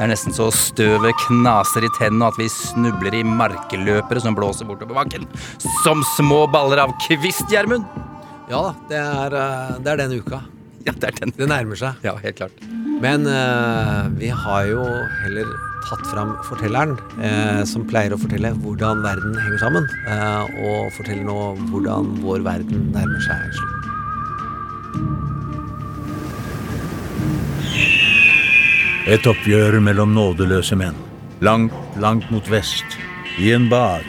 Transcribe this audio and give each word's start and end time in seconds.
Det 0.00 0.06
er 0.06 0.14
nesten 0.14 0.32
så 0.32 0.46
støvet 0.56 1.12
knaser 1.26 1.84
i 1.84 1.88
tennene 1.98 2.30
at 2.30 2.38
vi 2.40 2.46
snubler 2.48 3.18
i 3.18 3.20
markeløpere 3.20 4.22
som 4.24 4.32
blåser 4.32 4.64
bortover 4.64 4.96
bakken. 4.96 5.26
Som 5.82 6.00
små 6.14 6.46
baller 6.48 6.80
av 6.86 6.94
kvist, 7.04 7.44
Gjermund! 7.52 7.84
Ja 8.48 8.62
da, 8.64 8.70
det 8.88 8.96
er, 8.96 9.36
eh, 9.36 9.74
det 9.84 9.92
er 9.92 10.00
den 10.00 10.14
uka. 10.16 10.38
Ja, 10.86 10.94
det 10.96 11.04
er 11.04 11.18
den. 11.18 11.34
Det 11.36 11.50
nærmer 11.52 11.76
seg. 11.76 12.00
Ja, 12.00 12.14
helt 12.16 12.40
klart. 12.40 12.64
Men 13.04 13.28
eh, 13.28 14.08
vi 14.16 14.32
har 14.32 14.70
jo 14.72 14.86
heller 15.20 15.52
tatt 15.90 16.08
fram 16.08 16.32
fortelleren, 16.48 16.96
eh, 17.20 17.60
som 17.68 17.84
pleier 17.84 18.16
å 18.16 18.22
fortelle 18.24 18.54
hvordan 18.64 19.04
verden 19.04 19.36
henger 19.36 19.60
sammen. 19.66 19.90
Eh, 20.08 20.64
og 20.64 20.96
forteller 20.96 21.28
nå 21.28 21.40
hvordan 21.74 22.14
vår 22.24 22.48
verden 22.48 22.88
nærmer 22.96 23.20
seg 23.28 23.52
slutten. 23.60 25.29
Et 29.10 29.24
oppgjør 29.26 29.80
mellom 29.82 30.12
nådeløse 30.14 30.76
menn. 30.78 30.94
Langt, 31.42 31.74
langt 31.98 32.28
mot 32.30 32.46
vest. 32.46 32.92
I 33.42 33.48
en 33.56 33.64
bar. 33.66 34.04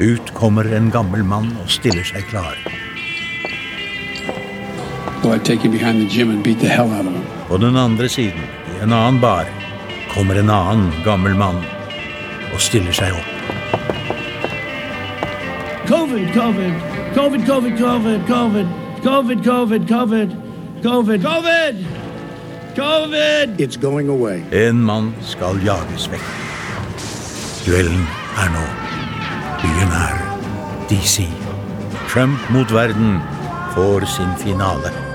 Ut 0.00 0.30
kommer 0.32 0.64
en 0.72 0.88
gammel 0.94 1.20
mann 1.20 1.50
og 1.60 1.68
stiller 1.68 2.06
seg 2.08 2.24
klar. 2.30 2.56
På 7.50 7.58
den 7.60 7.76
andre 7.76 8.08
siden, 8.08 8.48
i 8.72 8.78
en 8.86 8.94
annen 8.96 9.20
bar, 9.20 9.50
kommer 10.14 10.40
en 10.40 10.54
annen 10.54 10.88
gammel 11.04 11.36
mann 11.36 11.60
og 12.54 12.60
stiller 12.70 12.96
seg 12.96 13.12
opp. 13.18 13.32
COVID, 15.92 16.32
COVID, 16.32 16.80
COVID, 17.18 17.44
COVID, 17.52 17.76
COVID, 17.84 18.24
COVID, 18.32 18.72
COVID, 19.04 19.44
COVID, 19.44 19.88
COVID, 19.92 20.32
COVID, 20.82 21.22
COVID, 21.28 22.05
COVID. 22.76 23.58
It's 23.58 23.76
going 23.76 24.08
away. 24.08 24.42
En 24.50 24.76
mann 24.84 25.14
skal 25.24 25.56
jages 25.64 26.10
vekk. 26.12 26.26
Duellen 27.64 28.04
er 28.36 28.52
nå. 28.52 28.66
Byen 29.62 29.96
er 29.96 30.20
DC. 30.92 31.24
Trump 32.12 32.52
mot 32.52 32.76
verden 32.76 33.16
får 33.74 34.04
sin 34.18 34.36
finale. 34.44 35.05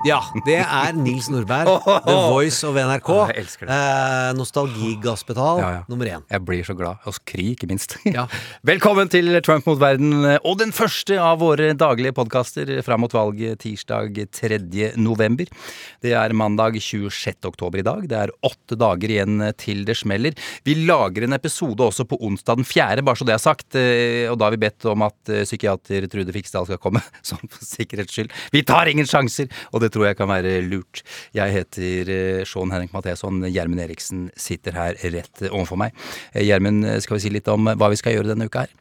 Ja, 0.00 0.16
det 0.46 0.54
er 0.64 0.94
Nils 0.96 1.26
Nordberg, 1.28 1.68
The 1.84 2.14
Voice 2.32 2.64
of 2.64 2.72
NRK. 2.78 3.08
Ja, 3.12 3.24
jeg 3.34 3.42
elsker 3.42 3.68
det. 3.68 3.74
Eh, 3.76 4.28
Nostalgigasspetal 4.38 5.58
Ja, 5.60 5.66
ja. 5.74 5.80
nummer 5.92 6.08
én. 6.08 6.22
Jeg 6.32 6.40
blir 6.48 6.62
så 6.64 6.72
glad. 6.78 7.02
Og 7.04 7.18
Kry, 7.28 7.50
ikke 7.52 7.68
minst. 7.68 7.98
Ja. 8.08 8.24
Velkommen 8.66 9.10
til 9.12 9.28
Trump 9.44 9.66
mot 9.68 9.76
verden, 9.78 10.24
og 10.40 10.56
den 10.62 10.72
første 10.74 11.18
av 11.20 11.42
våre 11.42 11.74
daglige 11.78 12.14
podkaster 12.16 12.70
fram 12.86 13.04
mot 13.04 13.12
valget 13.12 13.60
tirsdag 13.60 14.16
3. 14.34 14.58
november. 14.96 15.52
Det 16.02 16.14
er 16.16 16.32
mandag 16.32 16.80
26. 16.80 17.36
oktober 17.50 17.82
i 17.82 17.84
dag. 17.86 18.08
Det 18.08 18.22
er 18.22 18.32
åtte 18.48 18.78
dager 18.80 19.12
igjen 19.18 19.44
til 19.60 19.84
det 19.88 19.98
smeller. 20.00 20.32
Vi 20.66 20.78
lager 20.88 21.28
en 21.28 21.36
episode 21.36 21.84
også 21.90 22.08
på 22.08 22.16
onsdag 22.24 22.62
den 22.62 22.68
4., 22.70 23.04
bare 23.04 23.20
så 23.20 23.28
det 23.28 23.36
er 23.36 23.44
sagt. 23.44 23.76
eh, 23.76 24.24
Og 24.32 24.40
da 24.40 24.48
har 24.48 24.56
vi 24.56 24.62
bedt 24.64 24.88
om 24.94 25.04
at 25.10 25.28
eh, 25.36 25.44
psykiater 25.44 26.08
Trude 26.08 26.32
Fiksdal 26.38 26.64
skal 26.72 26.80
komme, 26.80 27.04
sånn 27.34 27.44
for 27.52 27.68
sikkerhets 27.68 28.16
skyld. 28.16 28.32
Vi 28.56 28.64
tar 28.64 28.88
ingen 28.94 29.06
sjanser, 29.08 29.52
og 29.74 29.84
det 29.84 29.89
tror 29.94 30.10
jeg 30.10 30.18
kan 30.18 30.30
være 30.30 30.58
lurt. 30.66 31.02
Jeg 31.36 31.54
heter 31.54 32.12
eh, 32.14 32.42
Sean 32.48 32.72
Henrik 32.74 32.94
Matheson. 32.96 33.42
Gjermund 33.48 33.82
Eriksen 33.84 34.28
sitter 34.38 34.76
her 34.76 34.98
rett 35.14 35.46
overfor 35.50 35.80
meg. 35.80 35.96
Eh, 36.34 36.44
Gjermund, 36.46 36.86
skal 37.04 37.18
vi 37.18 37.24
si 37.24 37.32
litt 37.34 37.50
om 37.50 37.70
hva 37.70 37.90
vi 37.92 37.98
skal 38.00 38.16
gjøre 38.16 38.32
denne 38.32 38.48
uka 38.50 38.66
her? 38.66 38.76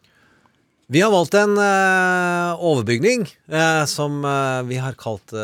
Vi 0.89 1.03
har 1.03 1.11
valgt 1.13 1.35
en 1.37 1.51
uh, 1.53 2.57
overbygning 2.65 3.27
uh, 3.53 3.83
som 3.85 4.23
uh, 4.25 4.65
vi 4.65 4.79
har 4.81 4.95
kalt 4.97 5.35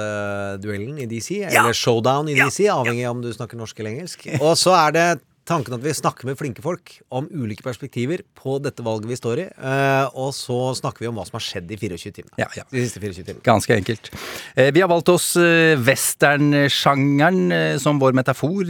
duellen 0.58 0.98
i 0.98 1.06
DC, 1.06 1.44
eller 1.46 1.76
showdown 1.78 2.32
i 2.34 2.38
DC, 2.40 2.66
avhengig 2.74 3.06
av 3.06 3.14
om 3.14 3.22
du 3.22 3.30
snakker 3.30 3.60
norsk 3.60 3.78
eller 3.78 3.94
engelsk. 3.94 4.26
Og 4.46 4.56
så 4.58 4.74
er 4.74 4.96
det 4.96 5.06
tanken 5.46 5.76
at 5.78 5.84
vi 5.84 5.94
snakker 5.94 6.26
med 6.26 6.38
flinke 6.40 6.64
folk 6.66 6.96
om 7.14 7.28
ulike 7.32 7.62
perspektiver 7.66 8.24
på 8.38 8.58
dette 8.64 8.82
valget 8.86 9.10
vi 9.12 9.18
står 9.20 9.42
i. 9.44 9.48
eh, 9.54 10.06
og 10.18 10.32
så 10.34 10.72
snakker 10.80 11.00
vi 11.06 11.10
om 11.12 11.16
hva 11.20 11.26
som 11.28 11.38
har 11.38 11.46
skjedd 11.46 11.72
i 11.72 11.78
24 11.78 12.12
timene. 12.20 12.34
Ja, 12.42 12.48
ja. 12.58 12.64
De 12.72 12.82
siste 12.86 13.00
24 13.04 13.24
timene. 13.30 13.44
Ganske 13.46 13.76
enkelt. 13.78 14.10
Eh, 14.56 14.72
Vi 14.74 14.82
har 14.82 14.90
valgt 14.90 15.10
oss 15.14 15.36
eh, 15.38 15.76
westernsjangeren 15.80 17.78
som 17.80 18.00
vår 18.02 18.14
metafor. 18.18 18.66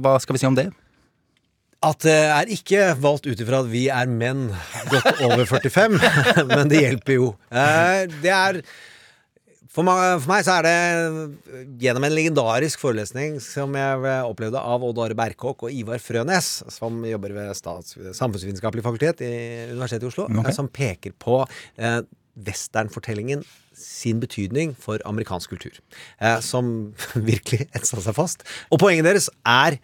Hva 0.00 0.14
skal 0.22 0.34
vi 0.36 0.40
si 0.42 0.46
om 0.48 0.54
det? 0.58 0.68
At 1.82 1.98
det 2.04 2.14
er 2.28 2.50
ikke 2.52 2.90
valgt 3.00 3.24
ut 3.26 3.40
ifra 3.40 3.62
at 3.64 3.70
vi 3.72 3.86
er 3.88 4.06
menn 4.12 4.50
godt 4.92 5.22
over 5.24 5.46
45, 5.48 5.96
men 6.52 6.68
det 6.68 6.82
hjelper 6.84 7.16
jo. 7.16 7.30
Det 7.50 8.30
er 8.36 8.60
for 9.70 9.86
meg, 9.86 10.18
for 10.22 10.30
meg 10.32 10.44
så 10.46 10.56
er 10.58 10.66
det 10.66 11.74
gjennom 11.82 12.06
en 12.06 12.14
legendarisk 12.16 12.80
forelesning 12.82 13.36
som 13.44 13.76
jeg 13.78 14.14
opplevde 14.26 14.58
av 14.58 14.82
Odd 14.86 14.98
Are 15.04 15.16
Berkåk 15.18 15.66
og 15.68 15.74
Ivar 15.74 16.02
Frønes, 16.02 16.48
som 16.74 17.04
jobber 17.06 17.36
ved 17.36 17.52
Stats 17.58 17.94
Samfunnsvitenskapelig 18.18 18.82
fakultet 18.86 19.22
i 19.22 19.32
Universitetet 19.70 20.08
i 20.08 20.10
Oslo, 20.10 20.26
Ok. 20.26 20.42
eh, 20.42 20.50
som 20.56 20.68
peker 20.68 21.14
på 21.22 21.38
eh, 21.78 22.00
westernfortellingen 22.40 23.44
sin 23.76 24.18
betydning 24.20 24.74
for 24.76 24.98
amerikansk 25.06 25.54
kultur. 25.54 25.78
Eh, 26.20 26.40
som 26.42 26.92
virkelig 27.30 27.68
etsa 27.70 28.02
seg 28.02 28.18
fast. 28.18 28.44
Og 28.74 28.82
poenget 28.82 29.06
deres 29.06 29.30
er 29.46 29.78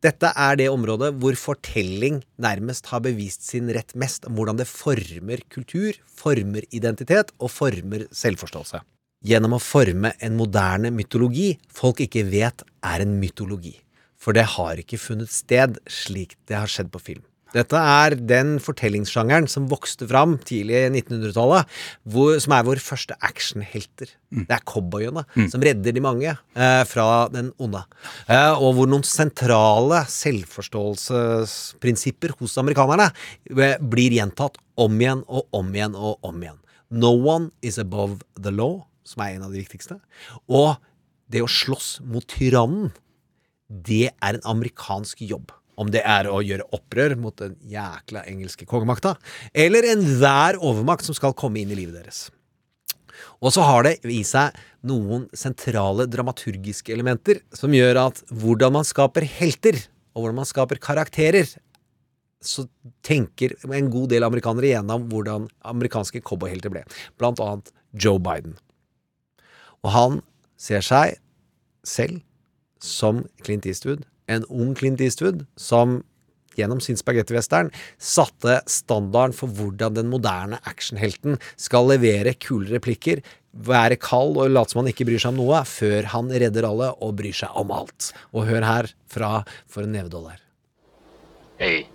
dette 0.00 0.30
er 0.30 0.54
det 0.56 0.68
området 0.70 1.10
hvor 1.18 1.34
fortelling 1.34 2.20
nærmest 2.38 2.86
har 2.92 3.02
bevist 3.02 3.42
sin 3.44 3.66
rett 3.74 3.96
mest 3.98 4.28
om 4.30 4.36
hvordan 4.38 4.60
det 4.60 4.68
former 4.70 5.42
kultur, 5.50 5.96
former 6.06 6.62
identitet 6.70 7.34
og 7.42 7.50
former 7.50 8.06
selvforståelse. 8.14 8.80
Gjennom 9.26 9.56
å 9.56 9.58
forme 9.58 10.12
en 10.22 10.36
moderne 10.38 10.92
mytologi 10.94 11.56
folk 11.74 11.98
ikke 12.04 12.22
vet 12.30 12.62
er 12.86 13.02
en 13.02 13.16
mytologi. 13.18 13.74
For 14.14 14.30
det 14.34 14.44
har 14.54 14.78
ikke 14.78 14.98
funnet 15.00 15.30
sted 15.34 15.78
slik 15.90 16.36
det 16.46 16.54
har 16.54 16.68
skjedd 16.70 16.90
på 16.94 17.00
film. 17.02 17.22
Dette 17.50 17.74
er 17.80 18.14
den 18.28 18.58
fortellingssjangeren 18.60 19.48
som 19.50 19.68
vokste 19.70 20.06
fram 20.06 20.38
tidlig 20.46 20.76
i 20.76 20.90
1900-tallet, 21.00 21.64
som 22.44 22.52
er 22.54 22.64
vår 22.66 22.78
første 22.84 23.14
actionhelter. 23.24 24.08
Det 24.28 24.52
er 24.52 24.60
cowboyene 24.68 25.24
som 25.48 25.62
redder 25.64 25.92
de 25.96 26.00
mange 26.04 26.28
eh, 26.28 26.84
fra 26.86 27.28
den 27.32 27.48
onde. 27.56 27.80
Eh, 28.28 28.52
og 28.52 28.76
hvor 28.76 28.84
noen 28.92 29.00
sentrale 29.08 30.04
selvforståelsesprinsipper 30.12 32.36
hos 32.36 32.60
amerikanerne 32.60 33.08
eh, 33.56 33.80
blir 33.80 34.12
gjentatt 34.20 34.60
om 34.78 35.00
igjen 35.00 35.24
og 35.24 35.48
om 35.56 35.72
igjen 35.72 35.96
og 35.96 36.20
om 36.28 36.36
igjen. 36.44 36.60
No 36.92 37.16
one 37.16 37.48
is 37.64 37.80
above 37.80 38.20
the 38.36 38.52
law, 38.52 38.84
som 39.08 39.24
er 39.24 39.36
en 39.36 39.46
av 39.48 39.54
de 39.54 39.62
viktigste. 39.62 39.98
Og 40.46 40.76
det 41.32 41.44
å 41.44 41.50
slåss 41.50 41.98
mot 42.08 42.24
tyrannen, 42.28 42.92
det 43.68 44.08
er 44.12 44.38
en 44.38 44.46
amerikansk 44.56 45.22
jobb. 45.28 45.52
Om 45.78 45.92
det 45.94 46.02
er 46.02 46.26
å 46.26 46.40
gjøre 46.42 46.66
opprør 46.74 47.14
mot 47.20 47.36
den 47.38 47.54
jækla 47.70 48.24
engelske 48.26 48.66
kongemakta, 48.66 49.14
eller 49.54 49.86
enhver 49.92 50.58
overmakt 50.58 51.06
som 51.06 51.14
skal 51.14 51.36
komme 51.38 51.60
inn 51.62 51.70
i 51.70 51.78
livet 51.78 52.00
deres. 52.00 52.26
Og 53.42 53.52
så 53.54 53.62
har 53.66 53.86
det 53.86 53.94
i 54.10 54.20
seg 54.26 54.56
noen 54.88 55.26
sentrale 55.36 56.08
dramaturgiske 56.10 56.92
elementer 56.94 57.42
som 57.54 57.74
gjør 57.74 58.02
at 58.08 58.22
hvordan 58.30 58.74
man 58.78 58.86
skaper 58.86 59.26
helter, 59.38 59.78
og 60.14 60.24
hvordan 60.24 60.40
man 60.40 60.50
skaper 60.50 60.80
karakterer, 60.82 61.46
så 62.42 62.64
tenker 63.06 63.56
en 63.66 63.90
god 63.90 64.12
del 64.14 64.26
amerikanere 64.26 64.70
igjennom 64.70 65.08
hvordan 65.10 65.48
amerikanske 65.66 66.22
cowboyhelter 66.26 66.72
ble. 66.74 66.84
Blant 67.18 67.42
annet 67.42 67.72
Joe 67.98 68.22
Biden. 68.22 68.56
Og 69.86 69.94
han 69.94 70.20
ser 70.58 70.84
seg 70.84 71.18
selv 71.86 72.22
som 72.82 73.24
Clint 73.42 73.66
Eastwood, 73.66 74.04
en 74.28 74.44
ung 74.52 74.74
Clint 74.78 75.00
Eastwood 75.02 75.44
som 75.58 76.02
gjennom 76.58 76.80
sin 76.82 76.98
spagettivestern 76.98 77.70
satte 78.02 78.60
standarden 78.70 79.36
for 79.36 79.50
hvordan 79.54 79.96
den 79.98 80.10
moderne 80.12 80.58
actionhelten 80.68 81.38
skal 81.56 81.88
levere 81.92 82.34
kule 82.34 82.70
replikker, 82.72 83.22
være 83.52 83.98
kald 84.02 84.38
og 84.38 84.50
late 84.52 84.74
som 84.74 84.82
han 84.82 84.90
ikke 84.92 85.06
bryr 85.08 85.22
seg 85.22 85.34
om 85.34 85.40
noe, 85.42 85.62
før 85.66 86.10
han 86.14 86.30
redder 86.30 86.66
alle 86.68 86.90
og 87.04 87.14
bryr 87.18 87.36
seg 87.36 87.54
om 87.58 87.72
alt. 87.74 88.10
Og 88.34 88.48
hør 88.50 88.66
her 88.66 88.90
fra 89.08 89.44
For 89.70 89.86
en 89.86 89.94
nevedollar. 89.94 90.42
Hey, 91.58 91.86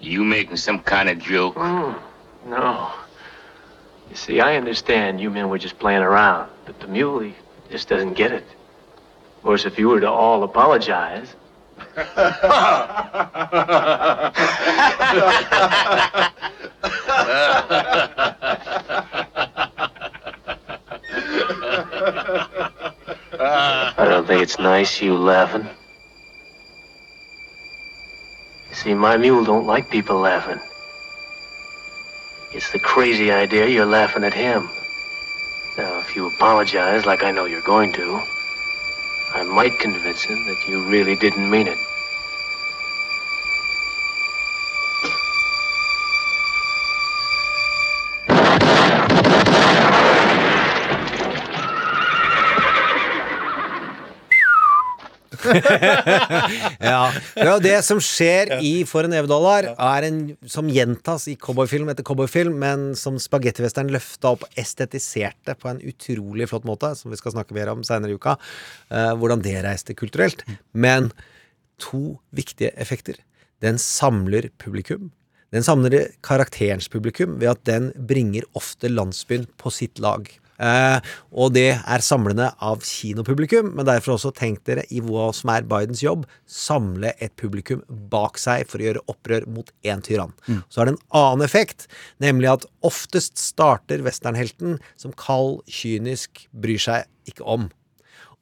you 0.00 0.24
making 0.24 0.56
some 0.56 0.80
kind 0.84 1.08
of 1.08 1.16
joke? 1.24 1.56
No. 2.46 3.09
You 4.10 4.16
see, 4.16 4.40
I 4.40 4.56
understand 4.56 5.20
you 5.20 5.30
men 5.30 5.48
were 5.48 5.58
just 5.58 5.78
playing 5.78 6.02
around, 6.02 6.50
but 6.66 6.80
the 6.80 6.88
muley 6.88 7.36
just 7.70 7.88
doesn't 7.88 8.14
get 8.14 8.32
it. 8.32 8.44
Of 9.36 9.42
course, 9.44 9.64
if 9.64 9.78
you 9.78 9.88
were 9.88 10.00
to 10.00 10.10
all 10.10 10.42
apologize, 10.42 11.36
I 11.96 13.52
don't 23.96 24.26
think 24.26 24.42
it's 24.42 24.58
nice 24.58 25.00
you 25.00 25.16
laughing. 25.16 25.68
You 28.68 28.74
see, 28.74 28.94
my 28.94 29.16
mule 29.16 29.44
don't 29.44 29.66
like 29.66 29.88
people 29.90 30.18
laughing. 30.18 30.60
It's 32.52 32.70
the 32.70 32.78
crazy 32.80 33.30
idea 33.30 33.68
you're 33.68 33.86
laughing 33.86 34.24
at 34.24 34.34
him. 34.34 34.68
Now, 35.78 36.00
if 36.00 36.16
you 36.16 36.26
apologize 36.26 37.06
like 37.06 37.22
I 37.22 37.30
know 37.30 37.44
you're 37.44 37.60
going 37.60 37.92
to, 37.92 38.20
I 39.32 39.44
might 39.44 39.78
convince 39.78 40.24
him 40.24 40.44
that 40.46 40.68
you 40.68 40.82
really 40.82 41.14
didn't 41.14 41.48
mean 41.48 41.68
it. 41.68 41.78
Ja, 56.90 57.10
ja 57.36 57.54
Det 57.62 57.76
som 57.86 58.00
skjer 58.02 58.56
i 58.64 58.72
For 58.88 59.06
en 59.06 59.14
EU-dollar, 59.18 59.70
er 59.74 60.06
en 60.08 60.20
som 60.50 60.68
gjentas 60.72 61.26
i 61.30 61.36
cowboyfilm 61.40 61.90
etter 61.92 62.06
cowboyfilm, 62.06 62.56
men 62.62 62.90
som 62.98 63.18
spagettivesteren 63.20 63.92
løfta 63.92 64.34
opp 64.34 64.46
og 64.46 64.60
estetiserte 64.60 65.56
på 65.58 65.70
en 65.70 65.82
utrolig 65.86 66.48
flott 66.50 66.68
måte, 66.68 66.92
som 66.98 67.12
vi 67.12 67.18
skal 67.20 67.36
snakke 67.36 67.56
mer 67.56 67.72
om 67.72 67.84
seinere 67.86 68.14
i 68.14 68.18
uka. 68.18 68.36
uh, 68.90 69.12
hvordan 69.18 69.42
det 69.44 69.56
reiste 69.64 69.96
kulturelt. 69.98 70.44
Men 70.72 71.10
to 71.80 72.20
viktige 72.36 72.72
effekter. 72.76 73.18
Den 73.60 73.78
samler 73.80 74.50
publikum. 74.58 75.10
Den 75.50 75.64
samler 75.66 76.12
karakterens 76.22 76.88
publikum 76.88 77.38
ved 77.40 77.50
at 77.54 77.64
den 77.66 77.90
bringer 78.08 78.46
ofte 78.54 78.90
landsbyen 78.90 79.48
på 79.58 79.72
sitt 79.74 79.98
lag. 79.98 80.28
Eh, 80.60 80.98
og 81.32 81.54
det 81.56 81.70
er 81.78 82.04
samlende 82.04 82.50
av 82.60 82.84
kinopublikum, 82.84 83.72
men 83.76 83.88
derfor 83.88 84.16
også 84.16 84.32
tenk 84.36 84.60
dere 84.68 84.84
i 84.92 85.00
hva 85.04 85.30
som 85.36 85.52
er 85.54 85.66
Bidens 85.68 86.04
jobb, 86.04 86.26
samle 86.44 87.14
et 87.18 87.32
publikum 87.40 87.82
bak 88.12 88.38
seg 88.40 88.66
for 88.68 88.80
å 88.80 88.88
gjøre 88.90 89.04
opprør 89.10 89.48
mot 89.48 89.72
én 89.86 90.04
tyrann. 90.04 90.34
Så 90.68 90.82
har 90.82 90.90
det 90.90 90.96
en 90.98 91.04
annen 91.22 91.46
effekt, 91.46 91.88
nemlig 92.22 92.52
at 92.52 92.68
oftest 92.86 93.40
starter 93.40 94.04
westernhelten 94.04 94.78
som 95.00 95.16
kald, 95.16 95.62
kynisk, 95.70 96.46
bryr 96.52 96.82
seg 96.82 97.08
ikke 97.30 97.46
om. 97.48 97.70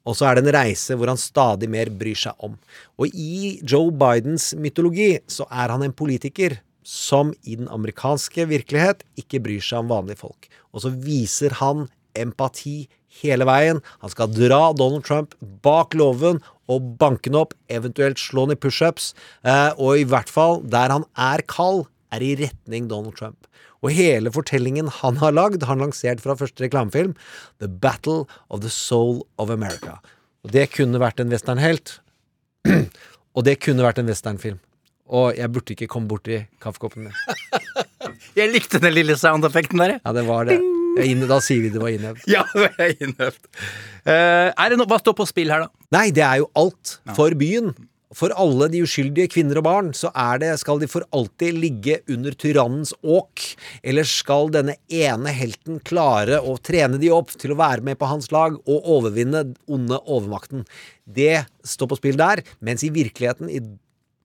Og 0.07 0.15
så 0.17 0.25
er 0.25 0.37
det 0.37 0.45
en 0.45 0.55
reise 0.55 0.95
hvor 0.97 1.11
han 1.11 1.19
stadig 1.19 1.69
mer 1.71 1.91
bryr 1.93 2.17
seg 2.17 2.45
om. 2.45 2.55
Og 2.99 3.13
i 3.13 3.59
Joe 3.61 3.91
Bidens 3.93 4.53
mytologi 4.57 5.19
så 5.29 5.47
er 5.51 5.71
han 5.73 5.85
en 5.85 5.95
politiker 5.95 6.57
som 6.89 7.33
i 7.45 7.57
den 7.59 7.67
amerikanske 7.69 8.47
virkelighet 8.49 9.03
ikke 9.19 9.41
bryr 9.45 9.63
seg 9.63 9.83
om 9.83 9.91
vanlige 9.91 10.23
folk. 10.23 10.47
Og 10.73 10.85
så 10.85 10.91
viser 11.03 11.53
han 11.59 11.85
empati 12.17 12.87
hele 13.21 13.47
veien. 13.49 13.81
Han 14.03 14.13
skal 14.13 14.31
dra 14.33 14.61
Donald 14.77 15.05
Trump 15.07 15.35
bak 15.65 15.95
låven 15.97 16.41
og 16.69 16.93
banke 17.01 17.31
han 17.31 17.39
opp, 17.41 17.55
eventuelt 17.73 18.21
slå 18.21 18.45
han 18.45 18.55
i 18.55 18.59
pushups. 18.59 19.13
Eh, 19.43 19.71
og 19.77 20.01
i 20.01 20.07
hvert 20.07 20.29
fall 20.29 20.61
der 20.69 20.93
han 20.93 21.07
er 21.17 21.43
kald, 21.49 21.87
er 22.13 22.25
i 22.25 22.35
retning 22.39 22.87
Donald 22.89 23.17
Trump. 23.17 23.45
Og 23.79 23.93
hele 23.95 24.31
fortellingen 24.33 24.89
han 24.99 25.19
har 25.21 25.35
lagd, 25.35 25.63
har 25.63 25.75
han 25.75 25.85
lansert 25.87 26.21
fra 26.23 26.35
første 26.37 26.65
reklamefilm, 26.65 27.13
The 27.63 27.69
Battle 27.69 28.25
of 28.49 28.63
the 28.65 28.71
Soul 28.73 29.21
of 29.39 29.53
America. 29.53 29.99
Og 30.43 30.53
det 30.55 30.69
kunne 30.75 30.99
vært 31.01 31.21
en 31.21 31.31
westernhelt. 31.31 31.99
og 33.35 33.45
det 33.47 33.59
kunne 33.63 33.85
vært 33.85 34.01
en 34.01 34.09
westernfilm. 34.11 34.59
Og 35.09 35.37
jeg 35.39 35.49
burde 35.53 35.73
ikke 35.73 35.89
komme 35.89 36.09
borti 36.11 36.43
kaffekoppen 36.61 37.07
min. 37.07 37.15
Jeg 38.37 38.51
likte 38.51 38.79
den 38.81 38.93
lille 38.93 39.15
soundeffekten 39.19 39.79
der, 39.81 39.95
jeg. 39.95 40.01
Ja, 40.05 40.11
det 40.15 40.23
var 40.27 40.47
det. 40.47 40.57
Er 40.59 40.78
inne, 41.05 41.29
da 41.29 41.39
sier 41.43 41.63
vi 41.63 41.71
det 41.73 41.81
var 41.81 41.93
innøvd. 41.93 42.25
Ja, 42.31 42.45
det 42.55 42.73
er 42.77 43.05
innøvd. 43.07 43.45
Uh, 44.07 44.49
er 44.49 44.65
det 44.71 44.79
noe, 44.79 44.89
hva 44.89 44.99
står 45.01 45.17
på 45.19 45.29
spill 45.29 45.53
her, 45.53 45.67
da? 45.67 45.87
Nei, 45.95 46.09
det 46.15 46.25
er 46.25 46.41
jo 46.43 46.51
alt 46.59 46.99
for 47.17 47.35
byen. 47.39 47.73
For 48.17 48.33
alle 48.41 48.65
de 48.73 48.79
uskyldige 48.81 49.29
kvinner 49.29 49.59
og 49.61 49.65
barn, 49.67 49.89
så 49.93 50.09
er 50.17 50.39
det, 50.41 50.49
skal 50.57 50.79
de 50.81 50.87
for 50.89 51.05
alltid 51.13 51.59
ligge 51.61 51.99
under 52.09 52.33
tyrannens 52.33 52.95
åk, 53.05 53.43
eller 53.85 54.07
skal 54.09 54.49
denne 54.55 54.79
ene 54.89 55.33
helten 55.35 55.77
klare 55.85 56.39
å 56.41 56.55
trene 56.57 56.97
de 57.01 57.11
opp 57.13 57.35
til 57.37 57.53
å 57.53 57.59
være 57.59 57.85
med 57.85 57.99
på 58.01 58.09
hans 58.09 58.31
lag 58.33 58.57
og 58.65 58.89
overvinne 58.97 59.51
onde 59.69 60.01
overmakten? 60.09 60.65
Det 61.05 61.45
står 61.61 61.91
på 61.91 61.99
spill 62.01 62.17
der, 62.17 62.41
mens 62.65 62.81
i 62.85 62.89
virkeligheten, 62.95 63.53
i 63.53 63.61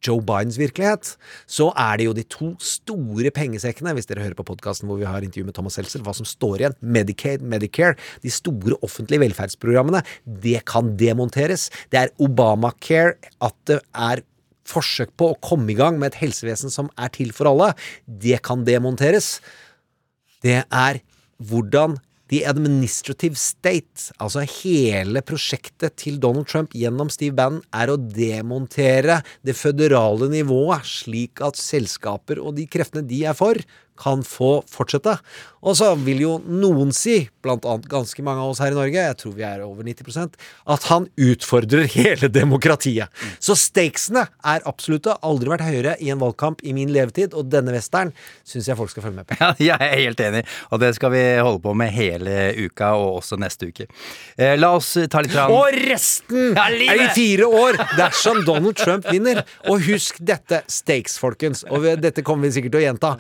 Joe 0.05 0.23
Bidens 0.25 0.59
virkelighet, 0.61 1.15
så 1.51 1.71
er 1.81 1.99
det 1.99 2.09
jo 2.09 2.15
de 2.17 2.27
to 2.29 2.51
store 2.63 3.33
pengesekkene, 3.35 3.95
hvis 3.97 4.09
dere 4.11 4.25
hører 4.25 4.39
på 4.39 4.47
podkasten 4.51 4.91
hvor 4.91 5.01
vi 5.01 5.09
har 5.09 5.25
intervju 5.25 5.49
med 5.49 5.57
Thomas 5.57 5.79
Seltzer, 5.79 6.05
hva 6.05 6.15
som 6.17 6.29
står 6.29 6.61
igjen, 6.61 6.77
Medicaid, 6.81 7.45
Medicare, 7.45 7.99
de 8.25 8.33
store 8.33 8.79
offentlige 8.85 9.25
velferdsprogrammene, 9.25 10.05
det 10.25 10.61
kan 10.69 10.95
demonteres. 11.01 11.71
Det 11.93 12.05
er 12.05 12.15
Obamacare, 12.23 13.17
at 13.45 13.57
det 13.71 13.81
er 13.93 14.25
forsøk 14.69 15.13
på 15.21 15.33
å 15.33 15.41
komme 15.45 15.73
i 15.73 15.79
gang 15.79 15.99
med 16.01 16.13
et 16.13 16.23
helsevesen 16.23 16.73
som 16.73 16.89
er 16.97 17.13
til 17.15 17.35
for 17.37 17.51
alle, 17.51 17.73
det 18.07 18.41
kan 18.47 18.65
demonteres. 18.65 19.39
Det 20.45 20.63
er 20.65 21.01
hvordan 21.45 21.99
The 22.33 22.41
Administrative 22.49 23.37
State, 23.37 24.09
altså 24.17 24.45
hele 24.63 25.21
prosjektet 25.27 25.99
til 26.01 26.17
Donald 26.23 26.49
Trump 26.49 26.73
gjennom 26.73 27.11
Steve 27.13 27.37
Bannon, 27.37 27.61
er 27.77 27.93
å 27.93 27.99
demontere 28.01 29.19
det 29.45 29.57
føderale 29.59 30.31
nivået, 30.33 30.89
slik 30.89 31.43
at 31.45 31.61
selskaper 31.61 32.41
og 32.41 32.57
de 32.57 32.65
kreftene 32.71 33.05
de 33.09 33.25
er 33.29 33.37
for, 33.37 33.61
kan 34.01 34.25
få 34.27 34.59
fortsette. 34.71 35.19
Og 35.65 35.77
så 35.79 35.91
vil 36.05 36.21
jo 36.21 36.33
noen 36.45 36.91
si, 36.93 37.23
blant 37.45 37.65
annet 37.69 37.87
ganske 37.89 38.25
mange 38.25 38.43
av 38.43 38.53
oss 38.53 38.61
her 38.61 38.75
i 38.75 38.77
Norge, 38.77 39.01
jeg 39.01 39.17
tror 39.21 39.35
vi 39.37 39.45
er 39.49 39.63
over 39.65 39.87
90% 39.87 40.35
at 40.75 40.89
han 40.91 41.07
utfordrer 41.17 41.87
hele 41.97 42.29
demokratiet. 42.33 43.13
Så 43.41 43.57
stakesene 43.59 44.27
er 44.45 44.67
absolutte, 44.69 45.17
aldri 45.25 45.53
vært 45.55 45.65
høyere 45.65 45.97
i 46.05 46.11
en 46.13 46.21
valgkamp 46.21 46.61
i 46.65 46.75
min 46.77 46.93
levetid, 46.93 47.37
og 47.37 47.49
denne 47.53 47.73
western 47.75 48.13
syns 48.45 48.69
jeg 48.69 48.79
folk 48.79 48.93
skal 48.93 49.07
følge 49.07 49.23
med 49.23 49.31
på. 49.31 49.39
Ja, 49.45 49.53
jeg 49.61 49.79
er 49.81 50.01
helt 50.03 50.21
enig, 50.21 50.43
og 50.75 50.81
det 50.83 50.91
skal 50.99 51.13
vi 51.15 51.23
holde 51.39 51.63
på 51.65 51.73
med 51.79 51.93
hele 51.95 52.51
uka, 52.59 52.93
og 53.01 53.21
også 53.23 53.39
neste 53.41 53.71
uke. 53.71 53.87
Eh, 54.37 54.55
la 54.59 54.75
oss 54.77 54.93
ta 55.11 55.23
litt 55.25 55.33
fram 55.33 55.53
Og 55.55 55.79
resten 55.89 56.53
Ja, 56.57 56.67
er 56.69 57.07
i 57.07 57.09
fire 57.17 57.49
år 57.49 57.79
dersom 57.97 58.43
Donald 58.45 58.77
Trump 58.79 59.09
vinner. 59.11 59.43
Og 59.71 59.83
husk 59.87 60.19
dette, 60.21 60.63
stakes, 60.71 61.17
folkens. 61.21 61.65
Og 61.73 61.87
dette 62.03 62.25
kommer 62.27 62.49
vi 62.49 62.59
sikkert 62.59 62.77
til 62.77 62.83
å 62.83 62.87
gjenta. 62.89 63.15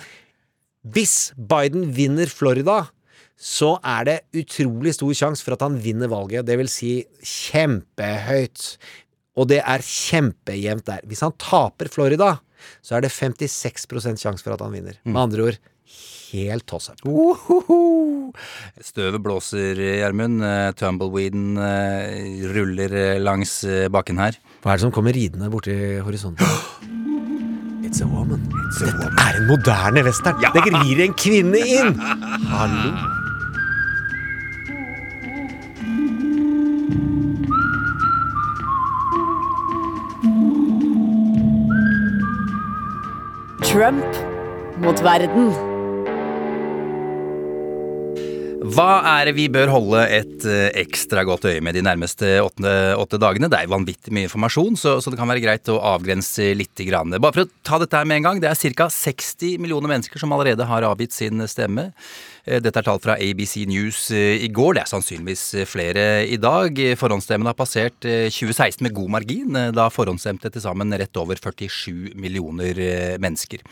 Hvis 0.84 1.32
Biden 1.36 1.88
vinner 1.97 2.28
Florida, 2.28 2.85
så 3.35 3.75
er 3.82 4.06
det 4.09 4.18
utrolig 4.44 4.94
stor 4.94 5.14
sjanse 5.16 5.44
for 5.44 5.56
at 5.56 5.64
han 5.64 5.78
vinner 5.82 6.11
valget. 6.12 6.47
Det 6.47 6.59
vil 6.61 6.70
si 6.70 6.92
kjempehøyt. 7.25 8.66
Og 9.35 9.49
det 9.50 9.62
er 9.64 9.82
kjempejevnt 9.82 10.87
der. 10.87 11.04
Hvis 11.09 11.25
han 11.25 11.35
taper 11.42 11.90
Florida, 11.90 12.37
så 12.85 12.97
er 12.99 13.04
det 13.04 13.14
56% 13.16 14.20
sjanse 14.23 14.44
for 14.44 14.54
at 14.54 14.62
han 14.62 14.76
vinner. 14.76 15.00
Med 15.04 15.25
andre 15.26 15.49
ord 15.49 15.62
helt 16.35 16.66
tosse. 16.66 16.94
Uhuhu. 17.06 18.32
Støvet 18.82 19.23
blåser, 19.23 19.78
Gjermund. 19.78 20.42
Eh, 20.44 20.73
Tumbleweeden 20.78 21.54
eh, 21.61 22.42
ruller 22.54 22.99
eh, 22.99 23.23
langs 23.23 23.61
bakken 23.94 24.20
her. 24.23 24.38
Hva 24.62 24.75
er 24.75 24.80
det 24.80 24.87
som 24.87 24.94
kommer 24.94 25.14
ridende 25.16 25.50
borti 25.52 25.76
horisonten? 26.04 27.02
It's 27.94 28.02
a 28.02 28.06
woman. 28.08 28.40
Dette 28.80 29.06
er 29.22 29.36
en 29.38 29.46
moderne 29.46 30.02
western. 30.02 30.34
Det 30.54 30.64
rir 30.66 31.02
en 31.04 31.12
kvinne 31.14 31.58
inn! 31.62 32.00
Hallo. 32.50 32.90
Trump 43.62 44.18
mot 44.82 45.02
verden. 45.02 45.74
Hva 48.64 49.02
er 49.18 49.28
det 49.28 49.35
vi 49.37 49.44
bør 49.52 49.68
holde 49.68 50.02
et 50.09 50.44
eh, 50.49 50.71
ekstra 50.80 51.21
godt 51.28 51.44
øye 51.50 51.61
med 51.61 51.76
de 51.76 51.83
nærmeste 51.85 52.38
åtte, 52.40 53.18
dagene? 53.21 53.50
Det 53.52 53.59
er 53.61 53.68
vanvittig 53.68 54.14
mye 54.16 54.25
informasjon, 54.25 54.78
så, 54.80 54.94
så 55.04 55.12
det 55.12 55.18
kan 55.21 55.28
være 55.28 55.42
greit 55.44 55.68
å 55.68 55.80
avgrense 55.94 56.52
litt. 56.56 56.73
Grann. 56.75 57.12
Bare 57.23 57.37
for 57.37 57.44
å 57.44 57.50
ta 57.62 57.78
dette 57.78 57.94
her 57.94 58.09
med 58.09 58.18
en 58.18 58.25
gang. 58.26 58.40
Det 58.42 58.49
er 58.49 58.73
ca. 58.75 58.88
60 58.90 59.61
millioner 59.62 59.92
mennesker 59.92 60.18
som 60.18 60.33
allerede 60.35 60.64
har 60.66 60.87
avgitt 60.88 61.14
sin 61.14 61.44
stemme. 61.47 61.90
Eh, 62.44 62.60
Dette 62.60 62.80
er 62.80 62.86
tall 62.86 63.00
fra 63.02 63.16
ABC 63.20 63.64
News 63.70 64.10
eh, 64.12 64.44
i 64.44 64.50
går. 64.52 64.76
Det 64.76 64.82
er 64.84 64.90
sannsynligvis 64.90 65.44
eh, 65.56 65.68
flere 65.68 66.04
i 66.28 66.36
dag. 66.40 66.78
Forhåndsstemmen 67.00 67.48
har 67.48 67.56
passert 67.56 68.04
eh, 68.08 68.28
2016 68.28 68.84
med 68.84 68.94
god 68.96 69.12
margin, 69.16 69.58
da 69.74 69.88
forhåndsstemte 69.92 70.50
til 70.52 70.64
sammen 70.64 70.92
rett 70.98 71.20
over 71.20 71.38
47 71.40 72.12
millioner 72.20 72.76
mennesker. 73.22 73.62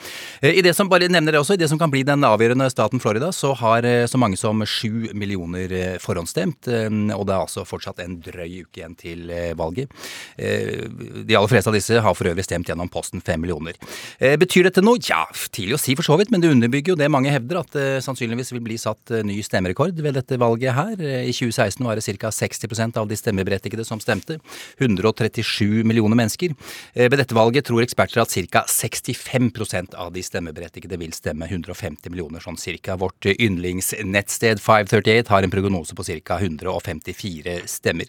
I 0.42 0.62
det 0.64 0.72
som 0.76 0.88
bare 0.90 1.08
nevner 1.10 1.34
det 1.34 1.40
også, 1.42 1.56
i 1.56 1.60
det 1.60 1.68
som 1.70 1.78
kan 1.80 1.90
bli 1.92 2.02
den 2.06 2.24
avgjørende 2.26 2.68
staten 2.72 3.00
Florida, 3.02 3.30
så 3.34 3.52
har 3.58 3.86
så 4.08 4.20
mange 4.20 4.38
som 4.40 4.62
sju 4.68 5.10
millioner 5.18 5.98
forhåndsstemt, 6.02 6.68
og 6.68 7.24
det 7.28 7.34
er 7.34 7.38
altså 7.38 7.64
fortsatt 7.68 8.02
en 8.02 8.16
drøy 8.22 8.62
uke 8.62 8.80
igjen 8.80 8.96
til 8.98 9.32
valget. 9.58 9.92
De 10.36 11.36
aller 11.38 11.50
fleste 11.50 11.70
av 11.70 11.76
disse 11.76 12.02
har 12.04 12.16
for 12.18 12.30
øvrig 12.30 12.46
stemt 12.46 12.70
gjennom 12.70 12.90
posten 12.92 13.22
fem 13.24 13.42
millioner. 13.42 13.78
Betyr 14.18 14.68
dette 14.68 14.84
noe? 14.84 15.00
Ja, 15.02 15.24
tidlig 15.50 15.78
å 15.78 15.82
si 15.82 15.96
for 15.98 16.06
så 16.06 16.18
vidt, 16.20 16.32
men 16.34 16.44
det 16.44 16.52
underbygger 16.52 16.94
jo 16.94 17.00
det 17.00 17.10
mange 17.12 17.32
hevder, 17.34 17.62
at 17.62 17.76
det 17.76 17.88
sannsynligvis 18.06 18.54
vil 18.54 18.61
bli 18.64 18.78
satt 18.80 19.10
eh, 19.10 19.22
ny 19.26 19.38
stemmerekord 19.44 19.98
ved 20.02 20.16
dette 20.18 20.38
valget 20.40 20.74
her. 20.76 20.94
Eh, 21.00 21.28
I 21.28 21.34
2016 21.34 21.84
var 21.86 21.98
det 21.98 22.04
ca. 22.20 22.30
60% 22.32 22.98
av 23.00 23.08
de 23.08 23.18
stemmeberettigede 23.18 23.84
som 23.86 24.00
stemte. 24.00 24.38
137 24.78 25.82
millioner 25.84 26.18
mennesker. 26.18 26.54
Eh, 26.94 27.08
Ved 27.12 27.18
dette 27.20 27.36
valget 27.36 27.66
tror 27.68 27.82
eksperter 27.84 28.22
at 28.22 28.32
ca. 28.52 28.64
65% 28.68 29.94
av 29.94 30.12
de 30.14 30.22
stemmeberettigede 30.24 30.98
vil 31.00 31.12
stemme 31.16 31.48
150 31.48 32.10
millioner, 32.10 32.40
sånn 32.40 32.58
cirka. 32.60 32.96
Vårt 32.96 33.26
yndlingsnettsted 33.32 34.62
538 34.62 35.28
har 35.32 35.42
en 35.42 35.52
prognose 35.52 35.96
på 35.96 36.06
ca. 36.06 36.38
154 36.40 37.58
stemmer. 37.66 38.08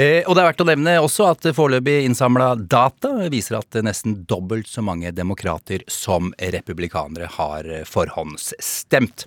Og 0.00 0.34
det 0.34 0.40
er 0.40 0.48
verdt 0.48 0.62
å 0.64 0.68
nevne 0.68 0.96
også 1.02 1.28
at 1.30 1.50
foreløpig 1.56 2.06
innsamla 2.06 2.54
data 2.60 3.28
viser 3.32 3.58
at 3.60 3.80
nesten 3.84 4.22
dobbelt 4.28 4.70
så 4.70 4.84
mange 4.84 5.12
demokrater 5.14 5.84
som 5.90 6.32
republikanere 6.38 7.28
har 7.36 7.68
forhåndsstemt. 7.88 9.26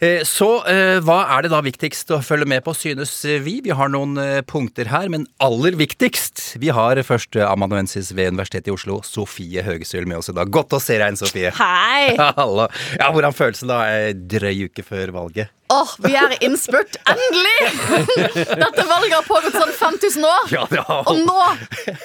Eh, 0.00 0.20
Så 0.22 0.46
eh, 0.70 1.00
hva 1.02 1.16
er 1.34 1.42
det 1.42 1.50
da 1.50 1.58
viktigst 1.64 2.12
å 2.14 2.20
følge 2.22 2.46
med 2.46 2.62
på, 2.66 2.70
synes 2.76 3.16
vi? 3.42 3.56
Vi 3.64 3.74
har 3.74 3.90
noen 3.90 4.14
eh, 4.22 4.40
punkter 4.46 4.86
her, 4.92 5.08
men 5.10 5.24
aller 5.42 5.74
viktigst 5.78 6.52
Vi 6.62 6.70
har 6.74 7.00
først 7.02 7.34
amanuensis 7.42 8.12
ved 8.14 8.30
Universitetet 8.36 8.70
i 8.70 8.76
Oslo, 8.76 9.00
Sofie 9.02 9.64
Høgesøl, 9.66 10.06
med 10.06 10.20
oss 10.20 10.30
i 10.30 10.36
dag. 10.38 10.50
Godt 10.54 10.76
å 10.78 10.82
se 10.82 10.94
deg 11.00 11.08
igjen, 11.08 11.18
Sofie. 11.18 11.50
Hei! 11.58 12.14
Hallo. 12.38 12.68
Ja, 12.94 13.10
Hvordan 13.10 13.34
føles 13.34 13.64
det 13.64 13.72
da? 13.72 13.80
eh, 13.90 14.12
Drøy 14.14 14.68
uke 14.70 14.86
før 14.86 15.10
valget? 15.18 15.50
Åh, 15.68 15.90
vi 15.98 16.14
er 16.16 16.32
i 16.32 16.38
innspurt. 16.46 16.96
Endelig! 17.12 17.58
Dette 18.62 18.84
valget 18.88 19.16
har 19.18 19.26
pågått 19.26 19.56
sånn 19.58 19.72
5000 19.76 20.24
år. 20.24 20.46
Ja, 20.54 20.62
det 20.70 20.84
har 20.86 21.10
Og 21.12 21.20
nå 21.26 21.36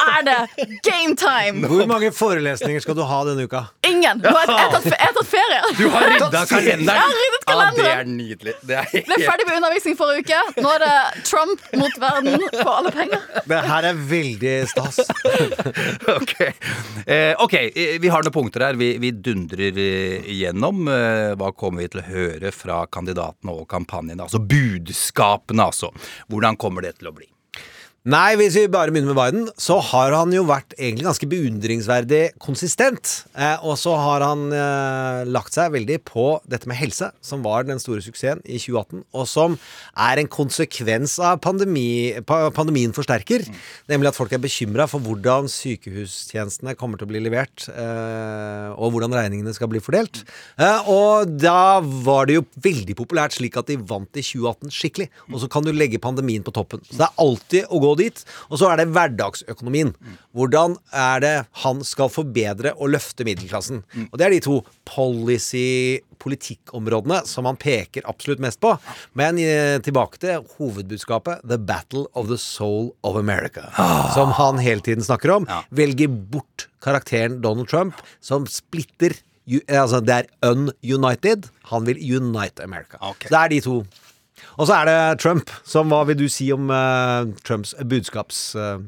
er 0.04 0.26
det 0.28 0.38
game 0.84 1.16
time! 1.20 1.64
Hvor 1.72 1.88
mange 1.88 2.12
forelesninger 2.16 2.84
skal 2.84 2.98
du 3.00 3.06
ha 3.08 3.22
denne 3.30 3.48
uka? 3.48 3.66
Ingen! 3.88 4.20
Nå 4.24 4.36
har 4.36 4.52
jeg, 4.52 4.74
tatt, 4.76 4.90
jeg 4.92 5.18
tatt 5.20 5.32
ferie. 5.32 5.62
Du 5.80 5.86
har 5.94 6.10
rydda 6.12 6.44
kalenderen! 6.52 6.92
Jeg 6.92 7.08
har 7.08 7.22
ryddet 7.22 7.44
Ah, 7.54 7.72
det 7.76 7.86
er 7.86 8.08
nydelig. 8.08 8.54
Det 8.66 8.78
er 8.80 8.88
Ble 9.08 9.18
ferdig 9.20 9.46
med 9.48 9.58
undervisning 9.60 9.98
forrige 10.00 10.24
uke. 10.24 10.62
Nå 10.64 10.72
er 10.78 10.84
det 10.84 11.24
Trump 11.28 11.64
mot 11.80 11.98
verden 12.02 12.46
på 12.56 12.66
alle 12.72 12.94
penger. 12.96 13.26
Det 13.50 13.60
her 13.68 13.88
er 13.90 14.00
veldig 14.14 14.54
stas. 14.72 15.02
ok, 16.18 16.34
eh, 17.06 17.34
ok, 17.44 17.56
eh, 17.60 17.98
vi 18.04 18.12
har 18.14 18.26
noen 18.26 18.36
punkter 18.36 18.68
her. 18.68 18.80
Vi, 18.80 18.94
vi 19.04 19.12
dundrer 19.26 19.80
eh, 19.84 20.30
igjennom. 20.34 20.88
Eh, 20.88 21.34
hva 21.40 21.52
kommer 21.58 21.84
vi 21.84 21.92
til 21.94 22.04
å 22.04 22.08
høre 22.08 22.54
fra 22.56 22.84
kandidatene 22.92 23.53
og 23.54 23.68
kampanjen, 23.72 24.22
Altså 24.24 24.40
budskapene, 24.40 25.70
altså. 25.70 25.92
Hvordan 26.30 26.58
kommer 26.58 26.86
det 26.86 26.98
til 27.00 27.12
å 27.12 27.16
bli? 27.16 27.33
Nei, 28.04 28.34
hvis 28.36 28.58
vi 28.58 28.66
bare 28.68 28.92
begynner 28.92 29.14
med 29.14 29.16
Biden, 29.16 29.44
så 29.56 29.78
har 29.80 30.12
han 30.12 30.34
jo 30.36 30.42
vært 30.44 30.74
egentlig 30.76 31.06
ganske 31.06 31.28
beundringsverdig 31.32 32.34
konsistent. 32.44 33.14
Eh, 33.32 33.62
og 33.64 33.78
så 33.80 33.94
har 33.96 34.26
han 34.28 34.42
eh, 34.52 35.22
lagt 35.32 35.56
seg 35.56 35.72
veldig 35.72 36.02
på 36.04 36.26
dette 36.44 36.68
med 36.68 36.76
helse, 36.82 37.08
som 37.24 37.46
var 37.46 37.64
den 37.64 37.80
store 37.80 38.04
suksessen 38.04 38.42
i 38.44 38.58
2018, 38.60 39.06
og 39.08 39.30
som 39.32 39.56
er 39.96 40.20
en 40.20 40.28
konsekvens 40.28 41.14
av 41.24 41.40
pandemi, 41.46 42.12
pa, 42.28 42.50
pandemien 42.52 42.92
forsterker. 42.92 43.46
Nemlig 43.88 44.12
at 44.12 44.20
folk 44.20 44.36
er 44.36 44.44
bekymra 44.44 44.90
for 44.92 45.00
hvordan 45.00 45.48
sykehustjenestene 45.56 46.76
kommer 46.76 47.00
til 47.00 47.08
å 47.08 47.14
bli 47.14 47.24
levert, 47.24 47.70
eh, 47.72 48.68
og 48.76 48.98
hvordan 48.98 49.16
regningene 49.16 49.56
skal 49.56 49.72
bli 49.72 49.80
fordelt. 49.80 50.26
Eh, 50.60 50.92
og 50.92 51.32
da 51.40 51.80
var 51.80 52.28
det 52.28 52.42
jo 52.42 52.46
veldig 52.68 53.00
populært 53.00 53.40
slik 53.40 53.56
at 53.64 53.72
de 53.72 53.80
vant 53.80 54.12
i 54.20 54.28
2018 54.28 54.76
skikkelig. 54.76 55.10
Og 55.32 55.40
så 55.40 55.52
kan 55.56 55.64
du 55.64 55.72
legge 55.72 56.04
pandemien 56.04 56.44
på 56.44 56.52
toppen. 56.60 56.84
Så 56.92 57.00
det 57.00 57.08
er 57.08 57.26
alltid 57.30 57.72
å 57.72 57.80
gå 57.80 57.93
dit. 58.00 58.24
Og 58.50 58.60
så 58.62 58.72
er 58.72 58.82
det 58.82 58.90
hverdagsøkonomien. 58.94 59.94
Hvordan 60.36 60.78
er 60.94 61.24
det 61.24 61.36
han 61.64 61.84
skal 61.88 62.12
forbedre 62.14 62.74
og 62.78 62.94
løfte 62.96 63.28
middelklassen? 63.28 63.84
Og 64.10 64.18
det 64.20 64.28
er 64.28 64.36
de 64.36 64.44
to 64.48 64.62
policy 64.90 66.02
politikkområdene 66.24 67.22
som 67.28 67.48
han 67.50 67.60
peker 67.60 68.06
absolutt 68.10 68.42
mest 68.44 68.62
på. 68.64 68.74
Men 69.20 69.40
eh, 69.42 69.76
tilbake 69.84 70.22
til 70.24 70.46
hovedbudskapet 70.58 71.44
The 71.48 71.60
Battle 71.60 72.06
of 72.14 72.30
the 72.32 72.40
Soul 72.40 72.94
of 73.04 73.20
America. 73.20 73.68
Som 74.16 74.34
han 74.38 74.62
hele 74.64 74.84
tiden 74.86 75.04
snakker 75.04 75.36
om. 75.36 75.50
Velger 75.76 76.08
bort 76.08 76.70
karakteren 76.84 77.42
Donald 77.44 77.70
Trump, 77.72 78.00
som 78.24 78.48
splitter 78.48 79.20
Altså, 79.44 80.00
det 80.00 80.14
er 80.16 80.28
ununited. 80.48 81.50
Han 81.68 81.84
vil 81.84 81.98
unite 82.16 82.64
America. 82.64 82.96
Okay. 83.02 83.28
Så 83.28 83.34
det 83.34 83.42
er 83.42 83.52
de 83.52 83.58
to. 83.66 83.82
Og 84.58 84.68
så 84.70 84.82
er 84.82 84.90
det 84.90 85.00
Trump. 85.24 85.54
Som 85.68 85.94
hva 85.94 86.04
vil 86.10 86.20
du 86.20 86.28
si 86.32 86.52
om 86.56 86.70
uh, 86.74 87.30
Trumps 87.48 87.74
budskaps... 87.90 88.44
Uh, 88.56 88.84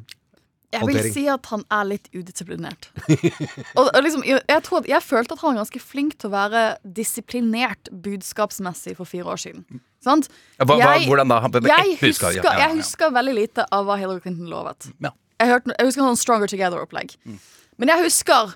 Jeg 0.76 0.84
vil 0.90 1.12
si 1.14 1.22
at 1.32 1.46
han 1.54 1.62
er 1.72 1.86
litt 1.88 2.10
udisiplinert. 2.12 2.90
og, 3.80 3.86
og 3.86 4.00
liksom, 4.04 4.26
jeg, 4.28 4.42
jeg, 4.50 4.64
tror 4.66 4.82
at, 4.82 4.90
jeg 4.92 5.06
følte 5.06 5.38
at 5.38 5.44
han 5.44 5.54
var 5.54 5.62
ganske 5.62 5.80
flink 5.80 6.18
til 6.20 6.28
å 6.28 6.34
være 6.34 6.64
disiplinert 6.98 7.92
budskapsmessig 8.06 8.98
for 8.98 9.08
fire 9.08 9.30
år 9.32 9.40
siden. 9.46 9.64
Sant? 10.04 10.28
Hva, 10.60 10.68
hva, 10.74 10.90
Jeg- 10.98 11.08
hvordan 11.08 11.32
da? 11.32 11.40
Jeg 11.72 11.96
husker, 12.02 12.36
ja, 12.36 12.44
ja, 12.44 12.52
ja. 12.52 12.66
jeg 12.66 12.82
husker 12.82 13.14
veldig 13.16 13.38
lite 13.38 13.66
av 13.72 13.88
hva 13.88 13.96
Hillary 14.02 14.26
Clinton 14.26 14.52
lovet. 14.52 14.90
Ja. 15.00 15.14
Jeg, 15.40 15.52
hørte, 15.54 15.74
jeg 15.78 15.90
husker 15.90 16.06
sånn 16.10 16.20
Stronger 16.20 16.52
Together-opplegg. 16.52 17.16
Mm. 17.24 17.40
Men 17.80 17.92
jeg 17.92 18.06
husker 18.06 18.54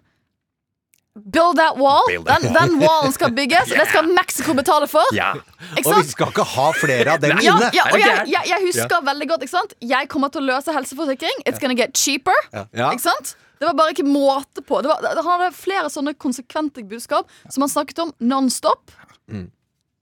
Build 1.25 1.57
that 1.59 1.77
wall. 1.77 2.03
Build 2.07 2.25
that 2.27 2.41
den, 2.41 2.53
den 2.53 2.77
wallen 2.81 3.13
skal 3.15 3.33
bygges. 3.35 3.69
Det 3.79 3.87
skal 3.89 4.07
Mexico 4.07 4.53
betale 4.57 4.87
for. 4.91 5.05
Yeah. 5.15 5.39
Og 5.83 5.91
vi 5.99 6.07
skal 6.11 6.31
ikke 6.33 6.45
ha 6.55 6.69
flere 6.77 7.15
av 7.15 7.23
dem 7.23 7.37
inne! 7.37 7.43
ja, 7.45 7.69
ja, 7.75 7.85
og 7.91 7.99
jeg, 7.99 8.23
jeg, 8.31 8.49
jeg 8.53 8.65
husker 8.69 9.05
veldig 9.09 9.29
godt. 9.33 9.45
Ikke 9.45 9.55
sant? 9.57 9.75
Jeg 9.83 10.09
kommer 10.11 10.33
til 10.33 10.43
å 10.43 10.49
løse 10.53 10.75
helseforsikring. 10.75 11.45
It's 11.45 11.61
gonna 11.61 11.77
get 11.77 11.97
cheaper. 11.97 12.35
Ja. 12.53 12.65
Ikke 12.91 13.05
sant? 13.09 13.35
Det 13.59 13.67
var 13.67 13.75
bare 13.75 13.91
ikke 13.91 14.07
måte 14.07 14.63
på. 14.63 14.79
Det 14.81 14.87
var, 14.91 15.01
det, 15.03 15.15
han 15.19 15.33
hadde 15.33 15.51
flere 15.57 15.89
sånne 15.91 16.13
konsekvente 16.15 16.83
budskap 16.87 17.27
som 17.51 17.65
han 17.65 17.71
snakket 17.71 17.99
om 18.05 18.13
non-stop 18.23 18.93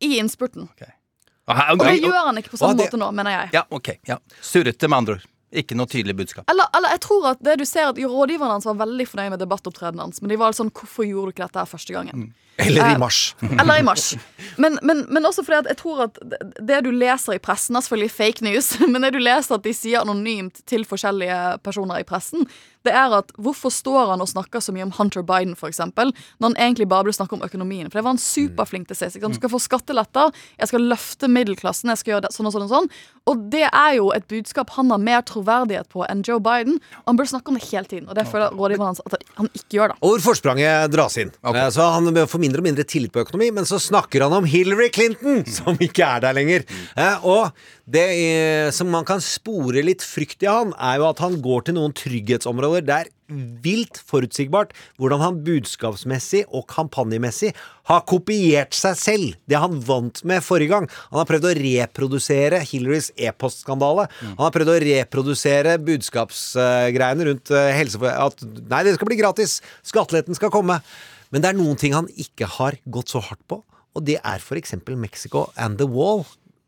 i 0.04 0.18
innspurten. 0.20 0.68
Og 1.48 1.56
Og 1.56 1.82
det 1.82 1.96
gjør 2.04 2.28
han 2.28 2.38
ikke 2.38 2.54
på 2.54 2.60
samme 2.60 2.76
sånn 2.76 2.84
måte 2.84 3.00
nå, 3.02 3.08
mener 3.16 3.34
jeg. 3.34 3.50
Ja, 3.56 3.64
ok. 3.74 3.94
Ja. 4.06 4.20
Surrete, 4.44 4.90
med 4.92 4.98
andre 5.02 5.18
ord. 5.18 5.26
Ikke 5.52 5.78
noe 5.80 5.88
tydelig 5.88 6.16
budskap. 6.18 6.44
Eller, 6.52 6.68
eller 6.76 6.92
jeg 6.98 7.02
tror 7.06 7.30
at 7.32 7.44
det 7.44 7.56
du 7.62 7.66
ser 7.66 7.88
at 7.88 8.00
Rådgiverne 8.02 8.58
hans 8.58 8.68
var 8.68 8.76
veldig 8.82 9.08
fornøyd 9.08 9.32
med 9.32 9.40
debattopptredenen 9.40 10.04
hans, 10.04 10.22
men 10.22 10.34
de 10.34 10.40
var 10.40 10.52
sånn 10.52 10.72
'Hvorfor 10.72 11.08
gjorde 11.08 11.32
du 11.32 11.36
ikke 11.36 11.48
dette 11.48 11.60
her 11.60 11.72
første 11.72 11.94
gangen?' 11.94 12.34
Eller 12.58 12.90
i 12.90 12.94
Eh, 12.94 12.98
mars. 12.98 13.36
Eller 13.42 13.80
i 13.80 13.84
mars. 13.86 14.16
Men, 14.58 14.80
men, 14.82 15.06
men 15.14 15.26
også 15.30 15.44
fordi 15.46 15.60
at 15.60 15.68
jeg 15.74 15.78
tror 15.78 16.04
at 16.08 16.18
det- 16.24 16.66
det 16.68 16.84
du 16.84 16.92
leser 16.92 17.36
i 17.36 17.40
pressen, 17.44 17.76
er 17.78 17.82
selvfølgelig 17.86 18.12
fake 18.12 18.42
news, 18.42 18.72
men 18.92 19.02
det 19.06 19.14
du 19.14 19.20
leser 19.20 19.56
at 19.60 19.64
de 19.64 19.74
sier 19.74 20.02
anonymt 20.02 20.64
til 20.66 20.86
forskjellige 20.86 21.60
personer 21.64 22.00
i 22.02 22.04
pressen, 22.08 22.48
det 22.88 22.94
er 22.96 23.12
at 23.18 23.32
hvorfor 23.36 23.70
står 23.74 24.14
han 24.14 24.22
og 24.24 24.30
snakker 24.30 24.62
så 24.64 24.72
mye 24.72 24.86
om 24.88 24.92
Hunter 24.96 25.22
Biden, 25.22 25.54
eksempel, 25.68 26.14
når 26.40 26.54
han 26.54 26.56
egentlig 26.70 26.88
bare 26.88 27.04
burde 27.04 27.18
snakke 27.18 27.36
om 27.36 27.42
økonomien? 27.44 27.90
For 27.92 28.00
det 28.00 28.04
var 28.06 28.14
han 28.16 28.22
superflink 28.22 28.88
til 28.88 28.96
sist. 28.96 29.20
Du 29.20 29.34
skal 29.36 29.52
få 29.52 29.60
skatteletter, 29.60 30.32
jeg 30.62 30.70
skal 30.72 30.86
løfte 30.88 31.28
middelklassen, 31.28 31.90
jeg 31.92 32.00
skal 32.00 32.14
gjøre 32.14 32.26
det, 32.28 32.32
sånn 32.38 32.48
og 32.48 32.54
sånn 32.56 32.64
og 32.64 32.72
sånn. 32.72 32.88
Og 33.28 33.42
det 33.52 33.66
er 33.68 33.98
jo 33.98 34.08
et 34.16 34.24
budskap 34.32 34.72
han 34.78 34.90
har 34.94 35.02
mer 35.04 35.22
troverdighet 35.28 35.90
på 35.92 36.06
enn 36.08 36.24
Joe 36.24 36.40
Biden. 36.40 36.80
Og 37.04 37.12
han 37.12 37.20
burde 37.20 37.34
snakke 37.34 37.52
om 37.52 37.60
det 37.60 37.68
hele 37.68 37.84
tiden, 37.92 38.08
og 38.08 38.16
det 38.16 38.24
føler 38.32 38.56
rådgiveren 38.56 38.94
hans 38.94 39.04
at 39.06 39.18
han 39.36 39.50
ikke 39.52 39.82
gjør, 39.82 39.92
da. 39.92 40.00
Og 40.02 40.16
hvor 40.16 40.26
forspranget 40.32 40.92
dras 40.96 41.18
inn. 41.20 41.34
Okay. 41.44 41.68
Så 41.76 41.84
han 41.92 42.08
får 42.24 42.40
mindre 42.48 42.64
og 42.64 42.70
mindre 42.72 42.88
tillit 42.88 43.14
på 43.14 43.22
økonomi, 43.26 43.52
men 43.54 43.68
så 43.68 43.78
snakker 43.84 44.24
han 44.26 44.34
om 44.40 44.48
Hillary 44.48 44.88
Clinton, 44.96 45.44
som 45.52 45.78
ikke 45.84 46.08
er 46.08 46.24
der 46.24 46.38
lenger. 46.40 46.66
Eh, 46.96 47.28
Og 47.28 47.52
det 47.88 48.08
eh, 48.16 48.72
som 48.76 48.90
man 48.92 49.06
kan 49.08 49.22
spore 49.24 49.84
litt 49.86 50.04
frykt 50.04 50.42
i 50.44 50.50
han, 50.52 50.74
er 50.76 50.98
jo 51.00 51.08
at 51.12 51.22
han 51.24 51.38
går 51.44 51.68
til 51.68 51.78
noen 51.78 51.94
trygghetsområder. 51.96 52.84
Det 52.88 52.98
er 52.98 53.14
vilt 53.64 54.00
forutsigbart 54.08 54.72
hvordan 55.00 55.20
han 55.20 55.40
budskapsmessig 55.44 56.46
og 56.56 56.64
kampanjemessig 56.72 57.50
har 57.88 58.06
kopiert 58.08 58.76
seg 58.76 58.96
selv. 59.00 59.34
Det 59.48 59.60
han 59.60 59.80
vant 59.88 60.22
med 60.28 60.44
forrige 60.44 60.72
gang. 60.72 60.88
Han 61.12 61.22
har 61.22 61.28
prøvd 61.28 61.50
å 61.50 61.56
reprodusere 61.60 62.62
Hillarys 62.68 63.10
e-postskandale. 63.20 64.08
Han 64.24 64.46
har 64.46 64.56
prøvd 64.56 64.74
å 64.76 64.80
reprodusere 64.84 65.76
budskapsgreiene 65.88 67.28
rundt 67.32 67.52
eh, 67.56 67.72
helse... 67.78 68.00
At 68.18 68.44
nei, 68.44 68.84
det 68.88 68.96
skal 68.98 69.12
bli 69.12 69.20
gratis. 69.20 69.60
Skatteletten 69.88 70.36
skal 70.38 70.52
komme. 70.54 70.80
Men 71.32 71.44
det 71.44 71.52
er 71.52 71.60
noen 71.60 71.80
ting 71.80 71.96
han 71.96 72.10
ikke 72.16 72.50
har 72.58 72.78
gått 72.92 73.14
så 73.14 73.22
hardt 73.24 73.44
på, 73.50 73.62
og 73.98 74.06
det 74.06 74.20
er 74.22 74.44
f.eks. 74.44 74.76
Mexico 74.96 75.48
and 75.58 75.80
the 75.82 75.88
Wall. 75.90 76.26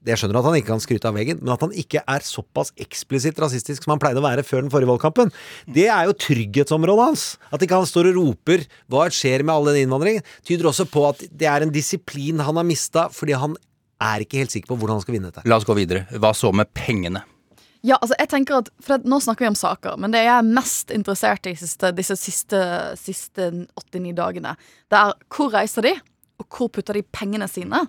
Jeg 0.07 0.15
skjønner 0.21 0.39
at 0.39 0.47
han 0.47 0.55
ikke 0.55 0.71
kan 0.71 0.81
skryte 0.81 1.09
av 1.09 1.17
veggen, 1.19 1.41
men 1.43 1.51
at 1.53 1.63
han 1.65 1.73
ikke 1.75 2.01
er 2.07 2.23
såpass 2.23 2.71
eksplisitt 2.79 3.39
rasistisk 3.43 3.83
som 3.83 3.93
han 3.93 4.01
pleide 4.01 4.21
å 4.21 4.25
være 4.25 4.45
før 4.47 4.63
den 4.63 4.71
forrige 4.71 4.89
valgkampen, 4.89 5.33
det 5.67 5.89
er 5.91 6.07
jo 6.07 6.15
trygghetsområdet 6.23 7.07
hans. 7.09 7.25
At 7.51 7.65
ikke 7.65 7.81
han 7.81 7.89
står 7.89 8.13
og 8.13 8.21
roper 8.21 8.63
'hva 8.87 9.09
skjer 9.11 9.43
med 9.43 9.53
all 9.55 9.67
den 9.69 9.83
innvandringen', 9.83 10.23
tyder 10.47 10.71
også 10.71 10.87
på 10.87 11.03
at 11.09 11.25
det 11.27 11.47
er 11.51 11.61
en 11.63 11.75
disiplin 11.75 12.39
han 12.39 12.55
har 12.55 12.63
mista 12.63 13.09
fordi 13.11 13.35
han 13.35 13.57
er 13.99 14.23
ikke 14.23 14.39
helt 14.39 14.51
sikker 14.55 14.71
på 14.71 14.79
hvordan 14.79 14.95
han 14.97 15.03
skal 15.03 15.15
vinne 15.17 15.31
dette. 15.31 15.43
La 15.45 15.59
oss 15.59 15.67
gå 15.67 15.75
videre. 15.75 16.07
Hva 16.15 16.31
så 16.31 16.53
med 16.55 16.71
pengene? 16.73 17.23
Ja, 17.85 17.95
altså 18.01 18.15
jeg 18.19 18.27
tenker 18.27 18.57
at, 18.59 18.69
for 18.83 18.99
Nå 19.07 19.21
snakker 19.23 19.45
vi 19.45 19.51
om 19.53 19.55
saker, 19.55 19.95
men 19.97 20.11
det 20.11 20.25
jeg 20.25 20.33
er 20.35 20.47
mest 20.47 20.91
interessert 20.91 21.47
i 21.47 21.53
siste, 21.55 21.93
disse 21.95 22.17
siste, 22.19 22.59
siste 22.99 23.49
89 23.77 24.11
dagene, 24.17 24.55
det 24.91 24.99
er 24.99 25.13
hvor 25.31 25.53
reiser 25.53 25.87
de, 25.87 25.93
og 26.39 26.47
hvor 26.55 26.69
putter 26.75 26.95
de 26.99 27.03
pengene 27.15 27.47
sine? 27.51 27.85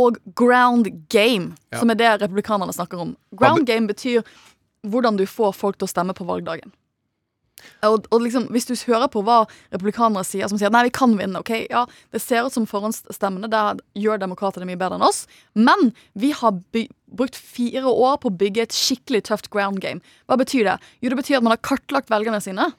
Og 0.00 0.16
ground 0.36 0.88
game, 1.12 1.54
Ja. 1.72 1.80
som 1.80 1.90
er 1.90 1.94
det 2.00 2.14
republikanerne 2.22 2.72
snakker 2.72 2.98
om. 3.04 3.16
Ground 3.36 3.66
game 3.66 3.86
betyr 3.88 4.22
hvordan 4.86 5.16
du 5.18 5.26
får 5.26 5.52
folk 5.54 5.76
til 5.78 5.84
å 5.88 5.92
stemme 5.92 6.14
på 6.16 6.24
valgdagen. 6.28 6.72
Og, 7.86 8.06
og 8.10 8.22
liksom, 8.24 8.48
Hvis 8.54 8.68
du 8.68 8.74
hører 8.88 9.08
på 9.12 9.22
hva 9.26 9.42
republikanere 9.72 10.24
sier, 10.26 10.48
som 10.50 10.60
sier 10.60 10.72
nei, 10.74 10.86
vi 10.88 10.94
kan 10.98 11.16
vinne 11.18 11.42
ok, 11.42 11.52
ja, 11.70 11.86
Det 12.14 12.22
ser 12.22 12.46
ut 12.46 12.54
som 12.54 12.66
forhåndsstemmene. 12.68 13.50
Der 13.52 13.80
gjør 13.98 14.22
demokratene 14.22 14.68
mye 14.68 14.80
bedre 14.80 14.98
enn 14.98 15.06
oss. 15.06 15.26
Men 15.54 15.92
vi 16.18 16.32
har 16.36 16.60
brukt 16.72 17.36
fire 17.38 17.88
år 17.88 18.20
på 18.22 18.30
å 18.30 18.38
bygge 18.40 18.66
et 18.66 18.76
skikkelig 18.76 19.24
tøft 19.30 19.50
ground 19.54 19.80
game. 19.84 20.02
Hva 20.28 20.38
betyr 20.40 20.66
det? 20.68 20.76
Jo, 21.00 21.12
det 21.12 21.20
betyr 21.22 21.40
at 21.40 21.46
man 21.46 21.56
har 21.56 21.64
kartlagt 21.64 22.12
velgerne 22.12 22.40
sine. 22.44 22.70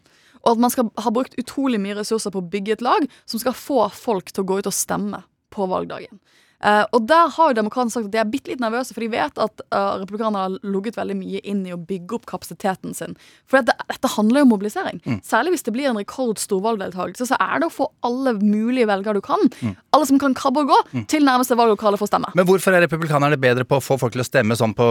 Og 0.45 0.53
at 0.53 0.61
man 0.63 0.71
skal 0.71 0.91
ha 1.03 1.11
brukt 1.11 1.35
utrolig 1.41 1.81
mye 1.81 1.97
ressurser 1.97 2.31
på 2.31 2.41
å 2.41 2.49
bygge 2.51 2.77
et 2.77 2.85
lag 2.85 3.07
som 3.27 3.41
skal 3.41 3.57
få 3.57 3.89
folk 3.91 4.31
til 4.31 4.45
å 4.45 4.49
gå 4.49 4.61
ut 4.61 4.69
og 4.69 4.75
stemme 4.75 5.23
på 5.53 5.67
valgdagen. 5.67 6.21
Eh, 6.59 6.85
og 6.91 7.05
der 7.07 7.29
har 7.35 7.51
jo 7.51 7.57
demokratene 7.61 7.93
sagt 7.93 8.09
at 8.09 8.13
de 8.15 8.19
er 8.21 8.29
bitte 8.29 8.51
litt 8.51 8.63
nervøse, 8.63 8.93
for 8.95 9.03
de 9.03 9.11
vet 9.13 9.39
at 9.39 9.61
uh, 9.71 9.99
republikanerne 10.01 10.41
har 10.43 10.55
ligget 10.67 10.97
veldig 10.99 11.15
mye 11.15 11.41
inn 11.47 11.61
i 11.67 11.73
å 11.75 11.79
bygge 11.79 12.17
opp 12.17 12.25
kapasiteten 12.29 12.95
sin. 12.97 13.15
For 13.49 13.61
dette, 13.61 13.75
dette 13.87 14.11
handler 14.15 14.41
jo 14.41 14.47
om 14.47 14.51
mobilisering. 14.53 14.99
Mm. 15.05 15.21
Særlig 15.25 15.55
hvis 15.55 15.65
det 15.67 15.73
blir 15.75 15.89
en 15.89 15.99
rekordstor 15.99 16.61
valgdeltakelse, 16.65 17.29
så 17.31 17.39
er 17.39 17.61
det 17.61 17.69
å 17.69 17.73
få 17.73 17.87
alle 18.05 18.35
mulige 18.41 18.89
velgere 18.89 19.19
du 19.19 19.23
kan, 19.25 19.39
Mm. 19.59 19.75
alle 19.95 20.05
som 20.05 20.19
kan 20.19 20.33
krabbe 20.35 20.61
og 20.61 20.69
gå, 20.69 21.05
til 21.09 21.23
nærmeste 21.25 21.55
valglokale 21.57 21.97
for 21.97 22.07
å 22.07 22.09
stemme. 22.11 22.29
Men 22.37 22.45
hvorfor 22.47 22.75
er 22.75 22.83
republikanerne 22.85 23.39
bedre 23.39 23.65
på 23.67 23.79
å 23.79 23.83
få 23.83 23.97
folk 23.99 24.13
til 24.13 24.21
å 24.21 24.27
stemme 24.27 24.55
sånn 24.55 24.75
på, 24.77 24.87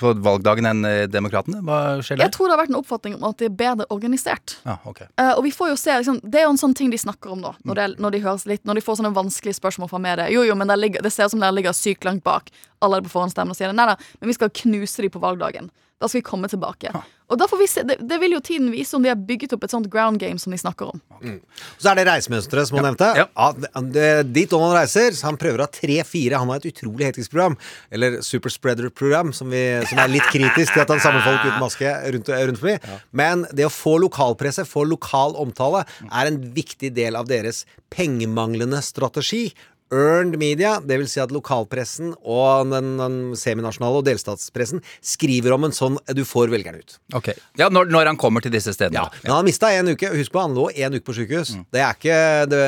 på 0.00 0.12
valgdagen 0.24 0.68
enn 0.68 0.84
eh, 0.88 1.04
demokratene? 1.08 1.62
Hva 1.64 2.00
skjer 2.04 2.20
Jeg 2.20 2.32
tror 2.34 2.48
det 2.48 2.56
har 2.56 2.62
vært 2.64 2.72
en 2.74 2.80
oppfatning 2.80 3.16
om 3.16 3.28
at 3.30 3.38
de 3.40 3.48
er 3.48 3.54
bedre 3.54 3.86
organisert. 3.94 4.56
Ah, 4.68 4.80
okay. 4.88 5.08
uh, 5.20 5.34
og 5.36 5.44
vi 5.46 5.52
får 5.54 5.72
jo 5.72 5.78
se, 5.80 5.96
liksom, 6.02 6.20
Det 6.24 6.40
er 6.40 6.46
jo 6.46 6.54
en 6.54 6.60
sånn 6.60 6.76
ting 6.76 6.90
de 6.92 7.00
snakker 7.00 7.32
om 7.36 7.42
nå, 7.44 7.54
når, 7.68 7.80
det, 7.80 7.86
når, 8.02 8.16
de, 8.16 8.22
høres 8.26 8.46
litt, 8.50 8.64
når 8.68 8.80
de 8.80 8.84
får 8.84 9.00
sånne 9.00 9.14
vanskelige 9.16 9.60
spørsmål 9.60 9.90
fra 9.92 10.02
media. 10.02 10.28
Jo, 10.32 10.44
jo, 10.48 10.56
men 10.58 10.70
det, 10.70 10.78
ligger, 10.80 11.01
det 11.04 11.12
ser 11.14 11.28
ut 11.28 11.36
som 11.36 11.42
dere 11.42 11.56
ligger 11.56 11.76
sykt 11.76 12.06
langt 12.08 12.24
bak. 12.26 12.50
Alle 12.82 12.98
er 12.98 13.06
på 13.06 13.14
forhåndsstemmene 13.14 13.54
og 13.54 13.58
sier 13.58 13.72
det. 13.72 13.78
Nei 13.78 13.88
da, 13.92 13.96
men 14.20 14.32
vi 14.32 14.38
skal 14.38 14.52
knuse 14.62 15.04
dem 15.04 15.14
på 15.14 15.22
valgdagen. 15.22 15.70
Da 16.02 16.08
skal 16.10 16.18
vi 16.18 16.26
komme 16.26 16.48
tilbake. 16.50 16.90
Og 17.30 17.38
da 17.40 17.46
får 17.48 17.60
vi 17.60 17.66
se, 17.70 17.82
det, 17.86 17.94
det 18.04 18.16
vil 18.20 18.34
jo 18.34 18.40
tiden 18.44 18.72
vise 18.74 18.96
om 18.98 19.04
de 19.04 19.08
har 19.08 19.20
bygget 19.28 19.54
opp 19.54 19.62
et 19.64 19.72
sånt 19.72 19.86
ground 19.88 20.18
game 20.20 20.40
som 20.42 20.52
de 20.52 20.58
snakker 20.58 20.90
om. 20.90 20.98
Så 21.80 21.92
er 21.92 22.00
det 22.00 22.04
reisemønsteret 22.08 22.68
som 22.68 22.76
hun 22.76 22.84
nevnte. 22.88 23.06
Ja. 23.16 23.28
Ja, 23.30 23.78
det, 23.94 24.08
dit 24.34 24.50
Donald 24.50 24.74
reiser, 24.76 25.14
så 25.16 25.30
han 25.30 25.38
prøver 25.40 25.62
å 25.62 25.68
ha 25.68 25.72
tre-fire. 25.72 26.40
Han 26.42 26.50
har 26.50 26.60
et 26.60 26.66
utrolig 26.72 27.06
hektisk 27.06 27.32
program. 27.32 27.54
Eller 27.94 28.18
super 28.26 28.52
spreader-program, 28.52 29.30
som, 29.30 29.54
som 29.54 30.02
er 30.02 30.12
litt 30.12 30.28
kritisk 30.34 30.74
til 30.74 30.82
at 30.82 30.92
han 30.92 31.00
samler 31.06 31.24
folk 31.24 31.46
uten 31.46 31.62
maske 31.62 31.94
rundt, 32.18 32.32
rundt 32.50 32.62
forbi. 32.64 32.98
Men 33.22 33.46
det 33.54 33.70
å 33.70 33.72
få 33.72 33.94
lokalpresse, 34.02 34.66
få 34.68 34.84
lokal 34.90 35.38
omtale, 35.40 35.86
er 36.10 36.32
en 36.32 36.42
viktig 36.58 36.92
del 36.98 37.16
av 37.16 37.30
deres 37.30 37.62
pengemanglende 37.94 38.82
strategi. 38.84 39.46
Earned 39.92 40.38
media, 40.40 40.78
dvs. 40.80 41.12
Si 41.12 41.20
at 41.20 41.32
lokalpressen 41.34 42.14
og 42.22 42.70
den, 42.72 42.94
den 43.00 43.16
seminasjonale 43.38 44.00
og 44.00 44.06
delstatspressen 44.08 44.80
skriver 45.04 45.52
om 45.56 45.66
en 45.68 45.74
sånn 45.76 45.98
du 46.16 46.22
får 46.28 46.52
velgerne 46.52 46.80
ut. 46.80 46.96
Ok. 47.18 47.32
Ja, 47.60 47.68
når, 47.68 47.90
når 47.92 48.08
han 48.12 48.20
kommer 48.20 48.44
til 48.44 48.54
disse 48.54 48.72
stedene. 48.72 49.02
Ja, 49.04 49.22
Men 49.26 49.34
han 49.36 49.48
mista 49.48 49.68
en 49.76 49.92
uke. 49.92 50.10
Husk 50.16 50.32
på, 50.32 50.40
han 50.40 50.56
lå 50.56 50.70
en 50.72 50.96
uke 50.96 51.04
på 51.10 51.16
sykehus. 51.20 51.54
Det 51.74 51.82
er 51.84 51.98
ikke 51.98 52.16
Det 52.50 52.62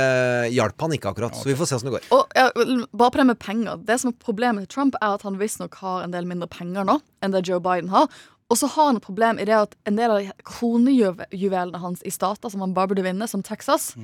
hjalp 0.55 0.85
han 0.87 0.97
ikke 0.99 1.15
akkurat. 1.15 1.41
Så 1.41 1.49
vi 1.49 1.57
får 1.59 1.71
se 1.71 1.79
åssen 1.79 1.91
det 1.91 1.97
går. 1.97 2.11
Og 2.15 2.37
ja, 2.37 2.51
Bare 2.93 3.15
på 3.15 3.23
det 3.23 3.29
med 3.33 3.41
penger. 3.41 3.81
Det 3.81 3.99
som 4.03 4.13
er 4.13 4.21
Problemet 4.25 4.67
til 4.67 4.77
Trump 4.77 4.95
er 5.01 5.17
at 5.17 5.25
han 5.27 5.41
visstnok 5.41 5.75
har 5.81 6.05
en 6.05 6.13
del 6.15 6.29
mindre 6.29 6.49
penger 6.51 6.87
nå 6.87 7.01
enn 7.25 7.33
det 7.35 7.45
Joe 7.49 7.61
Biden 7.65 7.91
har. 7.93 8.07
Og 8.53 8.59
så 8.61 8.69
har 8.71 8.91
han 8.91 8.99
et 9.01 9.05
problem 9.05 9.41
i 9.41 9.47
det 9.49 9.57
at 9.57 9.73
en 9.89 9.97
del 9.97 10.13
av 10.13 10.29
kronejuvelene 10.47 11.81
hans 11.81 12.05
i 12.05 12.13
stater 12.13 12.53
som 12.53 12.63
han 12.65 12.75
bare 12.77 12.93
burde 12.93 13.05
vinne, 13.07 13.29
som 13.31 13.43
Texas 13.45 13.95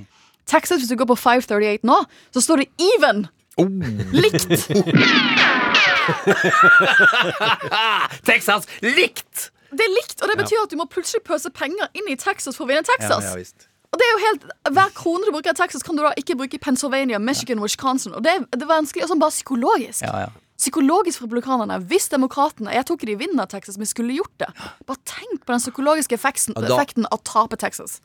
Texas, 0.46 0.80
hvis 0.80 0.88
du 0.90 0.96
går 0.96 1.08
på 1.12 1.16
538 1.18 1.86
nå, 1.88 1.98
så 2.34 2.40
står 2.44 2.64
det 2.64 2.68
even! 2.92 3.26
Likt! 4.16 4.48
Texas 8.28 8.68
likt! 8.84 9.50
Det 9.70 9.84
er 9.86 9.92
likt, 9.94 10.18
og 10.22 10.30
det 10.30 10.36
betyr 10.40 10.64
at 10.64 10.72
du 10.72 10.78
må 10.80 10.86
plutselig 10.90 11.22
pøse 11.26 11.50
penger 11.54 11.90
inn 11.94 12.08
i 12.10 12.16
Texas 12.18 12.56
for 12.58 12.66
å 12.66 12.70
vinne 12.72 12.82
Texas. 12.86 13.28
Ja, 13.28 13.36
ja. 13.38 13.66
Og 13.90 13.98
det 13.98 14.06
er 14.06 14.12
jo 14.12 14.20
helt, 14.24 14.44
Hver 14.74 14.90
krone 14.94 15.26
du 15.26 15.32
bruker 15.34 15.54
i 15.54 15.58
Texas, 15.58 15.82
kan 15.86 15.98
du 15.98 16.02
da 16.02 16.10
ikke 16.18 16.36
bruke 16.38 16.58
i 16.58 16.62
Pennsylvania, 16.62 17.18
Michigan, 17.22 17.62
Wisconsin. 17.62 18.14
Og 18.14 18.22
det 18.26 18.36
er, 18.36 18.44
det 18.54 18.62
er 18.66 18.70
vanskelig, 18.70 19.04
og 19.06 19.12
sånn 19.12 19.22
bare 19.22 19.34
psykologisk. 19.34 20.02
Ja, 20.06 20.26
ja. 20.26 20.30
Psykologisk 20.60 21.18
for 21.18 21.26
republikanerne. 21.26 21.78
Hvis 21.88 22.10
demokratene 22.12 22.74
Jeg 22.74 22.84
tror 22.86 22.98
ikke 22.98 23.08
de 23.08 23.14
vinner 23.22 23.46
Texas, 23.48 23.78
men 23.80 23.88
skulle 23.88 24.12
gjort 24.18 24.34
det. 24.42 24.50
Bare 24.86 25.00
tenk 25.08 25.46
på 25.46 25.54
den 25.54 25.62
psykologiske 25.62 26.18
effekten, 26.18 26.52
Ja, 26.58 26.74
effekten 26.74 27.06
av 27.08 27.18
å 27.18 27.22
tape 27.24 27.56
Texas. 27.56 28.00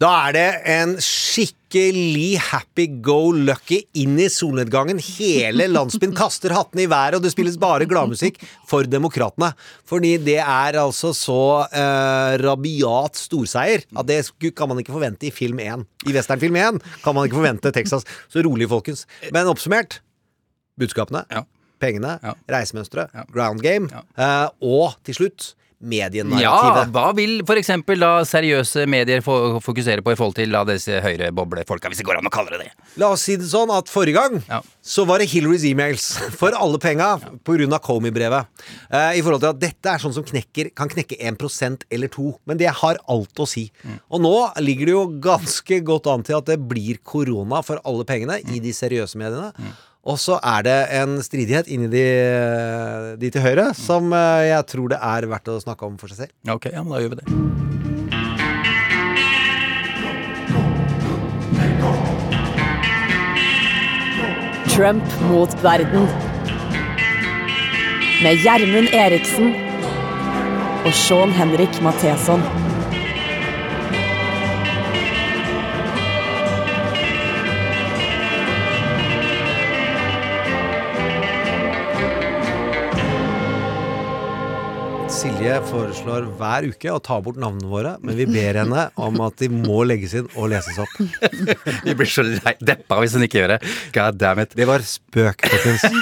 Da 0.00 0.08
er 0.30 0.32
det 0.32 0.44
en 0.72 0.94
skikkelig 1.04 2.38
happy 2.40 2.86
go 3.04 3.18
lucky 3.36 3.82
inn 4.00 4.14
i 4.16 4.30
solnedgangen. 4.32 4.96
Hele 5.18 5.66
landsbyen 5.68 6.14
kaster 6.16 6.54
hattene 6.56 6.86
i 6.86 6.88
været, 6.88 7.18
og 7.18 7.24
det 7.26 7.34
spilles 7.34 7.58
bare 7.60 7.84
gladmusikk 7.90 8.40
for 8.70 8.88
demokratene. 8.88 9.50
Fordi 9.84 10.14
det 10.24 10.38
er 10.40 10.78
altså 10.80 11.12
så 11.16 11.36
eh, 11.68 12.38
rabiat 12.40 13.20
storseier 13.20 13.84
at 13.92 14.08
det 14.08 14.22
kan 14.56 14.72
man 14.72 14.80
ikke 14.80 14.96
forvente 14.96 15.28
i 15.28 15.34
film 15.36 15.60
1. 15.60 15.84
I 16.08 16.16
westernfilm 16.16 16.56
1 16.56 16.80
kan 17.04 17.14
man 17.18 17.28
ikke 17.28 17.36
forvente 17.42 17.74
Texas. 17.76 18.08
Så 18.32 18.40
rolig, 18.48 18.70
folkens. 18.72 19.04
Men 19.36 19.52
oppsummert 19.52 20.00
budskapene, 20.80 21.26
Ja. 21.28 21.44
pengene, 21.80 22.16
Ja. 22.24 22.32
reisemønsteret, 22.48 23.12
Ja. 23.12 23.24
ground 23.36 23.60
game, 23.60 23.88
eh, 24.16 24.48
og 24.64 24.96
til 25.04 25.14
slutt 25.14 25.54
Ja, 26.42 26.84
hva 26.92 27.06
vil 27.16 27.40
eksempel 27.56 28.00
da 28.02 28.10
seriøse 28.28 28.86
medier 28.90 29.22
fokusere 29.24 30.02
på 30.04 30.12
i 30.12 30.18
forhold 30.18 30.36
til 30.36 30.52
da 30.52 30.60
disse 30.68 31.00
høyreboblefolka, 31.00 31.88
hvis 31.88 32.02
det 32.02 32.06
går 32.08 32.18
an 32.20 32.28
å 32.28 32.32
kalle 32.34 32.52
det 32.52 32.66
det? 32.66 32.86
La 33.00 33.08
oss 33.14 33.24
si 33.24 33.36
det 33.40 33.48
sånn 33.48 33.72
at 33.72 33.88
forrige 33.88 34.18
gang 34.20 34.42
Ja. 34.50 34.60
så 34.84 35.06
var 35.08 35.18
det 35.22 35.30
Hillarys 35.32 35.64
e-mails 35.64 36.10
for 36.36 36.52
alle 36.52 36.78
penga 36.78 37.14
pga. 37.44 37.80
Comey-brevet. 37.80 38.46
Eh, 38.92 39.18
I 39.18 39.22
forhold 39.24 39.40
til 39.40 39.50
at 39.54 39.60
dette 39.62 39.88
er 39.94 39.98
sånn 39.98 40.12
som 40.14 40.24
knekker, 40.24 40.74
kan 40.76 40.88
knekke 40.88 41.16
1% 41.18 41.84
eller 41.90 42.08
2 42.08 42.38
men 42.46 42.58
det 42.60 42.68
har 42.68 42.98
alt 43.08 43.34
å 43.40 43.46
si. 43.48 43.70
Og 44.10 44.20
nå 44.20 44.34
ligger 44.60 44.86
det 44.90 44.94
jo 44.98 45.06
ganske 45.20 45.80
godt 45.86 46.06
an 46.12 46.22
til 46.26 46.36
at 46.36 46.44
det 46.50 46.58
blir 46.68 46.98
korona 47.02 47.62
for 47.64 47.80
alle 47.84 48.04
pengene 48.04 48.36
i 48.52 48.60
de 48.60 48.72
seriøse 48.76 49.16
mediene. 49.16 49.52
Og 50.00 50.16
så 50.16 50.38
er 50.40 50.64
det 50.64 50.78
en 50.96 51.18
stridighet 51.20 51.68
inni 51.68 51.88
de, 51.92 52.04
de 53.20 53.28
til 53.34 53.42
høyre 53.44 53.66
som 53.76 54.08
eh, 54.16 54.46
jeg 54.48 54.64
tror 54.72 54.88
det 54.94 55.00
er 55.04 55.28
verdt 55.28 55.50
å 55.52 55.60
snakke 55.60 55.84
om 55.84 55.98
for 56.00 56.08
seg 56.08 56.24
selv. 56.24 56.32
Ok, 56.48 56.70
ja, 56.72 56.80
men 56.80 56.94
da 56.94 57.02
gjør 57.04 57.12
vi 57.12 57.20
det. 57.20 57.28
Trump 64.72 65.04
mot 65.28 65.52
verden. 65.60 66.08
Med 68.24 68.40
Gjermund 68.40 68.88
Eriksen 68.96 69.52
og 70.88 70.92
Sean 70.96 71.36
Henrik 71.36 71.76
Matheson. 71.84 72.40
Silje 85.20 85.58
foreslår 85.68 86.30
hver 86.38 86.64
uke 86.70 86.92
å 86.94 87.00
ta 87.04 87.18
bort 87.20 87.36
navnene 87.36 87.68
våre, 87.68 87.90
men 88.00 88.16
vi 88.16 88.24
ber 88.24 88.56
henne 88.62 88.86
om 88.96 89.18
at 89.20 89.36
de 89.42 89.50
må 89.52 89.82
legges 89.84 90.14
inn 90.16 90.30
og 90.32 90.48
leses 90.48 90.78
opp. 90.80 90.94
Vi 91.84 91.92
blir 91.98 92.08
så 92.08 92.24
lei 92.24 92.54
deppa 92.64 92.96
hvis 93.02 93.18
hun 93.18 93.26
ikke 93.26 93.42
gjør 93.42 93.52
det. 93.52 93.58
God 93.92 94.16
damn 94.16 94.40
it. 94.40 94.56
Det 94.56 94.64
var 94.70 94.84
spøk, 94.86 95.44
folkens. 95.52 95.84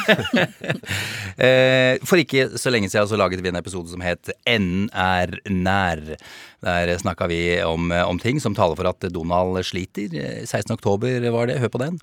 Eh, 1.38 2.02
for 2.02 2.18
ikke 2.18 2.48
så 2.58 2.70
lenge 2.74 2.88
siden 2.90 3.06
så 3.06 3.14
laget 3.14 3.38
vi 3.44 3.50
en 3.52 3.60
episode 3.60 3.86
som 3.92 4.02
het 4.02 4.26
Enden 4.42 4.88
er 4.90 5.36
nær. 5.46 6.00
Der 6.66 6.90
snakka 6.98 7.28
vi 7.30 7.60
om, 7.62 7.92
om 7.94 8.18
ting 8.18 8.40
som 8.42 8.56
taler 8.58 8.74
for 8.74 8.90
at 8.90 9.06
Donald 9.14 9.60
sliter. 9.62 10.10
Eh, 10.18 10.42
16. 10.42 10.74
oktober 10.74 11.22
var 11.30 11.46
det. 11.46 11.60
Hør 11.62 11.70
på 11.70 11.82
den. 11.84 12.00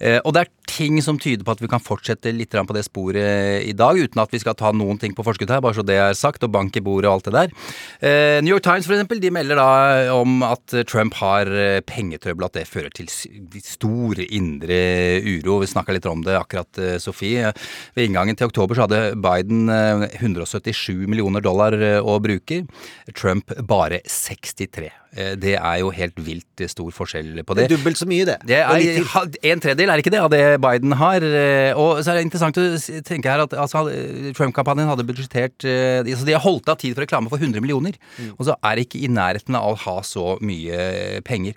Eh, 0.00 0.20
og 0.24 0.34
det 0.34 0.44
er 0.44 0.52
ting 0.72 0.98
som 1.04 1.18
tyder 1.20 1.44
på 1.44 1.54
at 1.54 1.62
vi 1.62 1.70
kan 1.70 1.82
fortsette 1.82 2.32
litt 2.32 2.52
på 2.52 2.76
det 2.76 2.84
sporet 2.86 3.64
i 3.66 3.74
dag, 3.76 3.98
uten 3.98 4.22
at 4.22 4.32
vi 4.32 4.40
skal 4.42 4.56
ta 4.58 4.72
noen 4.72 4.98
ting 5.00 5.14
på 5.16 5.24
forskudd 5.26 5.50
her, 5.52 5.62
bare 5.64 5.76
så 5.76 5.84
det 5.86 5.98
er 6.00 6.16
sagt, 6.16 6.44
og 6.44 6.52
bank 6.54 6.76
i 6.76 6.84
bordet 6.84 7.10
og 7.10 7.18
alt 7.18 7.28
det 7.28 7.34
der. 7.36 7.52
Eh, 8.00 8.38
New 8.44 8.54
York 8.54 8.64
Times 8.64 8.88
for 8.88 8.96
eksempel, 8.96 9.20
de 9.22 9.32
melder 9.34 9.60
da 9.60 10.14
om 10.14 10.42
at 10.46 10.76
Trump 10.88 11.16
har 11.20 11.50
eh, 11.50 11.80
pengetrøbbel, 11.86 12.48
at 12.48 12.56
det 12.58 12.68
fører 12.70 12.92
til 12.94 13.10
stor 13.10 14.22
indre 14.28 14.80
uro. 15.26 15.60
Vi 15.62 15.70
snakka 15.72 15.96
litt 15.96 16.08
om 16.08 16.24
det 16.24 16.38
akkurat, 16.38 16.70
eh, 16.78 16.98
Sofie. 17.02 17.52
Ved 17.96 18.08
inngangen 18.08 18.38
til 18.38 18.50
oktober 18.50 18.78
så 18.78 18.86
hadde 18.86 19.16
Biden 19.22 19.68
eh, 19.72 20.08
177 20.20 21.06
millioner 21.06 21.44
dollar 21.44 21.76
eh, 21.76 22.00
å 22.00 22.18
bruke. 22.22 22.62
Trump 23.16 23.52
bare 23.68 24.02
63. 24.08 25.01
Eh, 25.14 25.34
Det 25.36 25.54
er 25.58 25.78
jo 25.82 25.90
helt 25.92 26.16
vilt 26.16 26.62
stor 26.70 26.90
forskjell 26.90 27.42
på 27.44 27.54
Det 27.54 27.68
det. 27.68 27.76
dobbelt 27.76 27.98
så 28.00 28.06
mye, 28.08 28.24
det. 28.24 28.38
Det 28.48 28.56
er 28.56 29.52
en 29.52 29.60
tredjedel, 29.60 29.90
er 29.92 30.00
ikke 30.00 30.10
det, 30.14 30.20
av 30.24 30.30
det 30.30 30.60
Biden 30.60 30.92
har. 30.96 31.20
eh, 31.22 31.72
Og 31.76 31.98
så 32.02 32.12
er 32.12 32.14
det 32.20 32.24
interessant 32.30 32.56
å 32.56 33.02
tenke 33.04 33.28
her 33.28 33.40
at 33.44 33.50
altså, 33.52 33.84
Trump-kampanjen 34.34 34.88
hadde 34.88 35.04
budsjettert 35.04 35.60
altså 36.06 36.24
de- 36.24 36.32
har 36.32 36.40
holdt 36.40 36.68
av 36.68 36.78
tid 36.78 36.94
for 36.94 37.04
reklame 37.04 37.28
for 37.28 37.36
100 37.36 37.60
millioner. 37.60 37.92
Mm. 38.18 38.32
Og 38.38 38.46
så 38.46 38.56
er 38.64 38.76
det 38.76 38.88
ikke 38.88 39.04
i 39.04 39.08
nærheten 39.12 39.54
av 39.54 39.74
å 39.74 39.78
ha 39.84 40.00
så 40.00 40.38
mye 40.40 41.20
penger. 41.24 41.54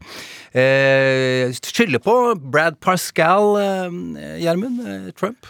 Eh, 0.54 1.52
Skylder 1.56 2.00
på 2.04 2.16
Brad 2.52 2.80
Pascal, 2.82 3.56
eh, 3.58 3.90
Gjermund. 4.44 5.14
Trump. 5.16 5.46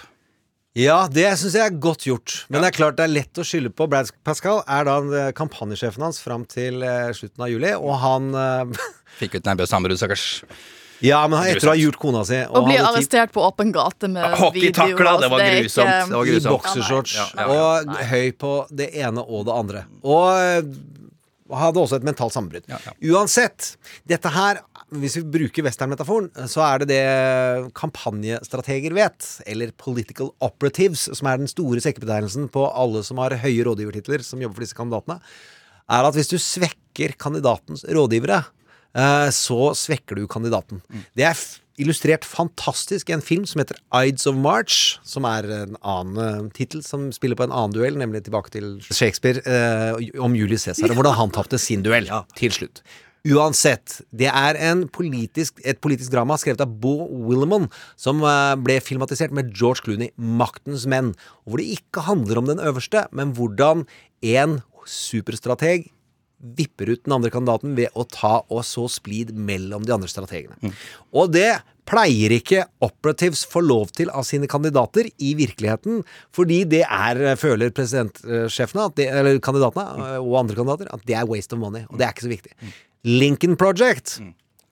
Ja, 0.76 1.06
det 1.08 1.30
syns 1.40 1.54
jeg 1.56 1.64
er 1.70 1.76
godt 1.80 2.04
gjort. 2.04 2.34
Men 2.52 2.60
det 2.62 2.74
er 2.74 2.76
klart 2.76 2.98
det 3.00 3.06
er 3.08 3.14
lett 3.14 3.40
å 3.40 3.46
skylde 3.48 3.72
på. 3.72 3.88
Brad 3.88 4.10
Pascal 4.28 4.60
er 4.68 4.88
da 4.88 4.96
eh, 5.22 5.30
kampanjesjefen 5.38 6.04
hans 6.04 6.20
fram 6.20 6.44
til 6.52 6.84
eh, 6.84 7.14
slutten 7.16 7.46
av 7.46 7.52
juli, 7.54 7.72
og 7.80 7.94
han 8.04 8.34
eh, 8.36 8.88
Fikk 9.22 9.38
ut 9.40 9.46
nervøst 9.48 9.72
sammenbrudd, 9.72 10.02
stakkars. 10.02 10.26
Ja, 11.04 11.22
men 11.32 11.40
etter 11.48 11.68
å 11.70 11.74
ha 11.74 11.80
gjort 11.80 11.98
kona 12.00 12.22
si 12.28 12.38
Og 12.48 12.56
og 12.60 12.68
bli 12.70 12.76
arrestert 12.80 13.32
på 13.36 13.44
åpen 13.44 13.72
gate 13.76 14.08
med 14.12 14.36
Hockeytakla, 14.40 15.16
det 15.24 15.30
var 15.32 15.44
grusomt. 15.44 15.88
ikke- 15.88 16.10
Det 16.10 16.16
var 16.18 16.26
i 16.26 16.34
grusomt. 16.34 16.52
boksershorts 16.56 17.16
Ja, 17.20 17.26
ja, 17.36 17.48
ja. 17.48 17.56
og 17.56 18.04
høy 18.12 18.30
på 18.40 18.54
det 18.72 18.90
ene 19.04 19.24
og 19.24 19.46
det 19.48 19.56
andre. 19.56 19.84
Og 20.04 21.56
hadde 21.62 21.84
også 21.84 22.00
et 22.00 22.08
mentalt 22.08 22.34
sammenbrudd. 22.36 22.66
Ja, 22.72 22.80
ja. 22.88 22.96
Uansett, 23.14 23.76
dette 24.08 24.32
her 24.34 24.60
Hvis 24.94 25.16
vi 25.18 25.24
bruker 25.34 25.66
westernmetaforen, 25.66 26.28
så 26.52 26.62
er 26.62 26.84
det 26.84 26.88
det 26.92 27.72
kampanjestrateger 27.78 28.94
vet, 28.94 29.28
eller 29.50 29.74
political 29.82 30.30
operatives, 30.46 31.08
som 31.18 31.30
er 31.32 31.42
den 31.42 31.50
store 31.50 31.82
sekkebetegnelsen 31.82 32.52
på 32.54 32.68
alle 32.70 33.02
som 33.08 33.18
har 33.24 33.34
høye 33.42 33.66
rådgivertitler, 33.66 34.22
som 34.26 34.44
jobber 34.44 34.60
for 34.60 34.68
disse 34.68 34.78
kandidatene, 34.78 35.18
er 35.90 36.08
at 36.08 36.18
hvis 36.18 36.30
du 36.30 36.38
svekker 36.42 37.18
kandidatens 37.22 37.86
rådgivere, 37.90 38.44
eh, 38.94 39.30
så 39.34 39.74
svekker 39.78 40.22
du 40.22 40.28
kandidaten. 40.30 40.84
Det 41.18 41.26
er 41.32 41.38
illustrert 41.82 42.26
fantastisk 42.28 43.10
i 43.10 43.16
en 43.18 43.24
film 43.24 43.46
som 43.50 43.60
heter 43.62 43.80
Ides 44.06 44.28
of 44.30 44.38
March, 44.40 45.00
som 45.04 45.28
er 45.28 45.48
en 45.52 45.76
annen 45.82 46.46
uh, 46.46 46.52
tittel 46.56 46.84
som 46.86 47.10
spiller 47.16 47.38
på 47.40 47.48
en 47.48 47.56
annen 47.56 47.76
duell, 47.76 47.98
nemlig 48.00 48.24
tilbake 48.28 48.54
til 48.54 48.78
Shakespeare 48.86 49.42
eh, 49.44 50.22
om 50.24 50.38
Julius 50.38 50.68
Cæsar, 50.70 50.94
og 50.94 51.02
hvordan 51.02 51.18
han 51.20 51.36
tapte 51.36 51.60
sin 51.60 51.84
duell 51.86 52.08
til 52.40 52.56
slutt. 52.56 52.84
Uansett, 53.26 54.00
det 54.14 54.30
er 54.30 54.60
en 54.68 54.84
politisk, 54.94 55.58
et 55.66 55.80
politisk 55.82 56.14
drama 56.14 56.38
skrevet 56.38 56.62
av 56.62 56.76
Bo 56.82 57.08
Willimon, 57.26 57.66
som 57.98 58.22
eh, 58.22 58.54
ble 58.62 58.78
filmatisert 58.86 59.34
med 59.34 59.50
George 59.56 59.82
Clooney, 59.86 60.12
'Maktens 60.14 60.86
menn', 60.86 61.16
og 61.46 61.56
hvor 61.56 61.64
det 61.64 61.80
ikke 61.80 62.06
handler 62.06 62.42
om 62.42 62.52
den 62.52 62.62
øverste, 62.62 63.08
men 63.12 63.34
hvordan 63.34 63.88
en 64.22 64.60
superstrateg 64.86 65.90
vipper 66.56 66.92
ut 66.92 67.06
den 67.06 67.16
andre 67.16 67.32
kandidaten 67.34 67.74
ved 67.78 67.94
å 67.98 68.06
ta 68.12 68.36
og 68.44 68.62
så 68.68 68.86
splid 68.92 69.32
mellom 69.34 69.86
de 69.88 69.96
andre 69.96 70.10
strategene. 70.12 70.74
Og 71.16 71.32
det 71.34 71.56
pleier 71.90 72.34
ikke 72.34 72.66
operatives 72.86 73.44
få 73.50 73.62
lov 73.62 73.92
til 73.96 74.10
av 74.14 74.26
sine 74.28 74.50
kandidater 74.50 75.08
i 75.22 75.34
virkeligheten, 75.38 76.04
fordi 76.34 76.64
det 76.70 76.84
er, 76.84 77.22
eh, 77.22 77.36
føler 77.36 77.74
presidentsjefene, 77.74 78.90
det, 78.96 79.10
eller 79.10 79.40
kandidatene 79.40 80.16
eh, 80.16 80.20
og 80.20 80.42
andre 80.42 80.56
kandidater, 80.56 80.94
at 80.94 81.06
det 81.06 81.16
er 81.16 81.30
waste 81.30 81.54
of 81.54 81.60
money, 81.60 81.86
og 81.90 81.98
det 81.98 82.08
er 82.08 82.14
ikke 82.14 82.28
så 82.28 82.36
viktig. 82.36 82.54
Lincoln 83.06 83.56
Project 83.60 84.18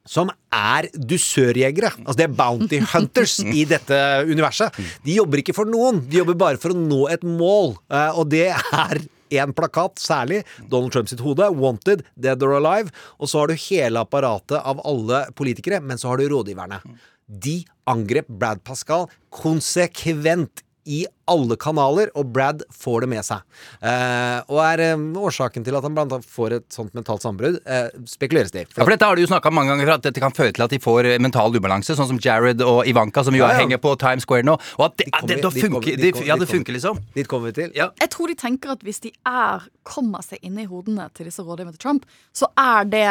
som 0.09 0.27
er 0.51 0.89
dusørjegere. 0.93 1.93
Altså 2.03 2.17
det 2.19 2.25
er 2.27 2.35
bounty 2.37 2.79
hunters 2.93 3.37
i 3.43 3.63
dette 3.69 3.97
universet. 4.27 4.75
De 5.05 5.15
jobber 5.15 5.43
ikke 5.43 5.55
for 5.55 5.69
noen, 5.69 6.01
de 6.09 6.19
jobber 6.19 6.37
bare 6.39 6.59
for 6.61 6.73
å 6.73 6.79
nå 6.79 7.05
et 7.13 7.23
mål. 7.23 7.75
Eh, 7.87 8.19
og 8.19 8.27
det 8.33 8.49
er 8.51 9.03
én 9.33 9.53
plakat, 9.55 9.97
særlig. 10.01 10.43
Donald 10.69 10.93
Trump 10.93 11.09
sitt 11.09 11.23
hode. 11.23 11.47
Wanted, 11.57 12.03
Dead 12.19 12.43
or 12.45 12.57
Alive. 12.59 12.93
Og 13.17 13.31
så 13.31 13.41
har 13.41 13.49
du 13.49 13.65
hele 13.69 14.03
apparatet 14.03 14.59
av 14.59 14.83
alle 14.85 15.25
politikere, 15.37 15.81
men 15.81 16.01
så 16.01 16.11
har 16.11 16.21
du 16.21 16.27
rådgiverne. 16.33 16.81
De 17.25 17.61
angrep 17.89 18.27
Brad 18.27 18.61
Pascal 18.67 19.07
konsekvent 19.33 20.65
i 20.85 21.05
alle 21.31 21.55
kanaler, 21.55 22.09
og 22.19 22.31
Brad 22.35 22.63
får 22.75 23.01
det 23.05 23.09
med 23.13 23.23
seg. 23.23 23.39
Eh, 23.79 24.39
og 24.51 24.59
er 24.65 24.81
eh, 24.89 25.03
årsaken 25.23 25.63
til 25.63 25.77
at 25.77 25.85
han 25.87 25.93
blant 25.95 26.11
annet 26.11 26.27
får 26.27 26.55
et 26.57 26.65
sånt 26.75 26.93
mentalt 26.97 27.23
sammenbrudd, 27.23 27.59
eh, 27.63 27.87
spekuleres 28.09 28.51
det 28.51 28.65
i. 28.65 28.67
Ja, 28.75 28.83
for 28.83 28.91
dette 28.91 29.07
har 29.07 29.15
du 29.15 29.21
jo 29.23 29.29
snakka 29.31 29.47
om 29.51 29.55
mange 29.59 29.71
ganger, 29.71 29.93
at 29.95 30.03
dette 30.09 30.19
kan 30.23 30.35
føre 30.35 30.51
til 30.57 30.65
at 30.65 30.73
de 30.75 30.79
får 30.83 31.07
eh, 31.13 31.19
mental 31.23 31.55
ubalanse, 31.55 31.95
sånn 31.95 32.09
som 32.11 32.19
Jared 32.19 32.61
og 32.65 32.83
Ivanka, 32.89 33.23
som 33.23 33.33
jo 33.37 33.43
Ja, 33.45 33.53
ja. 33.53 33.61
henger 33.63 33.79
på 33.83 33.95
Times 34.01 34.27
Square 34.27 34.43
nå. 34.47 34.57
Og 34.79 34.85
at 34.89 34.97
det, 34.99 35.07
kommer 35.11 35.39
kommer 35.39 35.61
funker, 35.61 35.95
dit 35.95 36.01
det, 36.01 36.11
kommer- 36.17 36.27
ja, 36.27 36.37
det 36.43 36.49
funker, 36.51 36.73
liksom. 36.79 36.99
Dit 37.15 37.27
kommer 37.31 37.51
vi 37.53 37.57
til. 37.61 37.71
Ja. 37.79 37.89
Jeg 38.03 38.09
tror 38.11 38.27
de 38.27 38.35
tenker 38.35 38.75
at 38.75 38.83
hvis 38.83 38.99
de 39.07 39.13
er, 39.25 39.63
kommer 39.87 40.21
seg 40.27 40.43
inn 40.43 40.59
i 40.59 40.67
hodene 40.67 41.07
til 41.15 41.29
disse 41.31 41.43
rådgiverne 41.43 41.75
til 41.77 41.83
Trump, 41.87 42.05
så 42.35 42.51
er 42.59 42.83
det 42.91 43.07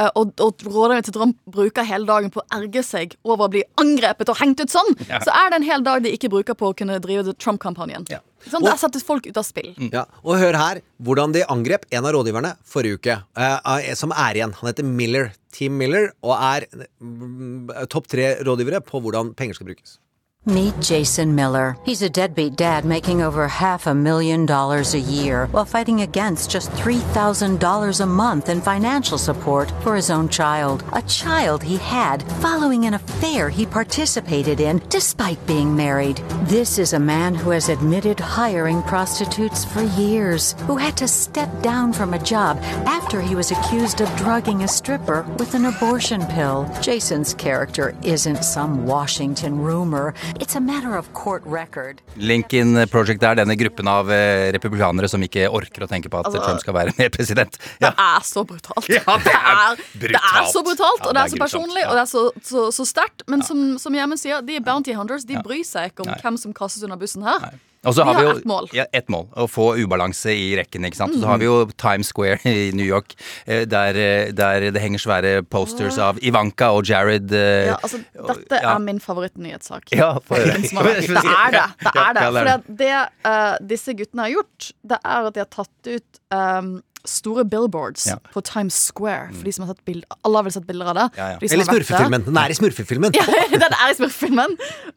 og, 0.00 0.32
og 0.40 0.62
rådgiverne 0.64 1.04
til 1.04 1.12
Trump 1.14 1.36
bruker 1.52 1.84
hele 1.84 2.06
dagen 2.08 2.32
på 2.32 2.40
å 2.40 2.46
erge 2.56 2.82
seg 2.86 3.16
over 3.24 3.46
å 3.46 3.52
bli 3.52 3.62
angrepet 3.80 4.30
og 4.32 4.38
hengt 4.40 4.62
ut 4.62 4.72
sånn, 4.72 4.94
Ja. 5.08 5.20
så 5.20 5.30
er 5.34 5.50
det 5.52 5.60
en 5.60 5.66
hel 5.68 5.82
dag 5.84 6.02
de 6.02 6.12
ikke 6.16 6.30
bruker 6.32 6.54
på 6.58 6.70
å 6.72 6.76
kunne 6.76 6.98
drive 7.02 7.34
Trump-kampanjen. 7.36 8.06
Ja. 8.10 8.22
Sånn, 8.48 8.64
Der 8.64 8.76
settes 8.80 9.04
folk 9.06 9.26
ut 9.26 9.36
av 9.38 9.44
spill. 9.46 9.74
Ja, 9.92 10.06
og 10.24 10.40
hør 10.40 10.56
her 10.58 10.80
hvordan 11.02 11.32
de 11.36 11.44
angrep 11.46 11.84
en 11.92 12.04
av 12.08 12.12
rådgiverne 12.16 12.56
forrige 12.66 12.98
uke, 12.98 13.18
eh, 13.36 13.94
som 13.94 14.10
er 14.10 14.34
igjen. 14.40 14.54
Han 14.58 14.72
heter 14.72 14.84
Miller. 14.84 15.32
Team 15.52 15.76
Miller, 15.76 16.14
og 16.24 16.32
er 16.40 16.64
mm, 16.98 17.68
topp 17.92 18.08
tre 18.08 18.38
rådgivere 18.40 18.80
på 18.80 19.02
hvordan 19.04 19.34
penger 19.36 19.54
skal 19.58 19.68
brukes. 19.68 19.98
Meet 20.44 20.80
Jason 20.80 21.36
Miller. 21.36 21.76
He's 21.84 22.02
a 22.02 22.10
deadbeat 22.10 22.56
dad 22.56 22.84
making 22.84 23.22
over 23.22 23.46
half 23.46 23.86
a 23.86 23.94
million 23.94 24.44
dollars 24.44 24.92
a 24.92 24.98
year 24.98 25.46
while 25.52 25.64
fighting 25.64 26.00
against 26.00 26.50
just 26.50 26.68
$3,000 26.72 28.00
a 28.00 28.06
month 28.06 28.48
in 28.48 28.60
financial 28.60 29.18
support 29.18 29.70
for 29.84 29.94
his 29.94 30.10
own 30.10 30.28
child. 30.28 30.82
A 30.94 31.02
child 31.02 31.62
he 31.62 31.76
had 31.76 32.24
following 32.42 32.86
an 32.86 32.94
affair 32.94 33.50
he 33.50 33.64
participated 33.64 34.58
in 34.58 34.82
despite 34.88 35.38
being 35.46 35.76
married. 35.76 36.16
This 36.46 36.76
is 36.76 36.92
a 36.92 36.98
man 36.98 37.36
who 37.36 37.50
has 37.50 37.68
admitted 37.68 38.18
hiring 38.18 38.82
prostitutes 38.82 39.64
for 39.64 39.82
years, 39.96 40.56
who 40.66 40.76
had 40.76 40.96
to 40.96 41.06
step 41.06 41.62
down 41.62 41.92
from 41.92 42.14
a 42.14 42.24
job 42.24 42.58
after 42.84 43.20
he 43.20 43.36
was 43.36 43.52
accused 43.52 44.00
of 44.00 44.16
drugging 44.16 44.64
a 44.64 44.68
stripper 44.68 45.22
with 45.38 45.54
an 45.54 45.66
abortion 45.66 46.26
pill. 46.26 46.68
Jason's 46.80 47.32
character 47.32 47.94
isn't 48.02 48.42
some 48.42 48.86
Washington 48.86 49.60
rumor. 49.60 50.14
It's 50.40 50.56
a 50.56 50.60
matter 50.60 50.96
of 50.98 51.12
court 51.12 51.42
record. 51.46 52.00
Lincoln 52.16 52.74
Project 52.90 53.22
er 53.22 53.36
denne 53.38 53.54
gruppen 53.58 53.88
av 53.90 54.10
eh, 54.12 54.50
republikanere 54.54 55.08
som 55.10 55.22
ikke 55.22 55.46
orker 55.54 55.84
å 55.84 55.88
tenke 55.90 56.10
på 56.10 56.18
at 56.20 56.26
Altså- 56.30 56.42
Trump 56.44 56.60
skal 56.64 56.74
være 56.76 56.94
mer 56.98 57.10
president. 57.14 57.58
Det 57.82 57.90
er 57.92 58.24
så 58.26 58.44
brutalt. 58.48 58.88
Ja, 58.90 59.02
det 59.22 59.34
er 59.34 59.76
brutalt. 59.76 60.00
det 60.02 60.22
er 60.22 60.48
så 60.52 60.62
brutalt, 60.66 61.02
Ja, 61.02 61.08
og 61.08 61.14
det 61.14 61.20
det 61.20 61.24
er 61.26 61.34
så 61.36 61.42
personlig, 61.44 61.82
ja. 61.84 61.90
og 61.90 61.98
det 62.00 62.04
er 62.06 62.10
så, 62.10 62.24
så, 62.42 62.64
så 62.74 62.86
sterkt. 62.88 63.26
Men 63.30 63.42
som, 63.46 63.62
som 63.82 63.94
Gjermund 63.94 64.20
sier, 64.22 64.42
de 64.46 64.56
er 64.58 64.64
bounty 64.66 64.96
hunters. 64.98 65.24
De 65.28 65.38
bryr 65.44 65.64
seg 65.68 65.92
ikke 65.92 66.06
om 66.06 66.10
Nei. 66.12 66.18
hvem 66.24 66.40
som 66.40 66.56
kastes 66.56 66.82
under 66.88 66.98
bussen 67.00 67.22
her. 67.28 67.52
Og 67.84 67.94
så 67.96 68.04
har 68.06 68.14
vi 68.14 68.22
har 68.22 68.28
jo 68.32 68.38
ett 68.38 68.44
mål. 68.46 68.68
Ja, 68.72 68.84
ett 68.94 69.08
mål. 69.10 69.24
Å 69.34 69.48
få 69.50 69.64
ubalanse 69.82 70.30
i 70.30 70.52
rekken. 70.56 70.84
ikke 70.86 70.96
sant? 71.00 71.14
Og 71.16 71.18
så 71.20 71.24
Mm. 71.26 71.30
har 71.32 71.38
vi 71.38 71.44
jo 71.46 71.66
Times 71.76 72.06
Square 72.12 72.38
i 72.46 72.70
New 72.72 72.86
York, 72.86 73.14
eh, 73.46 73.64
der, 73.64 73.96
eh, 73.96 74.30
der 74.32 74.70
det 74.70 74.80
henger 74.82 74.98
svære 75.02 75.42
posters 75.50 75.98
av 75.98 76.18
Ivanka 76.22 76.70
og 76.72 76.84
Jared. 76.86 77.32
eh, 77.32 77.66
Ja, 77.66 77.76
altså, 77.82 77.98
dette 78.14 78.60
ja. 78.62 78.74
er 78.76 78.78
min 78.78 79.00
favorittnyhetssak. 79.00 79.90
Ja, 79.92 80.18
for 80.20 80.36
vært. 80.36 80.70
Det 80.72 81.16
er 81.18 81.50
det. 81.50 81.66
det, 81.82 81.96
er 81.96 82.12
det. 82.14 82.22
det 82.22 82.22
For 82.22 82.44
det. 82.44 82.62
det, 82.68 82.78
det 82.78 83.08
eh, 83.24 83.58
disse 83.66 83.94
guttene 83.98 84.22
har 84.28 84.30
gjort, 84.30 84.72
det 84.86 84.98
er 85.04 85.26
at 85.26 85.34
de 85.34 85.40
har 85.40 85.50
tatt 85.50 85.86
ut 85.86 86.20
um, 86.30 86.82
store 87.04 87.44
billboards 87.44 88.06
Ja. 88.06 88.16
på 88.32 88.40
Times 88.46 88.74
Square. 88.78 89.32
For 89.34 89.42
de 89.42 89.52
som 89.52 89.66
har 89.66 89.74
sett 89.74 89.84
bild, 89.84 90.04
Alle 90.24 90.36
har 90.38 90.44
vel 90.44 90.52
sett 90.52 90.66
bilder 90.66 90.86
av 90.86 90.94
det? 90.94 91.08
Ja, 91.18 91.28
ja. 91.32 91.38
De 91.38 91.46
Eller 91.50 91.64
smurfefilmen. 91.66 92.24
Den 92.24 92.36
er 92.38 92.48
i 92.48 92.54
smurfefilmen. 92.54 93.12
Ja, 93.18 93.24
den 93.50 93.72
er 93.74 93.90
i 93.90 93.94
smurfefilmen. 93.98 94.54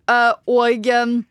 Uh, 0.07 0.33
og 0.47 0.85
um, 1.01 1.25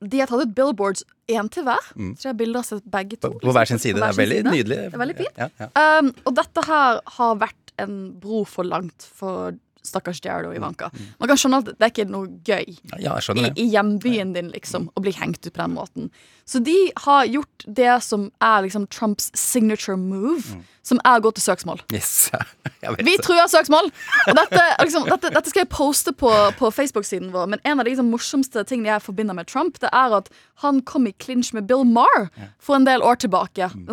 de 0.00 0.20
har 0.22 0.30
tatt 0.30 0.46
ut 0.46 0.52
billboards 0.56 1.04
én 1.30 1.48
til 1.52 1.66
hver. 1.66 1.88
Så 2.16 2.28
jeg 2.28 2.32
har 2.32 2.38
bilder 2.38 2.62
av 2.62 2.68
seg 2.68 2.84
begge 2.88 3.18
to. 3.20 3.30
Mm. 3.30 3.40
På, 3.40 3.48
på 3.48 3.56
hver 3.56 3.68
sin 3.68 3.82
side. 3.82 4.00
Det 4.00 4.06
er 4.08 4.20
veldig 4.20 4.38
side. 4.40 4.54
nydelig. 4.54 4.78
Det 4.86 4.96
er 4.96 5.02
veldig 5.02 5.16
fint. 5.18 5.42
Ja, 5.42 5.48
ja. 5.60 5.98
Um, 6.00 6.12
og 6.24 6.36
dette 6.38 6.64
her 6.66 7.02
har 7.18 7.40
vært 7.42 7.74
en 7.80 7.98
bro 8.20 8.44
for 8.48 8.68
langt 8.68 9.06
for 9.16 9.56
stakkars 9.86 10.20
Jared 10.24 10.46
og 10.50 10.56
Ivanka. 10.58 10.90
Man 11.20 11.28
kan 11.30 11.38
skjønne 11.40 11.60
at 11.62 11.70
det 11.72 11.80
er 11.86 11.92
ikke 11.94 12.08
noe 12.10 12.28
gøy 12.44 12.66
ja, 12.98 12.98
jeg 12.98 13.06
i, 13.16 13.24
skjønner 13.26 13.46
det. 13.48 13.52
i 13.62 13.68
hjembyen 13.72 14.34
din, 14.36 14.50
liksom, 14.52 14.90
å 14.96 15.02
bli 15.04 15.12
hengt 15.16 15.40
ut 15.46 15.52
på 15.52 15.60
den 15.62 15.74
måten. 15.76 16.10
Så 16.50 16.58
de 16.66 16.74
har 17.04 17.28
gjort 17.30 17.64
det 17.66 17.92
som 18.02 18.28
er 18.42 18.64
liksom 18.66 18.88
Trumps 18.90 19.30
signature 19.38 19.96
move, 19.96 20.42
Mm. 20.50 20.64
som 20.82 20.98
er 21.04 21.20
å 21.20 21.22
gå 21.22 21.30
til 21.36 21.42
søksmål. 21.44 21.80
Yes. 21.94 22.30
Vi 23.06 23.14
truer 23.22 23.46
søksmål! 23.52 23.90
Og 24.26 24.34
dette, 24.38 24.62
liksom, 24.82 25.04
dette, 25.06 25.30
dette 25.30 25.52
skal 25.52 25.62
jeg 25.62 25.70
poste 25.70 26.12
på, 26.16 26.30
på 26.58 26.70
Facebook-siden 26.74 27.30
vår, 27.34 27.46
men 27.52 27.62
en 27.64 27.78
av 27.78 27.84
de 27.86 27.92
liksom, 27.92 28.10
morsomste 28.10 28.64
tingene 28.66 28.90
jeg 28.94 29.04
forbinder 29.04 29.36
med 29.36 29.46
Trump, 29.46 29.78
det 29.84 29.92
er 29.92 30.16
at 30.16 30.30
han 30.64 30.80
kom 30.82 31.06
i 31.06 31.12
clinch 31.22 31.52
med 31.54 31.68
Bill 31.70 31.84
Maher 31.86 32.28
for 32.58 32.76
en 32.80 32.88
del 32.88 33.04
år 33.06 33.20
tilbake. 33.22 33.70
Mm. 33.76 33.86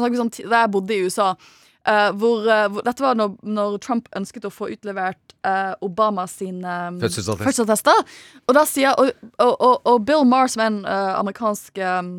Da 0.49 0.63
jeg 0.63 0.71
bodde 0.73 0.95
i 0.95 1.03
USA. 1.05 1.33
Eh, 1.87 2.09
hvor, 2.19 2.45
eh, 2.45 2.67
hvor, 2.71 2.85
dette 2.85 3.03
var 3.03 3.17
når, 3.19 3.35
når 3.47 3.77
Trump 3.83 4.09
ønsket 4.17 4.47
å 4.47 4.53
få 4.53 4.69
utlevert 4.75 5.35
uh, 5.47 5.73
Obamas 5.85 6.37
sine 6.41 6.77
um, 6.91 6.99
fødselsattester. 7.01 8.01
Og 8.47 8.57
da 8.57 8.63
sier 8.67 8.97
Og, 8.97 9.11
og, 9.39 9.75
og, 9.85 10.01
Bill 10.05 10.25
Maher, 10.27 10.51
som 10.51 10.63
er 10.63 10.71
en 10.71 10.81
uh, 10.85 11.19
amerikansk 11.19 11.79
um, 11.79 12.11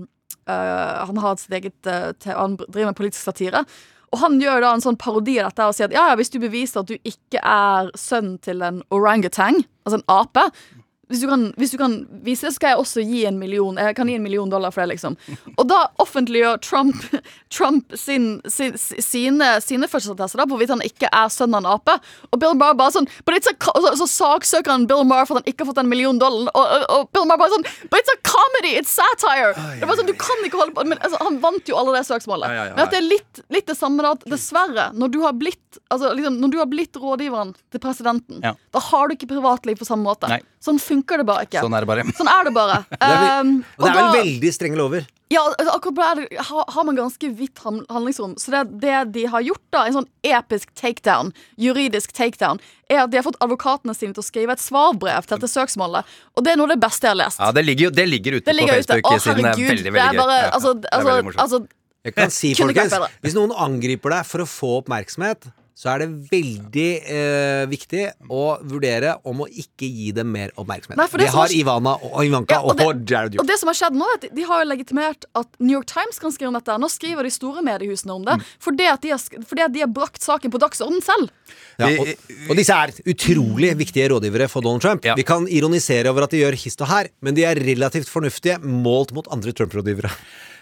eh, 0.49 1.07
Han 1.07 1.19
har 1.23 1.37
sitt 1.37 1.55
eget 1.55 1.87
eh, 1.87 2.35
Han 2.35 2.57
driver 2.57 2.91
med 2.91 2.97
politisk 2.99 3.25
satire. 3.25 3.65
Og 4.09 4.23
han 4.23 4.39
gjør 4.41 4.63
da 4.65 4.73
en 4.73 4.81
sånn 4.81 4.97
parodi 4.97 5.37
av 5.37 5.51
dette 5.51 5.67
og 5.69 5.75
sier 5.77 5.91
at 5.91 5.97
ja, 5.97 6.07
ja, 6.09 6.17
hvis 6.17 6.33
du 6.33 6.39
beviser 6.41 6.81
at 6.81 6.89
du 6.89 6.97
ikke 6.97 7.43
er 7.45 7.91
sønnen 7.99 8.39
til 8.41 8.65
en 8.65 8.81
orangutang, 8.95 9.61
altså 9.85 9.99
en 9.99 10.07
ape 10.09 10.47
hvis 11.09 11.23
du, 11.23 11.27
kan, 11.31 11.45
hvis 11.57 11.71
du 11.73 11.79
kan 11.81 11.95
vise 12.25 12.47
det, 12.47 12.53
så 12.53 12.59
skal 12.59 12.75
jeg 12.75 12.81
også 12.83 13.03
gi 13.09 13.23
en 13.29 13.39
million 13.41 13.77
Jeg 13.81 13.95
kan 13.97 14.09
gi 14.11 14.15
en 14.19 14.23
million 14.25 14.51
dollar 14.53 14.71
for 14.75 14.83
det, 14.85 14.91
liksom. 14.95 15.17
Og 15.57 15.65
da 15.71 15.79
offentliggjør 16.05 16.59
Trump, 16.65 16.97
Trump 17.57 17.95
sin, 17.97 18.41
sin, 18.53 18.77
sine, 18.79 19.49
sine 19.65 19.89
fødselsattester 19.89 20.43
på 20.45 20.53
hvorvidt 20.55 20.73
han 20.75 20.85
ikke 20.85 21.09
er 21.09 21.31
sønn 21.33 21.55
av 21.57 21.65
en 21.65 21.71
ape. 21.79 21.95
Og 22.33 22.41
Bill 22.43 22.55
Maher 22.59 22.77
bare 22.79 22.95
sånn 22.99 23.09
But 23.25 23.39
it's 23.39 23.49
a, 23.51 23.55
så, 23.57 23.95
så 24.03 24.09
saksøker 24.13 24.75
han 24.75 24.87
Bill 24.91 25.05
Maher 25.09 25.25
for 25.29 25.39
at 25.39 25.47
han 25.47 25.53
ikke 25.55 25.65
har 25.65 25.73
fått 25.73 25.83
en 25.85 25.89
million 25.91 26.19
dollar. 26.21 26.53
Og, 26.53 26.65
og, 26.77 26.85
og 26.99 27.11
Bill 27.17 27.25
Maher 27.31 27.41
bare 27.45 27.55
sånn 27.57 27.67
But 27.89 28.03
it's 28.03 28.13
a 28.13 28.19
comedy! 28.29 28.75
It's 28.81 28.93
satire! 28.93 29.55
Det 29.81 29.89
var 29.89 29.99
sånn, 30.01 30.11
Du 30.13 30.17
kan 30.21 30.45
ikke 30.47 30.61
holde 30.61 30.77
på 30.77 30.85
men, 30.89 31.01
altså, 31.01 31.21
Han 31.25 31.41
vant 31.45 31.69
jo 31.73 31.79
alle 31.81 31.97
det 31.99 32.05
søksmålet. 32.09 32.49
Ja, 32.53 32.59
ja, 32.61 32.67
ja. 32.71 32.77
Men 32.77 32.85
at 32.87 32.93
det 32.95 33.01
er 33.03 33.09
litt, 33.09 33.43
litt 33.55 33.69
det 33.73 33.79
samme 33.79 34.05
da 34.05 34.13
at 34.19 34.29
dessverre, 34.29 34.91
når 34.99 35.15
du 35.17 35.23
har 35.25 35.37
blitt 35.39 35.65
Altså, 35.93 36.11
liksom, 36.17 36.37
når 36.43 36.51
du 36.53 36.57
har 36.61 36.67
blitt 36.69 36.97
rådgiveren 37.01 37.55
til 37.73 37.81
presidenten, 37.81 38.41
Ja. 38.45 38.55
da 38.75 38.81
har 38.83 39.09
du 39.09 39.15
ikke 39.15 39.29
privatliv 39.31 39.79
på 39.81 39.87
samme 39.89 40.05
måte. 40.05 40.29
Nei. 40.29 40.41
Sånn 40.65 40.79
funker 40.83 41.21
det 41.23 41.27
bare 41.29 41.45
ikke. 41.47 41.61
Sånn 41.63 41.75
er 41.77 41.85
det 41.85 41.89
bare. 41.91 42.03
Sånn 42.19 42.29
er 42.33 42.45
det 42.49 42.53
bare. 42.57 42.81
Det 42.91 42.99
er 43.07 43.21
vel- 43.23 43.39
Um, 43.39 43.65
Og 43.79 43.85
det 43.87 43.91
er 43.91 43.95
da- 43.95 44.13
vel 44.13 44.19
veldig 44.25 44.51
strenge 44.57 44.77
lover. 44.77 45.07
ja, 45.31 45.41
altså, 45.45 45.73
akkurat 45.77 45.95
på 45.95 46.05
det 46.19 46.39
har, 46.49 46.65
har 46.75 46.85
man 46.89 46.97
ganske 46.97 47.29
vidt 47.37 47.61
handlingsrom. 47.63 48.35
Så 48.41 48.51
det, 48.51 48.81
det 48.81 49.13
de 49.13 49.25
har 49.27 49.43
gjort, 49.45 49.61
da, 49.71 49.85
en 49.87 49.93
sånn 49.99 50.07
episk 50.25 50.73
takedown, 50.75 51.33
juridisk 51.61 52.13
takedown, 52.17 52.59
er 52.91 53.05
at 53.05 53.11
de 53.13 53.19
har 53.21 53.27
fått 53.29 53.37
advokatene 53.45 53.95
sine 53.95 54.15
til 54.17 54.23
å 54.25 54.27
skrive 54.27 54.57
et 54.57 54.63
svarbrev 54.65 55.27
til 55.29 55.37
dette 55.39 55.51
søksmålet. 55.53 56.05
Og 56.35 56.43
det 56.45 56.53
er 56.55 56.57
noe 56.59 56.67
av 56.71 56.75
det 56.75 56.81
beste 56.83 57.07
jeg 57.07 57.15
har 57.15 57.21
lest. 57.23 57.39
Ja, 57.39 57.53
det 57.53 57.65
ligger, 57.69 57.91
det 57.95 58.09
ligger 58.09 58.39
ute 58.41 58.55
ligger 58.57 58.75
på 58.75 58.81
Facebook-siden. 58.81 59.43
Det 59.43 59.53
er 59.53 59.69
veldig, 59.69 59.87
er 59.87 59.99
veldig 60.01 60.27
gøy. 60.27 60.51
Altså, 60.59 60.75
altså, 60.91 61.39
altså, 61.45 61.63
Jeg 62.09 62.15
kan 62.17 62.31
si, 62.35 62.55
folkens, 62.55 62.95
hvis 63.23 63.35
noen 63.37 63.53
angriper 63.53 64.11
deg 64.17 64.27
for 64.27 64.41
å 64.43 64.49
få 64.49 64.71
oppmerksomhet, 64.83 65.51
så 65.79 65.93
er 65.93 66.01
det 66.03 66.09
veldig 66.33 66.87
eh, 67.07 67.65
viktig 67.71 68.01
å 68.35 68.41
vurdere 68.67 69.13
om 69.31 69.45
å 69.45 69.47
ikke 69.47 69.87
gi 69.87 70.09
dem 70.17 70.33
mer 70.35 70.51
oppmerksomhet. 70.59 70.99
Nei, 70.99 71.07
det, 71.13 71.21
det 71.23 71.29
har 71.37 71.53
Ivana 71.55 71.93
og 72.03 72.17
Ivanka 72.27 72.57
Ja, 72.57 72.65
og, 72.67 72.73
og 72.75 72.81
det- 73.05 73.13
Jared 73.13 73.37
Og 73.39 73.47
det 73.47 73.59
som 73.61 73.71
har 73.71 73.79
skjedd 73.79 73.95
nå, 74.01 74.09
er 74.11 74.19
at 74.19 74.27
de 74.35 74.47
har 74.49 74.65
jo 74.65 74.69
legitimert 74.73 75.29
at 75.39 75.47
New 75.63 75.77
York 75.77 75.87
Times 75.93 76.19
kan 76.19 76.35
skrive 76.35 76.51
om 76.51 76.59
dette. 76.59 76.75
Nå 76.83 76.91
skriver 76.91 77.23
de 77.29 77.31
store 77.31 77.63
mediehusene 77.63 78.17
om 78.17 78.25
Mm. 78.27 78.43
det, 78.43 78.49
fordi, 78.67 78.89
at 78.91 79.01
de 79.07 79.13
har, 79.15 79.23
fordi 79.47 79.63
at 79.69 79.73
de 79.73 79.81
har 79.87 79.93
brakt 79.95 80.21
saken 80.27 80.51
på 80.51 80.59
dagsordenen 80.59 81.05
selv. 81.07 81.31
Ja, 81.79 81.93
og, 82.03 82.11
og 82.51 82.59
disse 82.59 82.75
er 82.75 82.91
utrolig 83.15 83.71
viktige 83.79 84.09
rådgivere 84.11 84.49
for 84.51 84.67
Donald 84.67 84.83
Trump. 84.83 85.07
Ja. 85.07 85.15
Vi 85.15 85.23
kan 85.23 85.47
ironisere 85.47 86.11
over 86.11 86.27
at 86.27 86.35
de 86.35 86.43
gjør 86.43 86.59
hist 86.59 86.83
og 86.83 86.91
her, 86.91 87.09
men 87.23 87.39
de 87.39 87.47
er 87.47 87.55
relativt 87.63 88.11
fornuftige 88.11 88.59
målt 88.67 89.15
mot 89.15 89.31
andre 89.31 89.55
Trump-rådgivere. 89.55 90.11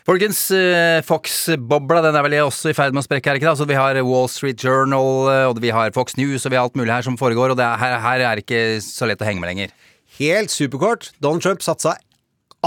Folkens, 0.07 0.39
eh, 0.55 1.01
Fox-bobla 1.03 1.99
den 2.05 2.15
er 2.15 2.23
vel 2.23 2.37
også 2.45 2.71
i 2.71 2.75
ferd 2.79 2.95
med 2.95 3.03
å 3.03 3.07
sprekke 3.09 3.27
her, 3.27 3.41
ikke 3.41 3.49
da? 3.49 3.57
Så 3.59 3.67
vi 3.67 3.75
har 3.75 3.99
Wall 4.07 4.29
Street 4.31 4.63
Journal, 4.63 5.27
eh, 5.33 5.47
og 5.51 5.59
vi 5.59 5.73
har 5.75 5.91
Fox 5.91 6.15
News, 6.15 6.47
og 6.47 6.53
vi 6.53 6.57
har 6.61 6.63
alt 6.63 6.79
mulig 6.79 6.95
her 6.95 7.03
som 7.03 7.17
foregår, 7.19 7.51
og 7.51 7.59
er, 7.59 7.75
her, 7.81 7.99
her 7.99 8.23
er 8.23 8.39
det 8.39 8.45
ikke 8.45 8.79
så 8.87 9.09
lett 9.11 9.19
å 9.19 9.27
henge 9.27 9.43
med 9.43 9.51
lenger. 9.51 9.75
Helt 10.21 10.55
superkort. 10.55 11.11
Donald 11.19 11.43
Trump 11.43 11.59
satsa 11.59 11.97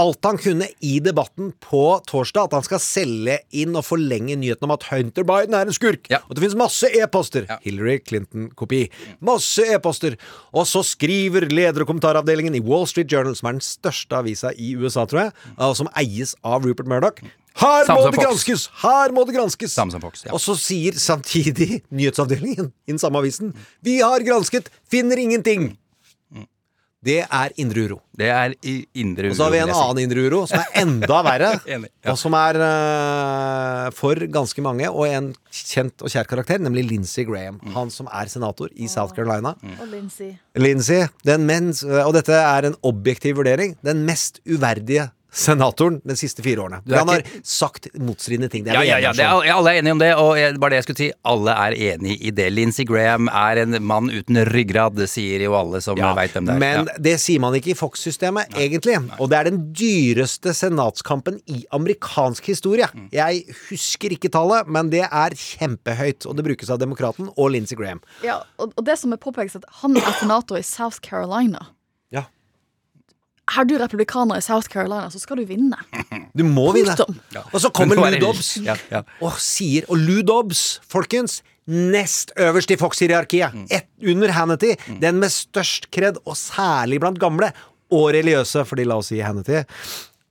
alt 0.00 0.24
han 0.26 0.38
kunne 0.40 0.68
i 0.84 0.96
debatten 1.04 1.52
på 1.62 1.84
torsdag. 2.08 2.48
At 2.48 2.56
han 2.58 2.66
skal 2.66 2.82
selge 2.82 3.38
inn 3.56 3.76
og 3.78 3.86
forlenge 3.86 4.38
nyheten 4.40 4.66
om 4.68 4.74
at 4.74 4.86
Hunter 4.90 5.26
Biden 5.28 5.56
er 5.56 5.68
en 5.68 5.76
skurk. 5.76 6.08
Ja. 6.12 6.22
Og 6.28 6.36
det 6.36 6.44
finnes 6.44 6.58
masse 6.58 6.90
e-poster. 7.00 7.46
Ja. 7.50 7.58
Hillary 7.64 7.98
Clinton-kopi. 8.06 8.86
Masse 9.24 9.66
e-poster. 9.74 10.16
Og 10.56 10.68
så 10.70 10.84
skriver 10.86 11.48
leder- 11.50 11.84
og 11.84 11.90
kommentaravdelingen 11.92 12.56
i 12.58 12.64
Wall 12.64 12.88
Street 12.90 13.12
Journal, 13.12 13.36
som 13.38 13.50
er 13.50 13.58
den 13.58 13.66
største 13.66 14.16
avisa 14.22 14.54
i 14.56 14.72
USA, 14.80 15.06
tror 15.06 15.26
jeg, 15.26 15.36
og 15.58 15.76
som 15.78 15.90
eies 16.00 16.34
av 16.46 16.64
Rupert 16.66 16.90
Murdoch. 16.90 17.20
Her 17.60 17.88
må 17.90 18.04
det 18.06 18.14
Fox. 18.14 18.24
granskes! 18.24 18.68
Her 18.84 19.12
må 19.12 19.24
det 19.26 19.34
granskes! 19.34 19.74
Fox, 19.74 20.24
ja. 20.24 20.32
Og 20.36 20.40
så 20.42 20.54
sier 20.58 20.96
samtidig 20.96 21.82
nyhetsavdelingen 21.98 22.70
i 22.86 22.94
den 22.94 23.02
samme 23.02 23.18
avisen 23.20 23.52
Vi 23.84 23.98
har 24.00 24.22
gransket, 24.26 24.70
finner 24.90 25.18
ingenting! 25.18 25.72
Det 27.00 27.22
er 27.24 27.52
indre 27.62 27.86
uro. 27.88 27.96
Det 28.12 28.26
er 28.28 28.52
i 28.68 28.74
indre 29.00 29.30
Og 29.30 29.36
så 29.38 29.46
har 29.46 29.54
vi 29.54 29.60
en 29.62 29.70
annen 29.72 30.00
indre 30.02 30.24
uro 30.26 30.40
som 30.48 30.60
er 30.60 30.82
enda 30.82 31.20
verre. 31.24 31.52
Enig, 31.74 31.88
ja. 32.04 32.12
Og 32.12 32.18
som 32.20 32.34
er 32.36 32.58
uh, 32.60 33.86
for 33.96 34.20
ganske 34.32 34.64
mange, 34.64 34.90
og 34.90 35.06
en 35.08 35.30
kjent 35.48 36.04
og 36.04 36.12
kjær 36.12 36.28
karakter, 36.28 36.60
nemlig 36.60 36.84
Lindsey 36.90 37.24
Graham. 37.28 37.56
Mm. 37.62 37.72
Han 37.78 37.94
som 37.94 38.10
er 38.12 38.28
senator 38.32 38.68
i 38.76 38.90
South 38.92 39.16
Carolina. 39.16 39.54
Og 39.78 39.86
Lindsay. 39.88 40.34
Lindsey, 40.60 41.08
den 41.24 41.48
mens, 41.48 41.80
og 41.88 42.12
dette 42.18 42.36
er 42.36 42.68
en 42.68 42.76
objektiv 42.84 43.40
vurdering, 43.40 43.78
den 43.86 44.04
mest 44.04 44.42
uverdige 44.44 45.08
senatoren 45.32 46.00
de 46.04 46.16
siste 46.18 46.42
fire 46.42 46.64
årene. 46.64 46.80
Han 46.90 47.08
har 47.08 47.22
ikke- 47.22 47.40
sagt 47.46 47.88
motstridende 47.98 48.50
ting. 48.50 48.64
Det 48.64 48.72
Ja, 48.74 48.80
er 48.80 48.84
ja, 48.84 48.98
ja, 48.98 49.12
det 49.12 49.20
er, 49.24 49.44
ja, 49.46 49.56
alle 49.56 49.70
er 49.74 49.78
enige 49.82 49.92
om 49.92 49.98
det, 49.98 50.14
og 50.16 50.36
jeg, 50.38 50.58
bare 50.60 50.70
det 50.70 50.76
jeg 50.76 50.84
skulle 50.84 50.96
si, 50.96 51.12
alle 51.24 51.50
er 51.50 51.72
enig 51.94 52.16
i 52.20 52.30
det. 52.30 52.52
Lindsey 52.52 52.84
Graham 52.84 53.28
er 53.28 53.62
en 53.62 53.82
mann 53.82 54.10
uten 54.10 54.36
ryggrad, 54.50 54.96
det 54.96 55.08
sier 55.08 55.40
jo 55.40 55.54
alle 55.54 55.80
som 55.80 55.96
Ja, 55.96 56.14
veit 56.14 56.32
hvem 56.32 56.46
det 56.46 56.54
er. 56.54 56.58
Men 56.58 56.86
ja. 56.86 56.98
det 56.98 57.20
sier 57.20 57.40
man 57.40 57.54
ikke 57.54 57.70
i 57.70 57.74
Fox-systemet, 57.74 58.48
egentlig. 58.54 58.96
Og 59.20 59.30
det 59.30 59.38
er 59.38 59.44
den 59.50 59.72
dyreste 59.72 60.52
senatskampen 60.54 61.40
i 61.48 61.64
amerikansk 61.72 62.44
historie. 62.50 62.88
Mm. 62.94 63.08
Jeg 63.12 63.44
husker 63.70 64.10
ikke 64.16 64.30
tallet, 64.30 64.66
men 64.68 64.90
det 64.90 65.06
er 65.06 65.30
kjempehøyt. 65.30 66.26
Og 66.26 66.36
det 66.36 66.44
brukes 66.44 66.70
av 66.70 66.78
Demokraten 66.78 67.30
og 67.36 67.50
Lindsey 67.52 67.76
Graham. 67.76 68.00
Ja, 68.24 68.40
og, 68.58 68.72
og 68.76 68.84
det 68.84 68.98
som 68.98 69.12
er 69.12 69.16
påpekt, 69.22 69.56
at 69.56 69.64
han 69.82 69.96
er 69.96 70.12
senator 70.20 70.58
i 70.58 70.62
South 70.66 70.98
Carolina. 71.00 71.58
Er 73.58 73.66
du 73.66 73.74
republikaner 73.80 74.38
i 74.38 74.44
South 74.44 74.68
Carolina, 74.70 75.08
så 75.10 75.18
skal 75.22 75.40
du 75.40 75.46
vinne. 75.48 75.78
Du 76.36 76.44
må 76.46 76.68
vinne. 76.76 76.94
Ja. 77.34 77.42
Og 77.50 77.58
så 77.64 77.72
kommer 77.74 77.98
Lou 77.98 78.18
Dobbs 78.22 78.52
Ja, 78.62 78.76
ja. 78.92 79.00
og 79.18 79.34
sier 79.42 79.88
Og 79.90 79.98
Lou 79.98 80.20
Dobbs, 80.22 80.78
folkens, 80.86 81.40
nest 81.66 82.30
øverst 82.38 82.70
i 82.70 82.76
Fox-hierarkiet. 82.78 83.54
Mm. 83.54 83.64
Ett 83.70 83.88
under 84.12 84.30
Hannity. 84.36 84.76
Den 85.02 85.18
med 85.22 85.32
størst 85.34 85.90
kred, 85.90 86.20
og 86.24 86.38
særlig 86.38 87.00
blant 87.02 87.18
gamle. 87.22 87.50
Og 87.90 88.12
religiøse, 88.14 88.62
fordi 88.66 88.86
la 88.86 89.00
oss 89.02 89.10
si 89.10 89.18
Hannity 89.22 89.64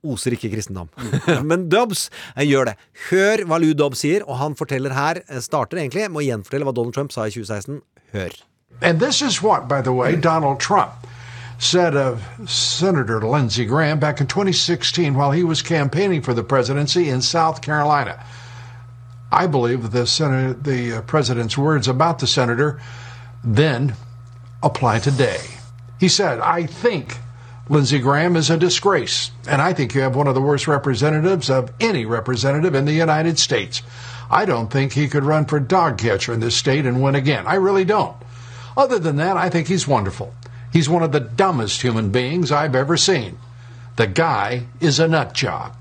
oser 0.00 0.32
ikke 0.32 0.48
kristendom. 0.54 0.88
Men 1.48 1.68
Dobbs 1.72 2.06
eh, 2.34 2.46
gjør 2.48 2.70
det. 2.70 2.76
Hør 3.10 3.44
hva 3.48 3.60
Lou 3.60 3.74
Dobbs 3.76 4.00
sier, 4.04 4.24
og 4.24 4.38
han 4.40 4.56
forteller 4.56 4.94
her, 4.96 5.20
eh, 5.28 5.42
starter 5.44 5.82
egentlig 5.82 6.06
med 6.08 6.22
å 6.22 6.26
gjenfortelle 6.26 6.68
hva 6.68 6.74
Donald 6.76 6.96
Trump 6.96 7.12
sa 7.12 7.28
i 7.28 7.34
2016. 7.34 7.82
Hør. 8.14 8.36
And 8.80 9.00
this 9.04 9.20
is 9.20 9.42
what, 9.44 9.68
by 9.68 9.82
the 9.84 9.92
way, 9.92 10.16
Donald 10.16 10.60
Trump 10.60 11.04
said 11.60 11.94
of 11.94 12.26
Senator 12.48 13.20
Lindsey 13.20 13.66
Graham 13.66 14.00
back 14.00 14.18
in 14.18 14.26
2016 14.26 15.14
while 15.14 15.30
he 15.30 15.44
was 15.44 15.60
campaigning 15.60 16.22
for 16.22 16.32
the 16.32 16.42
presidency 16.42 17.10
in 17.10 17.20
South 17.20 17.60
Carolina. 17.60 18.24
I 19.30 19.46
believe 19.46 19.90
the, 19.90 20.56
the 20.62 20.96
uh, 20.96 21.02
president's 21.02 21.58
words 21.58 21.86
about 21.86 22.18
the 22.18 22.26
senator 22.26 22.80
then 23.44 23.94
apply 24.62 25.00
today. 25.00 25.38
He 26.00 26.08
said, 26.08 26.40
I 26.40 26.64
think 26.64 27.18
Lindsey 27.68 27.98
Graham 27.98 28.36
is 28.36 28.48
a 28.48 28.56
disgrace, 28.56 29.30
and 29.46 29.60
I 29.60 29.74
think 29.74 29.94
you 29.94 30.00
have 30.00 30.16
one 30.16 30.26
of 30.26 30.34
the 30.34 30.40
worst 30.40 30.66
representatives 30.66 31.50
of 31.50 31.72
any 31.78 32.06
representative 32.06 32.74
in 32.74 32.86
the 32.86 32.92
United 32.92 33.38
States. 33.38 33.82
I 34.30 34.46
don't 34.46 34.72
think 34.72 34.94
he 34.94 35.08
could 35.08 35.24
run 35.24 35.44
for 35.44 35.60
dog 35.60 35.98
catcher 35.98 36.32
in 36.32 36.40
this 36.40 36.56
state 36.56 36.86
and 36.86 37.02
win 37.02 37.16
again. 37.16 37.46
I 37.46 37.56
really 37.56 37.84
don't. 37.84 38.16
Other 38.78 38.98
than 38.98 39.16
that, 39.16 39.36
I 39.36 39.50
think 39.50 39.68
he's 39.68 39.86
wonderful. 39.86 40.34
He's 40.72 40.88
one 40.88 41.02
of 41.02 41.12
the 41.12 41.20
dumbest 41.20 41.82
human 41.82 42.10
beings 42.10 42.52
I've 42.52 42.74
ever 42.74 42.96
seen. 42.96 43.38
The 43.96 44.06
guy 44.06 44.66
is 44.80 44.98
a 44.98 45.08
nut 45.08 45.34
job. 45.34 45.74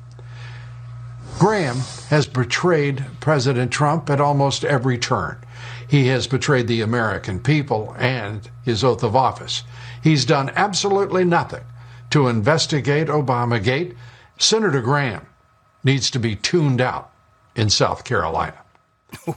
Graham 1.38 1.78
has 2.10 2.28
betrayed 2.28 3.06
President 3.22 3.72
Trump 3.72 4.10
at 4.10 4.20
almost 4.20 4.66
every 4.66 4.98
turn. 4.98 5.38
He 5.88 6.08
has 6.08 6.28
betrayed 6.28 6.68
the 6.68 6.82
American 6.82 7.40
people 7.40 7.96
and 7.98 8.50
his 8.66 8.84
oath 8.84 9.04
of 9.04 9.16
office. 9.16 9.64
He's 10.04 10.26
done 10.26 10.52
absolutely 10.56 11.24
nothing 11.24 11.64
to 12.10 12.28
investigate 12.28 13.08
Obamagate. 13.08 13.96
Senator 14.38 14.82
Graham 14.82 15.26
needs 15.84 16.12
to 16.12 16.20
be 16.20 16.36
tuned 16.36 16.82
out 16.82 17.10
in 17.56 17.70
South 17.70 18.04
Carolina. 18.04 18.58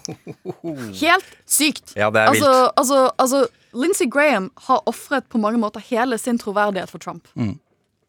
Helt 1.01 1.25
sykt. 1.47 1.93
Ja, 1.97 2.11
det 2.11 2.21
er 2.21 2.27
altså, 2.27 2.51
vilt. 2.51 2.73
altså, 2.77 3.11
altså, 3.19 3.47
Lindsey 3.73 4.07
Graham 4.11 4.51
har 4.69 4.83
ofret 4.87 5.29
på 5.33 5.41
mange 5.41 5.61
måter 5.61 5.85
hele 5.89 6.19
sin 6.19 6.39
troverdighet 6.39 6.91
for 6.93 7.03
Trump. 7.03 7.29
Mm. 7.35 7.59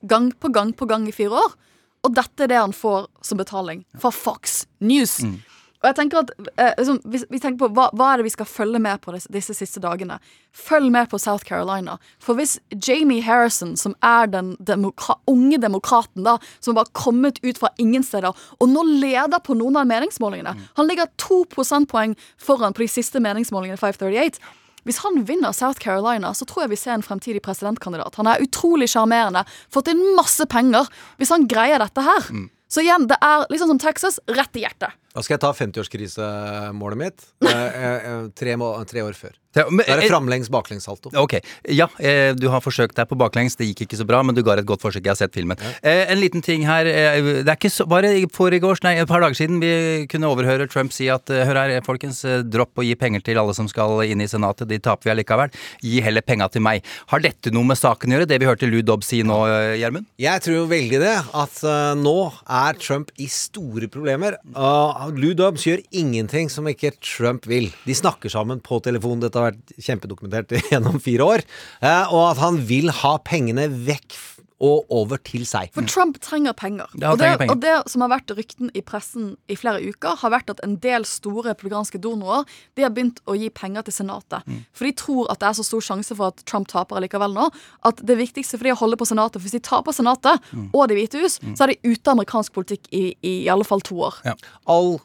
Gang 0.08 0.32
på 0.40 0.52
gang 0.52 0.74
på 0.76 0.86
gang 0.86 1.08
i 1.08 1.16
fire 1.16 1.44
år. 1.44 1.56
Og 2.04 2.16
dette 2.16 2.44
er 2.44 2.52
det 2.52 2.60
han 2.60 2.76
får 2.76 3.08
som 3.24 3.40
betaling 3.40 3.86
fra 4.00 4.12
Fox 4.12 4.66
News. 4.84 5.22
Mm. 5.24 5.40
Og 5.84 5.90
jeg 5.90 5.96
tenker 5.98 6.22
at 6.22 6.30
eh, 6.56 6.70
liksom, 6.80 7.02
hvis 7.12 7.26
vi 7.28 7.40
tenker 7.44 7.66
på 7.66 7.68
hva, 7.76 7.90
hva 7.92 8.14
er 8.14 8.22
det 8.22 8.30
vi 8.30 8.32
skal 8.32 8.48
følge 8.48 8.80
med 8.80 9.02
på 9.04 9.12
disse, 9.12 9.28
disse 9.36 9.56
siste 9.58 9.82
dagene? 9.84 10.16
Følg 10.56 10.88
med 10.96 11.10
på 11.12 11.20
South 11.20 11.44
Carolina. 11.44 11.98
For 12.24 12.40
hvis 12.40 12.56
Jamie 12.72 13.24
Harrison, 13.24 13.76
som 13.80 13.96
er 14.00 14.32
den 14.32 14.54
demokra 14.64 15.18
unge 15.28 15.60
demokraten 15.60 16.24
da, 16.24 16.38
som 16.64 16.80
har 16.80 16.88
kommet 16.96 17.42
ut 17.44 17.60
fra 17.60 17.74
ingen 17.84 18.04
steder, 18.08 18.32
og 18.32 18.72
nå 18.72 18.86
leder 19.04 19.44
på 19.44 19.58
noen 19.60 19.82
av 19.82 19.90
meningsmålingene 19.92 20.56
Han 20.80 20.88
ligger 20.88 21.12
to 21.20 21.44
prosentpoeng 21.52 22.16
foran 22.40 22.76
på 22.76 22.86
de 22.86 22.92
siste 22.96 23.20
meningsmålingene 23.20 23.80
538. 23.80 24.40
Hvis 24.88 25.02
han 25.04 25.22
vinner 25.28 25.56
South 25.56 25.80
Carolina, 25.80 26.34
så 26.36 26.48
tror 26.48 26.66
jeg 26.66 26.74
vi 26.74 26.80
ser 26.82 26.98
en 26.98 27.06
fremtidig 27.06 27.42
presidentkandidat. 27.46 28.18
Han 28.20 28.30
er 28.30 28.44
utrolig 28.44 28.90
sjarmerende, 28.92 29.46
fått 29.72 29.92
inn 29.92 30.02
masse 30.18 30.46
penger. 30.52 30.90
Hvis 31.20 31.32
han 31.34 31.48
greier 31.48 31.80
dette 31.84 32.04
her 32.04 32.28
Så 32.74 32.82
igjen, 32.82 33.06
det 33.06 33.20
er 33.22 33.46
liksom 33.54 33.70
som 33.70 33.80
Texas, 33.80 34.20
rett 34.34 34.56
i 34.58 34.64
hjertet. 34.64 34.96
Da 35.14 35.22
skal 35.22 35.36
jeg 35.36 35.44
ta 35.44 35.54
50-årskrisemålet 35.54 36.98
mitt. 36.98 37.26
Eh, 37.46 37.54
eh, 37.54 38.28
tre, 38.34 38.58
må, 38.58 38.74
tre 38.90 39.06
år 39.06 39.14
før. 39.14 39.38
Da 39.54 39.68
er 39.70 40.00
det 40.02 40.10
framlengs 40.10 40.50
baklengssalto. 40.50 41.12
Ok, 41.20 41.36
ja, 41.70 41.86
eh, 42.02 42.32
du 42.34 42.48
har 42.50 42.64
forsøkt 42.66 42.98
deg 42.98 43.06
på 43.10 43.18
baklengs, 43.22 43.54
det 43.60 43.68
gikk 43.70 43.84
ikke 43.86 44.00
så 44.00 44.08
bra, 44.10 44.24
men 44.26 44.34
du 44.34 44.42
ga 44.46 44.56
et 44.58 44.66
godt 44.66 44.82
forsøk, 44.82 45.04
jeg 45.06 45.14
har 45.14 45.20
sett 45.20 45.36
filmen. 45.36 45.60
Eh, 45.86 46.10
en 46.10 46.18
liten 46.18 46.42
ting 46.42 46.66
her, 46.66 46.90
eh, 46.90 47.22
det 47.22 47.46
er 47.46 47.60
ikke 47.60 47.70
så, 47.70 47.86
bare 47.86 48.16
i 48.18 48.26
foregårs, 48.26 48.82
nei, 48.82 48.96
et 48.98 49.08
par 49.08 49.22
dager 49.22 49.38
siden 49.38 49.62
vi 49.62 50.08
kunne 50.10 50.32
overhøre 50.32 50.66
Trump 50.72 50.92
si 50.96 51.08
at, 51.14 51.30
eh, 51.30 51.46
hør 51.46 51.60
her, 51.62 51.82
folkens, 51.86 52.24
eh, 52.26 52.42
dropp 52.42 52.82
å 52.82 52.86
gi 52.88 52.96
penger 52.96 53.22
til 53.22 53.38
alle 53.38 53.54
som 53.54 53.70
skal 53.70 54.02
inn 54.02 54.22
i 54.22 54.30
senatet, 54.32 54.68
de 54.68 54.80
taper 54.80 55.12
vi 55.12 55.14
allikevel, 55.14 55.54
gi 55.84 56.02
heller 56.02 56.22
penga 56.26 56.50
til 56.50 56.66
meg. 56.66 56.82
Har 57.14 57.20
dette 57.20 57.54
noe 57.54 57.64
med 57.64 57.78
saken 57.78 58.10
å 58.10 58.18
gjøre, 58.18 58.28
det 58.28 58.40
vi 58.40 58.50
hørte 58.50 58.72
Lou 58.72 58.82
Dobbs 58.82 59.06
si 59.06 59.22
nå, 59.22 59.38
eh, 59.46 59.78
Gjermund? 59.78 60.10
Jeg 60.18 60.42
tror 60.42 60.66
veldig 60.68 61.00
det, 61.00 61.18
at 61.30 61.62
eh, 61.62 61.94
nå 62.02 62.34
er 62.50 62.74
Trump 62.82 63.12
i 63.20 63.28
store 63.30 63.88
problemer. 63.88 64.40
Uh, 64.56 65.03
Lou 65.12 65.34
Dobbs 65.38 65.66
gjør 65.68 65.82
ingenting 65.92 66.50
som 66.54 66.68
ikke 66.70 66.92
Trump 67.04 67.48
vil. 67.50 67.70
De 67.88 67.96
snakker 67.98 68.32
sammen 68.32 68.62
på 68.64 68.78
telefon, 68.86 69.20
dette 69.24 69.40
har 69.40 69.52
vært 69.52 69.74
kjempedokumentert 69.84 70.54
gjennom 70.72 71.00
fire 71.04 71.28
år. 71.36 71.44
Eh, 71.82 72.14
og 72.14 72.30
at 72.32 72.42
han 72.44 72.62
vil 72.70 72.92
ha 73.04 73.16
pengene 73.26 73.68
vekk 73.88 74.16
f- 74.16 74.33
og 74.64 74.88
over 74.96 75.20
til 75.28 75.44
seg. 75.50 75.70
For 75.76 75.84
Trump 75.92 76.22
trenger 76.24 76.56
penger. 76.56 76.88
Ja, 76.96 77.12
han 77.12 77.18
og, 77.18 77.20
det, 77.20 77.32
penger. 77.42 77.52
og 77.52 77.62
det 77.66 77.92
som 77.92 78.06
har 78.06 78.12
vært 78.14 78.32
rykten 78.38 78.72
i 78.74 78.84
pressen 78.86 79.34
i 79.52 79.58
flere 79.60 79.82
uker, 79.84 80.16
har 80.24 80.32
vært 80.34 80.54
at 80.54 80.64
en 80.64 80.78
del 80.84 81.04
store 81.10 81.50
republikanske 81.52 82.00
donorer 82.04 82.48
De 82.80 82.86
har 82.86 82.94
begynt 82.96 83.20
å 83.28 83.36
gi 83.36 83.50
penger 83.52 83.84
til 83.90 83.98
Senatet. 84.00 84.48
Mm. 84.48 84.62
For 84.72 84.88
de 84.88 84.94
tror 85.04 85.28
at 85.34 85.42
det 85.44 85.50
er 85.52 85.58
så 85.60 85.68
stor 85.68 85.84
sjanse 85.90 86.16
for 86.16 86.32
at 86.32 86.44
Trump 86.50 86.70
taper 86.72 87.04
likevel 87.04 87.36
nå, 87.36 87.50
at 87.84 88.00
det 88.08 88.16
viktigste 88.22 88.58
for 88.58 88.64
de 88.70 88.74
å 88.74 88.80
holde 88.80 88.98
på 89.02 89.08
Senatet 89.10 89.42
For 89.42 89.48
hvis 89.50 89.58
de 89.60 89.64
taper 89.68 89.92
Senatet 89.96 90.40
Mm. 90.54 90.70
og 90.74 90.88
Det 90.88 90.96
hvite 90.98 91.20
hus, 91.22 91.40
så 91.58 91.64
er 91.66 91.74
de 91.74 91.92
ute 91.94 92.08
av 92.08 92.14
amerikansk 92.16 92.54
politikk 92.54 92.88
i, 92.92 93.16
i, 93.22 93.32
i 93.46 93.50
alle 93.52 93.66
fall 93.68 93.82
to 93.82 93.96
år. 94.06 94.16
Ja. 94.26 94.34
All 94.70 95.00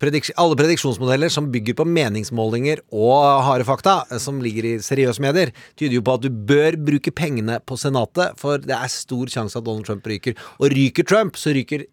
prediks 0.00 0.32
alle 0.40 0.58
prediksjonsmodeller 0.58 1.32
som 1.32 1.50
bygger 1.52 1.76
på 1.78 1.86
meningsmålinger 1.88 2.82
og 2.90 3.44
harde 3.46 3.66
fakta, 3.68 4.00
eh, 4.10 4.18
som 4.22 4.40
ligger 4.42 4.68
i 4.68 4.74
seriøse 4.84 5.22
medier, 5.22 5.54
tyder 5.76 5.98
jo 5.98 6.04
på 6.06 6.16
at 6.18 6.26
du 6.26 6.30
bør 6.30 6.78
bruke 6.90 7.14
pengene 7.14 7.60
på 7.60 7.78
Senatet, 7.80 8.36
for 8.40 8.58
det 8.62 8.76
er 8.76 8.92
stor 8.92 9.30
sjanse 9.32 9.58
at 9.58 9.66
Donald 9.66 9.88
Trump 9.88 10.06
ryker. 10.06 10.36
Og 10.60 10.72
ryker 10.74 11.06
Trump, 11.06 11.36
så 11.36 11.54
ryker 11.56 11.86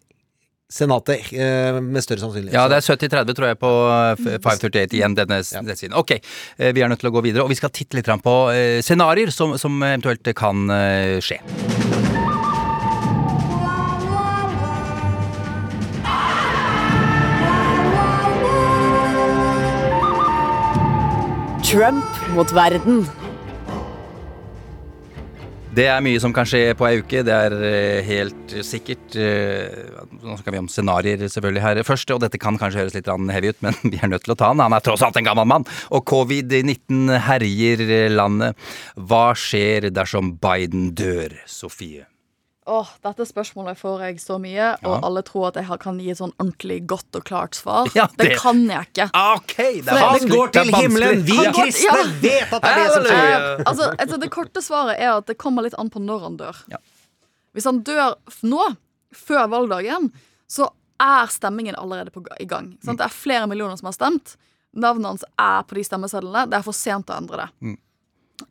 Senatet 0.68 1.32
eh, 1.32 1.78
med 1.80 2.04
større 2.04 2.20
sannsynlighet. 2.20 2.52
Ja, 2.52 2.66
det 2.68 2.82
er 2.82 2.84
70-30 2.84 3.36
tror 3.38 3.48
jeg 3.48 3.60
på 3.62 3.72
eh, 3.88 4.36
538 4.36 4.98
igjen, 4.98 5.16
denne 5.16 5.40
ja. 5.40 5.62
siden. 5.72 5.96
Ok, 5.96 6.18
eh, 6.18 6.74
vi 6.76 6.84
er 6.84 6.92
nødt 6.92 7.00
til 7.00 7.08
å 7.08 7.14
gå 7.14 7.24
videre, 7.24 7.46
og 7.46 7.52
vi 7.52 7.56
skal 7.56 7.72
titte 7.72 7.96
litt 7.96 8.08
på 8.08 8.36
scenarioer 8.52 8.84
scenarier 8.84 9.32
som, 9.32 9.56
som 9.60 9.80
eventuelt 9.80 10.28
kan 10.36 10.68
eh, 10.74 11.18
skje. 11.24 11.40
Trump 21.68 22.04
mot 22.32 22.48
verden. 22.56 23.02
Det 25.76 25.84
er 25.84 26.00
mye 26.00 26.18
som 26.18 26.32
kan 26.32 26.48
skje 26.48 26.72
på 26.78 26.86
ei 26.88 27.02
uke, 27.02 27.20
det 27.26 27.34
er 27.34 27.54
eh, 27.60 27.98
helt 28.06 28.54
sikkert. 28.64 29.18
eh, 29.20 30.00
Nå 30.24 30.38
skal 30.40 30.56
vi 30.56 30.62
om 30.62 30.70
scenarioer 30.72 31.28
selvfølgelig 31.28 31.62
her 31.66 31.82
først, 31.84 32.10
og 32.16 32.22
dette 32.24 32.40
kan 32.40 32.56
kanskje 32.58 32.80
høres 32.80 32.96
litt 32.96 33.12
heavy 33.12 33.52
ut, 33.52 33.60
men 33.62 33.76
vi 33.92 34.00
er 34.00 34.08
nødt 34.08 34.24
til 34.24 34.32
å 34.32 34.38
ta 34.40 34.48
den. 34.54 34.64
Han 34.64 34.72
er 34.72 34.86
tross 34.88 35.04
alt 35.04 35.20
en 35.20 35.28
gammel 35.28 35.46
mann, 35.52 35.68
og 35.92 36.08
covid-19 36.08 37.12
herjer 37.28 37.84
landet. 38.16 38.56
Hva 38.96 39.34
skjer 39.36 39.90
dersom 39.92 40.38
Biden 40.40 40.94
dør, 40.96 41.36
Sofie? 41.44 42.08
Åh, 42.68 42.88
Dette 43.04 43.24
spørsmålet 43.24 43.78
får 43.80 44.02
jeg 44.04 44.18
så 44.20 44.36
mye, 44.42 44.68
og 44.84 45.04
alle 45.06 45.22
tror 45.24 45.48
at 45.48 45.58
jeg 45.60 45.78
kan 45.80 45.98
gi 46.02 46.10
et 46.12 46.18
sånn 46.20 46.34
ordentlig 46.36 46.78
godt 46.90 47.16
og 47.16 47.24
klart 47.28 47.56
svar. 47.56 47.88
Ja, 47.96 48.04
det... 48.12 48.26
det- 48.26 48.38
kan 48.42 48.60
jeg 48.68 48.90
ikke. 48.90 49.06
Ok, 49.14 49.54
det 49.86 49.94
er 49.94 50.02
Han 50.04 50.28
går 50.32 50.52
til 50.56 50.72
himmelen! 50.76 51.22
Vi 51.26 51.38
Han 51.38 51.56
kristne 51.56 51.94
ja. 52.02 52.08
vet 52.22 52.52
at 52.52 52.66
det 52.66 52.72
er 52.72 52.82
det 52.82 52.90
som 52.92 53.08
skjer! 53.08 53.36
Eh, 53.38 53.62
altså, 53.64 53.88
altså, 53.96 54.20
det 54.20 54.30
korte 54.34 54.64
svaret 54.64 55.00
er 55.00 55.14
at 55.14 55.30
det 55.30 55.38
kommer 55.40 55.64
litt 55.64 55.78
an 55.80 55.88
på 55.92 56.02
når 56.04 56.26
han 56.26 56.36
dør. 56.40 56.60
Ja. 56.74 56.82
Hvis 57.56 57.66
han 57.68 57.80
dør 57.86 58.18
nå, 58.44 58.68
før 59.16 59.48
valgdagen, 59.48 60.12
så 60.50 60.68
er 61.00 61.32
stemmingen 61.32 61.76
allerede 61.78 62.12
på, 62.12 62.22
i 62.40 62.46
gang. 62.48 62.74
Sant? 62.84 63.00
Det 63.00 63.06
er 63.08 63.14
flere 63.14 63.48
millioner 63.50 63.78
som 63.80 63.88
har 63.88 63.96
stemt. 63.96 64.36
Navnet 64.76 65.08
hans 65.14 65.24
er 65.40 65.62
på 65.64 65.78
de 65.78 65.84
stemmesedlene. 65.86 66.44
Det 66.50 66.58
er 66.58 66.66
for 66.66 66.76
sent 66.76 67.08
å 67.10 67.16
endre 67.16 67.46
det. 67.46 67.48
Mm. 67.64 67.78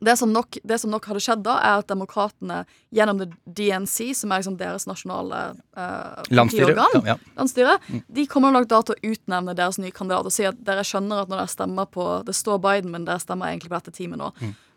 Det 0.00 0.14
som, 0.16 0.30
nok, 0.32 0.60
det 0.62 0.76
som 0.78 0.92
nok 0.92 1.08
hadde 1.10 1.20
skjedd 1.24 1.40
da, 1.42 1.56
er 1.58 1.80
at 1.80 1.88
demokratene 1.90 2.60
gjennom 2.94 3.18
The 3.18 3.26
DNC, 3.58 4.12
som 4.14 4.30
er 4.30 4.42
liksom 4.42 4.58
deres 4.60 4.86
nasjonale 4.86 5.40
Landsstyre, 6.30 6.70
partiorgan, 6.70 7.08
ja, 7.08 7.16
Landstyre 7.38 7.74
mm. 7.88 8.04
de 8.18 8.26
kommer 8.30 8.54
nok 8.54 8.68
da 8.70 8.78
til 8.86 8.94
å 8.94 9.12
utnevne 9.12 9.56
deres 9.58 9.80
nye 9.82 9.94
kandidat 9.94 10.30
og 10.30 10.34
si 10.34 10.46
at 10.46 10.60
dere 10.62 10.86
skjønner 10.86 11.24
at 11.24 11.32
når 11.32 11.42
dere 11.42 11.54
stemmer 11.54 11.90
på 11.90 12.06
Det 12.28 12.36
står 12.36 12.62
Biden, 12.62 12.94
men 12.94 13.08
dere 13.08 13.22
stemmer 13.22 13.50
egentlig 13.50 13.72
på 13.72 13.78
dette 13.80 13.96
teamet 13.98 14.22
nå. 14.22 14.30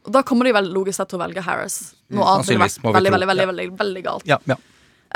Og 0.08 0.12
da 0.16 0.24
kommer 0.26 0.50
de 0.50 0.56
vel 0.58 0.72
logisk 0.74 0.98
sett 0.98 1.12
til 1.14 1.20
å 1.20 1.24
velge 1.24 1.46
Harris. 1.46 1.94
Noe 2.10 2.26
Mm, 2.26 2.30
annet 2.34 2.50
ville 2.50 2.66
vært 2.66 2.84
veldig, 2.84 3.12
veldig, 3.14 3.28
veldig, 3.32 3.48
veldig, 3.52 3.72
veldig 3.78 4.04
galt. 4.06 4.28
Ja, 4.30 4.40
ja. 4.50 4.58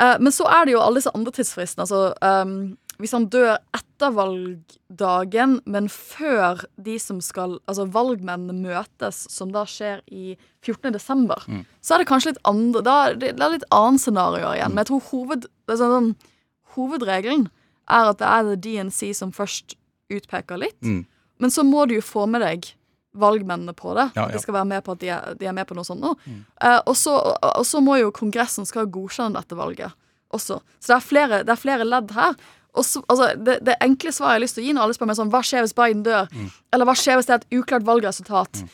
Eh, 0.00 0.16
men 0.20 0.32
så 0.32 0.46
er 0.52 0.66
det 0.66 0.76
jo 0.76 0.82
alle 0.84 1.00
disse 1.00 1.12
andre 1.16 1.32
tidsfristene. 1.32 1.86
Altså, 1.86 2.14
ehm, 2.22 2.76
hvis 2.98 3.12
han 3.12 3.26
dør 3.32 3.56
etter 3.76 4.12
valgdagen, 4.14 5.58
men 5.66 5.88
før 5.92 6.62
de 6.76 6.98
som 7.02 7.20
skal 7.24 7.58
Altså 7.68 7.86
valgmennene 7.92 8.56
møtes, 8.66 9.24
som 9.32 9.52
da 9.52 9.64
skjer 9.68 10.00
i 10.12 10.36
14. 10.64 10.92
desember, 10.92 11.42
Mm. 11.48 11.64
så 11.82 11.94
er 11.94 11.98
det 11.98 12.08
kanskje 12.08 12.32
litt 12.32 12.42
andre 12.44 12.82
Da 12.82 13.12
det, 13.14 13.36
det 13.36 13.42
er 13.44 13.50
litt 13.56 13.68
annet 13.70 14.00
scenario 14.00 14.52
igjen. 14.54 14.74
Men 14.74 14.84
jeg 14.84 14.90
tror 14.90 15.02
hoved, 15.10 15.46
sånn, 15.68 15.94
sånn, 15.94 16.16
hovedregelen 16.76 17.48
er 17.88 18.10
at 18.10 18.18
det 18.18 18.26
er 18.26 18.42
det 18.50 18.60
DNC 18.64 19.12
som 19.14 19.32
først 19.32 19.76
utpeker 20.10 20.58
litt. 20.58 20.80
Mm. 20.82 21.04
Men 21.38 21.50
så 21.50 21.62
må 21.66 21.86
du 21.88 21.94
jo 21.98 22.04
få 22.04 22.26
med 22.28 22.42
deg 22.42 22.72
valgmennene 23.16 23.72
på 23.76 23.94
det. 23.96 24.10
Ja, 24.16 24.26
ja. 24.26 24.32
de 24.34 24.38
skal 24.42 24.54
være 24.58 24.68
med 24.68 24.84
på 24.84 24.92
at 24.92 25.00
de 25.00 25.08
er, 25.08 25.34
de 25.40 25.46
er 25.46 25.52
med 25.56 25.66
på 25.66 25.74
noe 25.76 25.84
sånt 25.88 26.00
nå. 26.02 26.14
Eh, 26.60 26.80
og, 26.86 26.94
så, 26.96 27.14
og 27.42 27.64
så 27.66 27.80
må 27.80 27.96
jo 28.00 28.10
Kongressen 28.12 28.66
skal 28.68 28.86
godkjenne 28.92 29.38
dette 29.38 29.56
valget 29.56 29.94
også. 30.34 30.58
Så 30.80 30.90
det 30.92 30.96
er 30.96 31.06
flere, 31.06 31.38
det 31.46 31.54
er 31.54 31.60
flere 31.60 31.86
ledd 31.86 32.10
her. 32.16 32.34
Så, 32.84 33.00
altså, 33.08 33.30
det, 33.40 33.58
det 33.64 33.76
enkle 33.80 34.12
svaret 34.12 34.34
jeg 34.34 34.36
har 34.36 34.42
lyst 34.44 34.54
til 34.58 34.64
å 34.64 34.66
gi 34.66 34.72
når 34.76 34.82
alle 34.82 34.94
spør 34.96 35.08
meg 35.08 35.16
sånn 35.16 35.30
Hva 35.32 35.40
skjer 35.46 35.62
hvis 35.64 35.76
Biden 35.78 36.02
dør? 36.04 36.26
Eller 36.74 36.84
hva 36.88 36.94
skjer 36.98 37.16
hvis 37.16 37.26
det 37.30 37.32
er 37.36 37.40
et 37.44 37.56
uklart 37.60 37.86
valgresultat? 37.88 38.64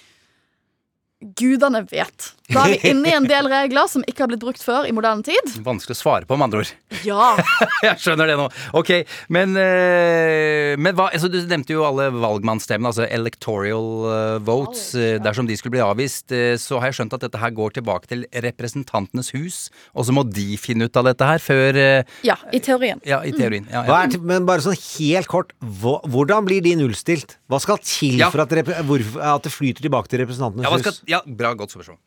Gudene 1.38 1.84
vet. 1.90 2.32
Da 2.52 2.64
er 2.66 2.74
vi 2.74 2.78
inne 2.92 3.08
i 3.08 3.14
en 3.16 3.26
del 3.30 3.46
regler 3.48 3.86
som 3.88 4.02
ikke 4.08 4.24
har 4.24 4.30
blitt 4.32 4.42
brukt 4.42 4.62
før 4.64 4.84
i 4.88 4.92
moderne 4.94 5.22
tid. 5.24 5.52
Vanskelig 5.64 5.94
å 5.96 6.00
svare 6.00 6.26
på, 6.28 6.36
med 6.36 6.48
andre 6.50 6.62
ord. 6.64 6.72
Ja. 7.06 7.30
Jeg 7.86 8.00
skjønner 8.02 8.28
det 8.28 8.36
nå. 8.40 8.48
Ok, 8.78 8.90
men, 9.32 9.54
eh, 9.60 10.74
men 10.78 10.96
hva, 10.98 11.08
altså, 11.14 11.30
Du 11.32 11.38
nevnte 11.48 11.72
jo 11.74 11.84
alle 11.86 12.08
valgmannsstemmene, 12.14 12.90
altså 12.92 13.06
electoral 13.08 13.88
eh, 14.12 14.38
votes. 14.44 14.84
eh, 14.98 15.16
Dersom 15.22 15.48
de 15.48 15.56
skulle 15.58 15.76
bli 15.78 15.84
avvist, 15.84 16.34
så 16.60 16.78
har 16.82 16.90
jeg 16.90 16.98
skjønt 17.00 17.14
at 17.16 17.24
dette 17.24 17.40
her 17.40 17.52
går 17.54 17.76
tilbake 17.78 18.08
til 18.10 18.24
Representantenes 18.44 19.32
hus. 19.36 19.58
Og 19.96 20.06
så 20.08 20.14
må 20.14 20.24
de 20.28 20.56
finne 20.60 20.88
ut 20.90 20.98
av 21.00 21.06
dette 21.08 21.26
her 21.28 21.40
før 21.42 21.78
ja, 22.26 22.36
i 22.54 22.60
teorien. 22.64 23.00
Ja, 23.08 23.20
i 23.26 23.32
teorien. 23.34 23.66
Ja, 23.72 23.84
Hva 23.86 24.02
ja. 24.02 24.10
er, 24.10 24.22
men 24.28 24.46
bare 24.48 24.64
sånn 24.64 24.76
helt 24.76 25.30
kort, 25.30 25.54
hvordan 25.62 26.46
blir 26.48 26.62
de 26.64 26.74
nullstilt? 26.80 27.36
Hva 27.52 27.60
skal 27.62 27.80
til 27.84 28.18
Ja. 28.20 28.30
for 28.32 28.44
at, 28.44 28.52
at 28.52 29.46
det 29.46 29.52
flyter 29.54 29.84
tilbake 29.86 30.10
til 30.12 30.22
Representantenes 30.24 30.66
Ja, 30.68 30.76
hus? 30.76 31.02
Ja, 31.12 31.20
bra, 31.26 31.52
godt 31.58 31.76
spørsmål. 31.76 32.00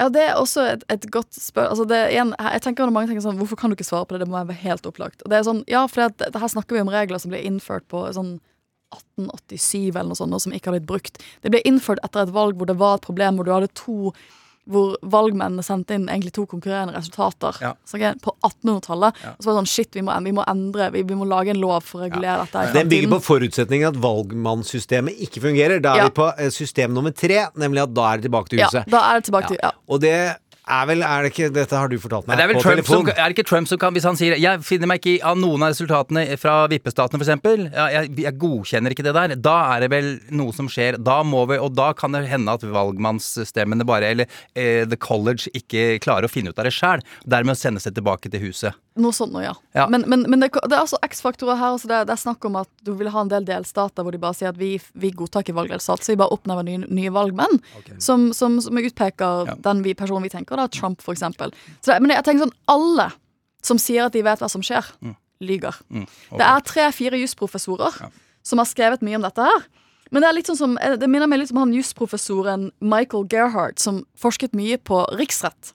Ja, 0.00 0.06
det 0.08 0.22
er 0.24 0.38
også 0.40 0.62
et, 0.64 0.84
et 0.88 1.02
godt 1.12 1.34
spørsmål 1.36 1.74
Altså 1.74 1.96
igjen, 2.08 2.30
jeg 2.32 2.62
tenker 2.64 2.86
når 2.86 2.94
mange 2.94 3.10
tenker 3.10 3.24
sånn 3.24 3.36
Hvorfor 3.36 3.58
kan 3.60 3.68
du 3.68 3.76
ikke 3.76 3.84
svare 3.84 4.06
på 4.08 4.14
det? 4.14 4.22
Det 4.22 4.30
må 4.32 4.38
være 4.38 4.62
helt 4.62 4.86
opplagt. 4.88 5.20
Og 5.24 5.32
det 5.32 5.36
er 5.36 5.44
sånn, 5.44 5.60
ja, 5.68 5.82
for 5.90 6.06
det, 6.06 6.30
det 6.32 6.40
her 6.40 6.52
snakker 6.54 6.78
vi 6.78 6.84
om 6.84 6.92
regler 6.92 7.20
som 7.20 7.34
ble 7.34 7.42
innført 7.44 7.84
på 7.92 8.06
sånn 8.16 8.38
1887 8.90 9.92
eller 9.92 10.08
noe 10.10 10.18
sånt, 10.18 10.34
som 10.42 10.54
ikke 10.56 10.70
har 10.70 10.78
blitt 10.78 10.88
brukt. 10.88 11.20
Det 11.44 11.52
ble 11.52 11.60
innført 11.68 12.00
etter 12.06 12.24
et 12.24 12.34
valg 12.34 12.58
hvor 12.58 12.70
det 12.70 12.78
var 12.80 12.96
et 12.96 13.04
problem, 13.04 13.38
hvor 13.38 13.46
du 13.46 13.52
hadde 13.54 13.70
to 13.78 14.14
hvor 14.70 14.96
valgmennene 15.12 15.62
sendte 15.66 15.96
inn 15.98 16.06
egentlig 16.08 16.32
to 16.36 16.46
konkurrerende 16.50 16.94
resultater 16.96 17.56
Ja. 17.60 17.72
okay, 17.94 18.14
på 18.22 18.34
1800-tallet. 18.46 19.20
Og 19.34 19.42
så 19.42 19.50
var 19.50 19.56
det 19.56 19.60
sånn 19.60 19.70
Shit, 19.70 19.94
vi 19.98 20.02
må, 20.06 20.14
vi 20.24 20.32
må 20.36 20.44
endre, 20.50 20.90
vi, 20.94 21.02
vi 21.06 21.14
må 21.18 21.26
lage 21.28 21.50
en 21.54 21.60
lov 21.62 21.82
for 21.86 22.00
å 22.00 22.08
regulere 22.08 22.44
dette. 22.46 22.64
i 22.70 22.72
Den 22.78 22.88
bygger 22.92 23.12
på 23.16 23.20
forutsetningen 23.28 23.88
at 23.92 23.98
valgmannssystemet 24.02 25.20
ikke 25.26 25.42
fungerer. 25.44 25.80
Da 25.82 25.94
er 25.94 26.04
Ja. 26.04 26.04
vi 26.08 26.16
på 26.20 26.28
eh, 26.38 26.50
system 26.50 26.94
nummer 26.94 27.10
tre, 27.12 27.46
nemlig 27.56 27.82
at 27.82 27.94
da 27.94 28.12
er 28.12 28.16
det 28.20 28.30
tilbake 28.30 28.48
til 28.54 28.62
huset. 28.64 28.84
Ja, 28.86 28.90
da 28.98 29.02
er 29.10 29.20
det 29.20 29.24
tilbake 29.30 29.48
til 29.48 29.58
ja. 29.62 29.70
Og 29.88 30.00
det 30.00 30.16
er 30.70 30.88
vel 30.90 31.04
er 31.06 31.24
det 31.24 31.32
ikke, 31.32 31.50
Dette 31.54 31.76
har 31.76 31.90
du 31.90 31.96
fortalt 32.00 32.28
meg 32.28 32.38
det 32.40 32.44
er 32.44 32.50
vel 32.52 32.58
på 32.60 32.64
Trump 32.64 32.88
som, 32.88 33.08
er 33.10 33.20
det 33.20 33.36
ikke 33.36 33.46
Trump 33.48 33.70
som 33.70 33.80
kan, 33.82 33.94
hvis 33.96 34.06
han 34.08 34.18
sier 34.18 34.36
Jeg 34.40 34.62
finner 34.66 34.90
meg 34.90 35.02
ikke 35.02 35.12
i 35.16 35.22
av 35.26 35.38
noen 35.40 35.64
av 35.66 35.72
resultatene 35.74 36.24
fra 36.40 36.54
vippestatene, 36.70 37.20
f.eks. 37.20 37.70
Ja, 37.74 37.86
jeg, 37.96 38.12
jeg 38.24 38.36
godkjenner 38.40 38.94
ikke 38.94 39.06
det 39.06 39.14
der. 39.16 39.34
Da 39.40 39.56
er 39.74 39.84
det 39.84 39.90
vel 39.92 40.10
noe 40.36 40.54
som 40.56 40.68
skjer. 40.70 40.98
Da 41.02 41.20
må 41.26 41.44
vi, 41.50 41.58
og 41.60 41.74
da 41.76 41.90
kan 41.96 42.14
det 42.16 42.24
hende 42.30 42.54
at 42.56 42.64
valgmannsstemmene 42.64 43.86
bare, 43.88 44.12
eller 44.14 44.30
eh, 44.54 44.86
The 44.88 44.98
College, 45.00 45.50
ikke 45.56 45.98
klarer 46.04 46.28
å 46.28 46.32
finne 46.32 46.52
ut 46.52 46.60
av 46.60 46.68
det 46.68 46.74
sjæl. 46.76 47.04
Dermed 47.28 47.58
sendes 47.58 47.88
det 47.88 47.96
tilbake 47.98 48.32
til 48.32 48.44
huset. 48.48 48.76
Noe 49.00 49.14
sånt 49.16 49.32
noe, 49.32 49.42
ja. 49.46 49.54
Ja. 49.74 49.86
Men, 49.88 50.04
men, 50.10 50.26
men 50.28 50.42
det, 50.44 50.50
det 50.52 50.74
er 50.76 50.82
altså 50.82 50.98
X-faktorer 51.06 51.56
her. 51.56 51.72
Altså 51.76 51.88
det, 51.88 52.00
det 52.10 52.12
er 52.14 52.20
snakk 52.20 52.44
om 52.44 52.58
at 52.60 52.68
du 52.84 52.92
vil 52.98 53.08
ha 53.14 53.22
en 53.24 53.30
del 53.32 53.46
delstater 53.48 54.04
hvor 54.04 54.12
de 54.12 54.20
bare 54.20 54.36
sier 54.36 54.50
at 54.52 54.58
vi, 54.60 54.74
vi 55.00 55.10
godtar 55.16 55.44
ikke 55.44 55.54
valgresultat, 55.56 56.04
så 56.04 56.12
vi 56.12 56.18
bare 56.20 56.34
oppnevner 56.36 56.66
nye, 56.68 56.84
nye 56.90 57.12
valgmenn 57.14 57.58
som, 58.02 58.28
som, 58.36 58.58
som 58.60 58.76
utpeker 58.82 59.48
Ja. 59.50 59.54
den 59.70 59.80
vi, 59.86 59.94
personen 59.96 60.26
vi 60.26 60.32
tenker, 60.32 60.56
da, 60.60 60.68
Trump 60.68 61.00
eksempel. 61.14 61.54
Men 61.88 62.12
jeg 62.12 62.24
tenker 62.28 62.44
sånn, 62.46 62.56
alle 62.68 63.08
som 63.64 63.78
sier 63.80 64.06
at 64.08 64.12
de 64.16 64.22
vet 64.24 64.40
hva 64.40 64.48
som 64.52 64.62
skjer, 64.64 64.84
Mm. 65.00 65.16
lyger. 65.40 65.76
Mm, 65.90 66.04
Okay. 66.04 66.38
Det 66.38 66.46
er 66.46 66.60
tre-fire 66.68 67.18
jusprofessorer 67.22 67.96
som 68.42 68.58
har 68.60 68.66
skrevet 68.68 69.00
mye 69.06 69.16
om 69.16 69.22
dette 69.24 69.40
her. 69.44 69.64
Men 70.10 70.22
det, 70.24 70.28
er 70.28 70.34
litt 70.34 70.48
sånn 70.50 70.58
som, 70.58 70.72
det 70.98 71.08
minner 71.08 71.28
meg 71.30 71.38
litt 71.38 71.52
om 71.54 71.60
han 71.62 71.72
jusprofessoren 71.76 72.70
Michael 72.82 73.24
Gerhardt, 73.30 73.78
som 73.78 74.02
forsket 74.18 74.52
mye 74.58 74.76
på 74.76 75.04
riksrett. 75.16 75.72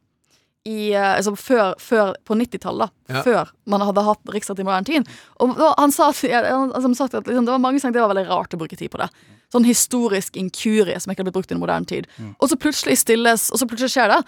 I, 0.65 0.93
eh, 0.95 1.11
altså 1.17 1.35
før, 1.37 1.75
før, 1.77 2.15
på 2.25 2.37
90-tallet. 2.39 2.93
Ja. 3.11 3.21
Før 3.25 3.51
man 3.69 3.83
hadde 3.85 4.05
hatt 4.07 4.33
riksrett 4.33 4.63
i 4.63 4.65
moderne 4.65 4.87
tid. 4.87 5.11
Og 5.43 5.53
han 5.61 5.93
sa 5.93 6.09
han, 6.09 6.73
som 6.81 6.97
sagt, 6.97 7.13
at 7.13 7.29
liksom, 7.29 7.45
det 7.45 7.53
var 7.53 7.61
mange 7.61 7.79
som 7.79 7.89
tenkte 7.89 7.99
det 7.99 8.07
var 8.07 8.15
veldig 8.15 8.29
rart 8.31 8.57
å 8.57 8.61
bruke 8.63 8.79
tid 8.79 8.89
på 8.93 9.01
det. 9.03 9.11
Sånn 9.53 9.67
historisk 9.67 10.39
inkurie 10.41 10.97
som 10.99 11.13
ikke 11.13 11.21
har 11.21 11.29
blitt 11.29 11.37
brukt 11.37 11.53
i 11.53 11.59
moderne 11.59 11.85
tid. 11.89 12.09
Og 12.39 12.49
så 12.49 12.57
plutselig 12.57 12.97
stilles, 13.03 13.51
og 13.53 13.61
så 13.61 13.69
plutselig 13.69 13.93
skjer 13.93 14.15
det. 14.15 14.21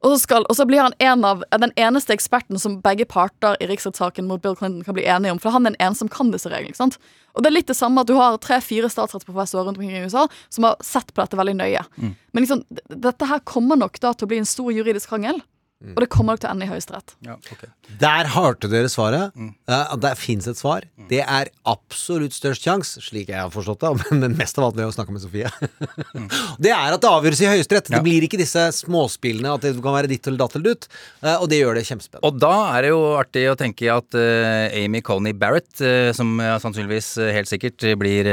Og 0.00 0.14
så, 0.14 0.18
skal, 0.22 0.46
og 0.48 0.56
så 0.56 0.64
blir 0.64 0.80
han 0.80 0.94
en 1.02 1.24
av, 1.28 1.42
den 1.60 1.72
eneste 1.76 2.14
eksperten 2.14 2.56
som 2.60 2.78
begge 2.80 3.04
parter 3.08 3.58
i 3.60 3.66
riksrettssaken 3.68 4.24
mot 4.30 4.40
Bill 4.40 4.56
Clinton 4.56 4.84
kan 4.86 4.96
bli 4.96 5.04
enige 5.04 5.34
om. 5.34 5.40
For 5.42 5.52
han 5.52 5.66
er 5.66 5.74
den 5.74 5.82
eneste 5.82 6.06
som 6.06 6.12
kan 6.12 6.30
disse 6.32 6.48
reglene. 6.48 6.72
ikke 6.72 6.80
sant? 6.80 6.96
Og 7.36 7.44
det 7.44 7.50
er 7.50 7.56
litt 7.58 7.68
det 7.68 7.76
samme 7.76 8.00
at 8.00 8.08
du 8.08 8.14
har 8.16 8.38
tre-fire 8.40 8.88
statsrettsprofessorer 8.90 9.68
rundt 9.68 9.76
omkring 9.76 9.98
i 9.98 10.06
USA 10.08 10.24
som 10.48 10.64
har 10.70 10.80
sett 10.84 11.12
på 11.12 11.20
dette 11.20 11.36
veldig 11.36 11.56
nøye. 11.58 11.84
Men 12.32 12.46
liksom, 12.46 12.64
dette 12.88 13.28
her 13.28 13.44
kommer 13.44 13.76
nok 13.76 14.00
da 14.00 14.14
til 14.14 14.24
å 14.24 14.32
bli 14.32 14.40
en 14.40 14.48
stor 14.48 14.72
juridisk 14.72 15.12
krangel. 15.12 15.42
Og 15.80 16.02
det 16.04 16.10
kommer 16.12 16.36
nok 16.36 16.42
til 16.42 16.50
å 16.50 16.52
ende 16.52 16.66
i 16.66 16.68
Høyesterett. 16.68 17.14
Ja, 17.24 17.38
okay. 17.40 17.70
Der 18.02 18.28
hørte 18.34 18.68
dere 18.68 18.90
svaret. 18.92 19.32
Mm. 19.32 19.54
Uh, 19.64 19.94
det 20.02 20.10
fins 20.20 20.44
et 20.50 20.58
svar. 20.60 20.84
Det 21.08 21.22
er 21.24 21.48
absolutt 21.68 22.36
størst 22.36 22.66
sjanse, 22.66 23.00
slik 23.00 23.30
jeg 23.32 23.40
har 23.40 23.48
forstått 23.54 23.86
det, 23.86 23.92
men 24.20 24.36
mest 24.36 24.60
av 24.60 24.68
alt 24.68 24.76
ved 24.76 24.90
å 24.90 24.92
snakke 24.92 25.14
med 25.14 25.24
Sofie. 25.24 25.48
Mm. 26.12 26.28
det 26.66 26.74
er 26.76 26.96
at 26.96 27.00
det 27.00 27.08
avgjøres 27.08 27.40
i 27.46 27.48
Høyesterett. 27.48 27.88
Det 27.94 28.02
blir 28.04 28.26
ikke 28.26 28.40
disse 28.40 28.66
småspillene 28.76 29.54
at 29.56 29.64
det 29.64 29.72
kan 29.80 29.96
være 29.96 30.10
ditt 30.12 30.28
eller 30.28 30.42
datt 30.42 30.58
eller 30.58 30.74
dutt, 30.74 30.90
uh, 31.24 31.38
og 31.38 31.48
det 31.52 31.62
gjør 31.62 31.80
det 31.80 31.86
kjempespennende. 31.88 32.28
Og 32.28 32.42
da 32.44 32.52
er 32.74 32.84
det 32.84 32.92
jo 32.92 33.00
artig 33.16 33.46
å 33.48 33.56
tenke 33.62 33.88
at 33.94 34.20
uh, 34.20 34.68
Amy 34.76 35.00
Coney 35.06 35.32
Barrett, 35.32 35.72
eh, 35.80 36.10
som 36.16 36.36
sannsynligvis 36.36 37.08
helt 37.32 37.48
sikkert 37.48 37.82
blir 37.98 38.28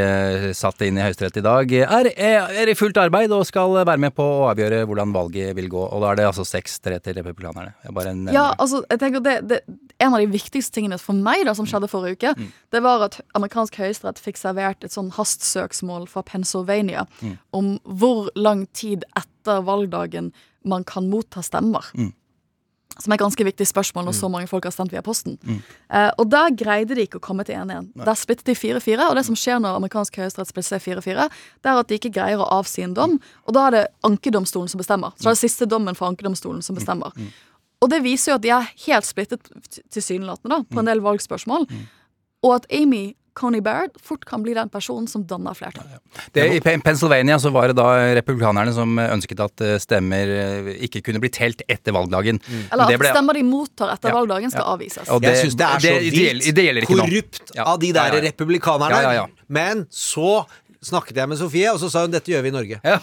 satt 0.58 0.82
inn 0.84 1.00
i 1.00 1.04
Høyesterett 1.06 1.39
i 1.39 1.45
dag, 1.45 1.72
er, 1.80 2.10
er, 2.12 2.52
er 2.64 2.72
i 2.72 2.76
fullt 2.78 3.00
arbeid 3.00 3.32
og 3.32 3.45
skal 3.48 3.78
være 3.80 4.02
med 4.02 4.16
på 4.18 4.26
å 4.26 4.48
avgjøre 4.52 4.84
hvordan 4.89 5.16
valget 5.16 5.56
vil 5.58 5.70
gå. 5.72 5.84
Og 5.88 6.04
da 6.04 6.12
er 6.12 6.20
det 6.20 6.28
altså 6.30 6.45
6-3 6.48 7.00
til 7.06 7.18
republikanerne. 7.18 7.36
Nevner 7.39 8.33
Ja, 8.33 8.53
altså, 8.57 8.83
jeg 8.89 8.99
tenker 8.99 9.19
det, 9.23 9.47
det, 9.47 9.59
En 9.99 10.13
av 10.13 10.19
de 10.19 10.27
viktigste 10.27 10.73
tingene 10.77 10.99
for 11.01 11.13
meg 11.13 11.45
da, 11.45 11.53
som 11.57 11.65
skjedde 11.65 11.88
forrige 11.89 12.17
uke, 12.17 12.33
Mm. 12.38 12.51
det 12.71 12.81
var 12.83 13.01
at 13.07 13.19
amerikansk 13.35 13.75
høyesterett 13.81 14.19
fikk 14.21 14.38
servert 14.38 14.83
et 14.83 14.91
sånn 14.93 15.09
hastsøksmål 15.11 16.07
fra 16.07 16.21
Pennsylvania 16.21 17.07
Mm. 17.21 17.38
om 17.53 17.79
hvor 17.85 18.29
lang 18.35 18.67
tid 18.73 19.03
etter 19.15 19.61
valgdagen 19.63 20.31
man 20.63 20.83
kan 20.83 21.09
motta 21.09 21.41
stemmer. 21.41 21.81
Mm. 21.95 22.13
Som 23.00 23.12
er 23.12 23.18
et 23.18 23.22
ganske 23.22 23.45
viktig 23.45 23.68
spørsmål 23.70 24.08
når 24.08 24.16
så 24.18 24.30
mange 24.32 24.48
folk 24.50 24.66
har 24.66 24.74
stemt 24.74 24.91
via 24.91 25.04
posten. 25.06 25.38
Eh, 25.89 26.10
og 26.18 26.30
der 26.32 26.54
greide 26.58 26.95
de 26.98 27.06
ikke 27.06 27.20
å 27.22 27.24
komme 27.24 27.45
til 27.48 27.56
enighet. 27.60 27.91
Der 28.06 28.18
splittet 28.18 28.45
de 28.50 28.56
4-4, 28.58 29.10
og 29.10 29.16
det 29.16 29.26
som 29.28 29.38
skjer 29.38 29.60
når 29.62 29.78
amerikansk 29.80 30.18
høyesterett 30.18 30.50
splitter 30.50 30.82
4-4, 30.82 31.28
det 31.62 31.72
er 31.72 31.82
at 31.82 31.88
de 31.91 32.00
ikke 32.00 32.14
greier 32.16 32.41
å 32.41 32.50
avsi 32.60 32.82
en 32.86 32.95
dom, 32.98 33.20
og 33.45 33.54
da 33.54 33.68
er 33.68 33.72
det 33.76 33.84
ankedomstolen 34.08 34.72
som 34.72 34.82
bestemmer. 34.82 35.14
Så 35.16 35.28
det 35.28 35.34
er 35.34 35.38
det 35.38 35.43
siste 35.45 35.70
dommen 35.70 35.95
fra 35.95 36.10
ankedomstolen 36.10 36.64
som 36.66 36.76
bestemmer. 36.78 37.14
Og 37.82 37.91
det 37.93 38.02
viser 38.04 38.32
jo 38.32 38.39
at 38.39 38.45
de 38.45 38.50
er 38.56 38.72
helt 38.88 39.06
splittet 39.06 39.52
tilsynelatende 39.93 40.64
på 40.72 40.82
en 40.82 40.89
del 40.89 41.04
valgspørsmål. 41.06 41.68
Og 42.45 42.56
at 42.56 42.66
Amy 42.74 43.12
Coney 43.38 43.61
Barrett 43.61 43.93
fort 44.01 44.25
kan 44.25 44.41
bli 44.43 44.55
den 44.57 44.69
personen 44.73 45.05
som 45.07 45.21
danner 45.29 45.53
flertall. 45.57 45.85
Det, 46.33 46.47
I 46.57 46.61
Pennsylvania 46.81 47.38
så 47.39 47.51
var 47.53 47.69
det 47.69 47.77
da 47.77 47.85
republikanerne 48.17 48.73
som 48.73 48.97
ønsket 49.03 49.43
at 49.45 49.61
eh, 49.65 49.75
stemmer 49.83 50.31
eh, 50.33 50.71
ikke 50.88 51.03
kunne 51.05 51.21
bli 51.21 51.29
telt 51.33 51.61
etter 51.69 51.93
valgdagen. 51.95 52.41
Mm. 52.47 52.63
Eller 52.73 52.93
at 52.95 53.01
ble- 53.03 53.13
stemmer 53.13 53.38
de 53.38 53.43
mottar 53.45 53.93
etter 53.93 54.09
Ja, 54.09 54.15
valgdagen, 54.17 54.53
skal 54.53 54.65
ja. 54.65 54.73
avvises. 54.73 55.09
Og 55.13 55.21
det- 55.21 55.35
jeg 55.35 55.43
syns 55.45 55.57
det 55.61 55.67
er 55.69 55.85
så 55.85 55.97
vilt 56.01 56.88
korrupt 56.89 57.53
Ja. 57.55 57.63
av 57.73 57.79
de 57.79 57.91
der 57.93 58.07
Ja, 58.07 58.15
ja, 58.15 58.21
ja. 58.23 58.29
republikanerne. 58.31 59.01
Ja, 59.01 59.01
ja, 59.01 59.13
ja. 59.21 59.27
Men 59.47 59.85
så 59.91 60.45
snakket 60.88 61.17
jeg 61.21 61.29
med 61.29 61.38
Sofie, 61.39 61.67
og 61.73 61.79
så 61.81 61.89
sa 61.93 62.05
hun 62.05 62.13
dette 62.13 62.31
gjør 62.31 62.45
vi 62.45 62.51
i 62.51 62.55
Norge. 62.55 62.79
Ja. 62.83 62.97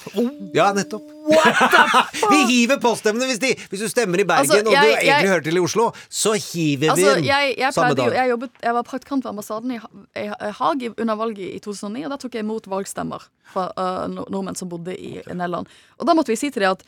Ja, 0.57 0.71
nettopp. 0.77 1.05
vi 2.33 2.39
hiver 2.51 2.81
poststemmene 2.83 3.27
hvis, 3.31 3.39
de, 3.41 3.53
hvis 3.71 3.81
du 3.85 3.89
stemmer 3.89 4.21
i 4.21 4.27
Bergen 4.29 4.45
Altså, 4.45 4.59
og 4.61 4.67
du 4.69 4.73
jeg- 4.75 4.91
egentlig 4.99 5.07
jeg- 5.13 5.29
hører 5.31 5.45
til 5.47 5.57
i 5.57 5.63
Oslo. 5.65 5.87
Så 6.13 6.35
hiver 6.37 6.95
vi 6.99 7.05
den 7.09 7.25
jeg, 7.25 7.55
jeg, 7.59 7.73
samme 7.75 7.95
dag. 7.99 8.13
jeg, 8.19 8.31
jobbet, 8.35 8.51
jeg 8.63 8.75
var 8.75 8.83
praktikant 8.83 9.25
ved 9.25 9.31
ambassaden 9.33 9.71
i, 9.77 9.79
i 10.21 10.27
Haag 10.61 10.85
under 11.01 11.15
valget 11.21 11.55
i 11.55 11.59
2009, 11.65 12.05
og 12.05 12.11
da 12.15 12.21
tok 12.25 12.35
jeg 12.35 12.45
imot 12.45 12.69
valgstemmer 12.71 13.25
fra 13.55 13.69
uh, 13.79 14.05
nordmenn 14.11 14.57
som 14.59 14.69
bodde 14.69 14.97
i 14.97 15.17
Nederland. 15.33 15.67
Og 15.99 16.07
da 16.09 16.15
måtte 16.17 16.33
vi 16.33 16.37
si 16.41 16.51
til 16.51 16.63
dem 16.67 16.77
at 16.77 16.85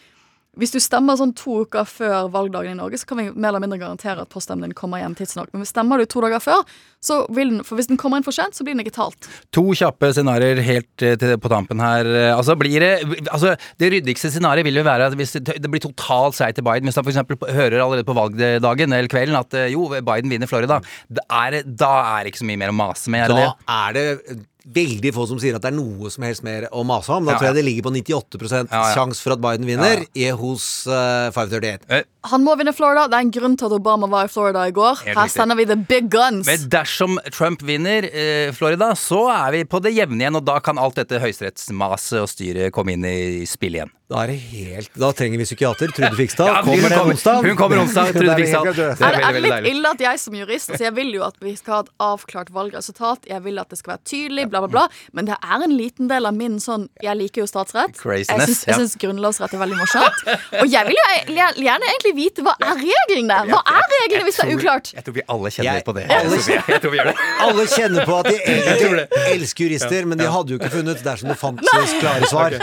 hvis 0.57 0.73
du 0.73 0.79
stemmer 0.81 1.19
sånn 1.21 1.35
to 1.37 1.59
uker 1.67 1.85
før 1.85 2.31
valgdagen 2.33 2.73
i 2.73 2.79
Norge, 2.79 2.97
så 3.01 3.07
kan 3.11 3.19
vi 3.21 3.27
mer 3.35 3.51
eller 3.53 3.61
mindre 3.65 3.79
garantere 3.83 4.23
at 4.25 4.31
poststemmen 4.33 4.65
din 4.71 4.77
kommer 4.79 5.03
hjem 5.03 5.15
tidsnok. 5.19 5.51
Men 5.53 5.63
hvis 5.65 5.73
stemmer 5.75 6.01
du 6.01 6.07
to 6.09 6.23
dager 6.25 6.41
før, 6.41 6.63
så 7.05 7.19
vil 7.37 7.51
den, 7.53 7.61
for 7.67 7.77
hvis 7.79 7.91
den 7.91 7.99
kommer 8.01 8.19
inn 8.19 8.25
for 8.27 8.33
sent, 8.35 8.57
så 8.57 8.65
blir 8.65 8.73
den 8.75 8.81
ikke 8.85 8.95
talt. 8.97 9.29
To 9.55 9.67
kjappe 9.77 10.09
scenarioer 10.17 10.63
helt 10.65 11.05
eh, 11.05 11.15
til, 11.21 11.37
på 11.43 11.53
tampen 11.53 11.83
her. 11.85 12.09
Eh, 12.09 12.33
Altså 12.37 12.57
blir 12.59 12.81
det 12.81 12.91
altså 13.33 13.53
Det 13.79 13.93
ryddigste 13.93 14.31
scenarioet 14.33 14.67
vil 14.67 14.81
jo 14.81 14.87
være 14.89 15.07
at 15.11 15.15
hvis 15.21 15.37
det, 15.39 15.59
det 15.63 15.71
blir 15.73 15.85
totalt 15.85 16.35
seier 16.41 16.57
til 16.57 16.65
Biden, 16.67 16.89
hvis 16.89 16.97
han 16.99 17.05
f.eks. 17.07 17.53
hører 17.53 17.79
allerede 17.85 18.09
på 18.09 18.17
valgdagen 18.17 18.93
eller 18.97 19.13
kvelden 19.13 19.37
at 19.39 19.55
eh, 19.61 19.69
jo, 19.77 19.87
Biden 19.93 20.33
vinner 20.33 20.49
Florida, 20.51 20.81
da 21.13 21.25
er, 21.45 21.61
da 21.69 21.93
er 22.17 22.25
det 22.27 22.33
ikke 22.35 22.43
så 22.45 22.49
mye 22.49 22.61
mer 22.65 22.73
å 22.75 22.79
mase 22.81 23.13
med. 23.13 23.29
Er 23.29 23.35
Da 23.35 23.41
det? 23.45 23.55
er 23.77 23.97
det 24.01 24.41
veldig 24.67 25.13
få 25.15 25.27
som 25.31 25.39
sier 25.39 25.55
at 25.55 25.63
det 25.63 25.71
er 25.71 25.77
noe 25.77 26.11
som 26.11 26.25
helst 26.27 26.43
mer 26.43 26.67
å 26.75 26.83
mase 26.87 27.13
om. 27.15 27.25
Da 27.27 27.37
Ja, 27.37 27.39
tror 27.39 27.47
jeg 27.49 27.55
ja. 27.55 27.59
det 27.61 27.65
ligger 27.69 27.87
på 27.87 27.93
98 27.95 28.41
Ja, 28.51 28.65
ja. 28.73 28.83
sjanse 28.97 29.23
for 29.23 29.37
at 29.37 29.41
Biden 29.45 29.67
vinner 29.69 30.03
Ja, 30.03 30.07
i 30.27 30.31
hos 30.35 30.87
uh, 30.91 31.31
538. 31.35 32.03
Han 32.27 32.43
må 32.43 32.57
vinne 32.59 32.73
Florida. 32.75 33.05
Det 33.07 33.15
er 33.21 33.27
en 33.29 33.31
grunn 33.31 33.55
til 33.57 33.69
at 33.69 33.77
Obama 33.77 34.09
var 34.11 34.27
i 34.27 34.33
Florida 34.33 34.65
i 34.67 34.73
går. 34.75 35.05
Helt 35.07 35.19
Her 35.21 35.29
sender 35.31 35.55
vi 35.61 35.65
the 35.71 35.77
big 35.79 36.09
guns. 36.11 36.47
Men 36.51 36.65
dersom 36.73 37.21
Trump 37.31 37.63
vinner 37.63 38.09
eh, 38.11 38.51
Florida, 38.57 38.91
så 38.99 39.29
er 39.31 39.53
vi 39.55 39.65
på 39.71 39.79
det 39.85 39.95
jevne 39.95 40.19
igjen, 40.25 40.35
og 40.41 40.43
da 40.49 40.59
kan 40.59 40.79
alt 40.83 40.99
dette 40.99 41.21
høyesterettsmaset 41.23 42.19
og 42.25 42.29
styret 42.33 42.75
komme 42.75 42.97
inn 42.97 43.07
i 43.07 43.47
spill 43.47 43.79
igjen. 43.79 43.93
Da 44.07 44.21
er 44.23 44.31
det 44.31 44.37
helt 44.53 44.91
Da 45.03 45.09
trenger 45.19 45.41
vi 45.41 45.45
psykiater. 45.49 45.91
Trude 45.91 46.15
Fikstad. 46.21 46.47
Ja, 46.47 46.61
kommer 46.63 46.89
den 46.93 47.01
onsdag? 47.11 47.41
hun 47.43 47.57
kommer 47.59 47.81
onsdag, 47.83 48.13
Trude 48.15 48.37
Fikstad. 48.39 48.67
er 48.67 48.71
Er 48.71 49.17
det, 49.17 49.23
er 49.27 49.33
det 49.35 49.41
litt 49.43 49.53
deilig. 49.57 49.71
ille 49.75 49.91
at 49.97 50.05
jeg 50.05 50.21
som 50.23 50.37
jurist 50.39 50.71
altså 50.71 50.85
Jeg 50.87 50.95
vil 50.95 51.11
jo 51.17 51.25
at 51.27 51.35
vi 51.43 51.55
skal 51.59 51.75
ha 51.75 51.81
et 51.83 51.91
avklart 52.07 52.53
valgresultat. 52.55 53.27
Jeg 53.27 53.43
vil 53.43 53.59
at 53.59 53.69
det 53.75 53.79
skal 53.81 53.97
være 53.97 54.05
tydelig, 54.07 54.45
bla, 54.53 54.61
bla, 54.63 54.71
bla. 54.77 54.85
Men 55.13 55.27
det 55.27 55.35
er 55.43 55.65
en 55.67 55.75
liten 55.75 56.07
del 56.13 56.29
av 56.31 56.37
min 56.39 56.61
sånn 56.63 56.85
Jeg 57.03 57.19
liker 57.19 57.43
jo 57.43 57.49
statsrett. 57.51 57.99
Craziness, 57.99 58.63
jeg 58.69 58.79
syns, 58.79 58.95
ja. 58.95 59.03
grunnlovsrett 59.09 59.57
er 59.59 59.63
veldig 59.65 59.81
morsomt. 59.81 60.23
Og 60.63 60.71
jeg 60.71 60.87
vil 60.93 61.01
jo 61.01 61.09
e- 61.17 61.51
gjerne 61.67 61.91
egentlig 61.91 62.15
vite 62.21 62.47
hva 62.47 62.55
er 62.63 62.79
reglene. 62.85 63.41
Hva 63.51 63.61
er 63.75 63.91
reglene 63.97 64.29
hvis 64.31 64.39
det 64.39 64.47
er 64.47 64.55
uklart? 64.55 64.93
Jeg 64.95 65.07
tror 65.09 65.19
vi 65.19 65.27
alle 65.35 65.51
kjenner 65.59 65.83
på 65.91 65.97
det. 65.99 66.07
alle- 66.15 66.39
Sofie. 66.39 66.63
Jeg 66.71 66.81
tror 66.87 66.95
vi 66.95 67.03
gjør 67.03 67.11
det. 67.11 67.17
Alle 67.47 67.67
kjenner 67.75 68.07
på 68.07 68.15
at 68.23 68.31
de 68.31 68.39
egentlig 68.55 69.05
elsker 69.35 69.67
jurister, 69.67 70.07
men 70.07 70.19
de 70.23 70.31
hadde 70.31 70.55
jo 70.55 70.59
ikke 70.63 70.71
funnet 70.79 71.03
dersom 71.05 71.29
det 71.35 71.39
fantes 71.43 71.93
klare 72.01 72.31
svar. 72.31 72.57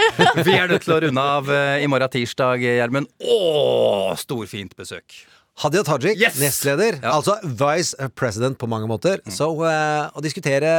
Vi 0.44 0.56
er 0.56 0.68
nødt 0.72 0.84
til 0.88 0.96
å 0.96 1.00
runde 1.04 1.22
av 1.22 1.32
eh, 1.41 1.84
i 1.84 1.88
morgen 1.89 2.09
tirsdag, 2.13 2.61
Gjermund. 2.61 3.07
Å, 3.23 4.13
storfint 4.19 4.75
besøk. 4.77 5.23
Hadia 5.61 5.84
Tajik, 5.86 6.17
Yes! 6.17 6.39
nestleder, 6.41 6.95
Ja. 7.03 7.11
altså 7.19 7.36
vice 7.45 7.93
president 8.17 8.57
på 8.57 8.65
mange 8.67 8.88
måter. 8.89 9.19
Så 9.29 9.45
uh, 9.61 10.09
å 10.17 10.21
diskutere 10.25 10.71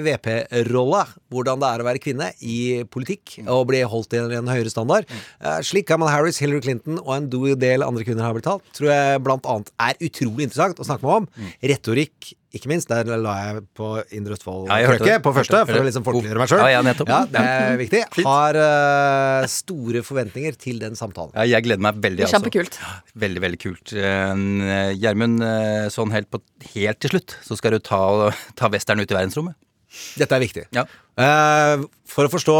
VP-rolla, 0.00 1.02
hvordan 1.28 1.60
det 1.60 1.68
er 1.68 1.82
å 1.82 1.84
være 1.84 2.00
kvinne 2.00 2.30
i 2.40 2.80
politikk 2.88 3.42
og 3.44 3.66
bli 3.68 3.82
holdt 3.84 4.16
i 4.16 4.22
en 4.22 4.48
høyere 4.48 4.72
standard, 4.72 5.04
eh, 5.42 5.58
slik 5.60 5.84
Kamala 5.90 6.14
Harris, 6.14 6.38
Hillary 6.40 6.62
Clinton 6.64 6.96
og 7.02 7.12
en 7.18 7.28
do- 7.28 7.54
del 7.60 7.84
andre 7.84 8.04
kvinner 8.08 8.24
har 8.24 8.32
blitt 8.32 8.48
talt, 8.48 8.64
tror 8.72 8.88
jeg 8.88 9.22
blant 9.26 9.44
annet 9.44 9.68
er 9.78 10.00
utrolig 10.00 10.48
interessant 10.48 10.80
å 10.80 10.88
snakke 10.88 11.04
med 11.04 11.12
om. 11.28 11.28
Retorikk, 11.62 12.32
ikke 12.52 12.68
minst. 12.68 12.90
Der 12.90 13.08
la 13.16 13.34
jeg 13.40 13.62
på 13.78 13.88
Indre 14.12 14.36
Østfold 14.36 14.68
Ja, 14.68 15.18
på 15.24 15.32
første, 15.34 15.62
for 15.68 15.80
å 15.80 15.84
liksom 15.86 16.04
folkeliggjøre 16.06 16.42
meg 16.42 16.52
sjøl. 16.52 16.62
Ja, 16.62 16.82
ja. 16.82 16.94
Ja, 17.08 17.20
det 17.32 17.42
er 17.42 17.76
viktig. 17.82 18.02
Har 18.26 18.58
uh, 18.58 19.48
store 19.50 20.04
forventninger 20.06 20.58
til 20.60 20.80
den 20.82 20.98
samtalen. 20.98 21.32
Ja, 21.36 21.46
jeg 21.54 21.66
gleder 21.66 21.84
meg 21.88 22.00
veldig. 22.04 22.24
Er 22.24 22.28
altså. 22.28 22.40
kjempekult. 22.40 22.78
Veldig, 23.24 23.44
veldig 23.46 23.60
kult. 23.62 23.94
Eh, 23.96 24.92
Gjermund, 25.00 25.44
uh, 25.44 25.88
sånn 25.92 26.12
helt, 26.14 26.28
på, 26.32 26.42
helt 26.74 27.02
til 27.02 27.16
slutt, 27.16 27.36
så 27.46 27.58
skal 27.58 27.76
du 27.76 27.82
ta, 27.84 28.02
ta 28.60 28.72
western 28.72 29.00
ut 29.00 29.08
i 29.08 29.16
verdensrommet. 29.16 29.56
Dette 30.20 30.36
er 30.36 30.44
viktig. 30.44 30.66
Ja. 30.76 30.86
Uh, 31.20 31.88
for 32.08 32.28
å 32.28 32.32
forstå 32.32 32.58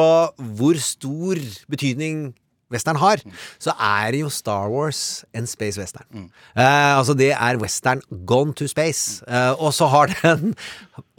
hvor 0.57 0.80
stor 0.80 1.40
betydning 1.72 2.30
western 2.73 2.99
har, 3.03 3.23
så 3.62 3.75
er 3.79 4.16
jo 4.18 4.31
Star 4.33 4.70
Wars 4.73 5.23
en 5.37 5.47
space 5.51 5.79
western. 5.81 6.29
Eh, 6.57 6.93
altså 6.99 7.14
det 7.18 7.31
er 7.37 7.61
western 7.62 8.03
gone 8.29 8.53
to 8.59 8.66
space. 8.70 9.23
Eh, 9.29 9.53
og 9.59 9.73
så 9.77 9.89
har 9.93 10.12
den 10.23 10.55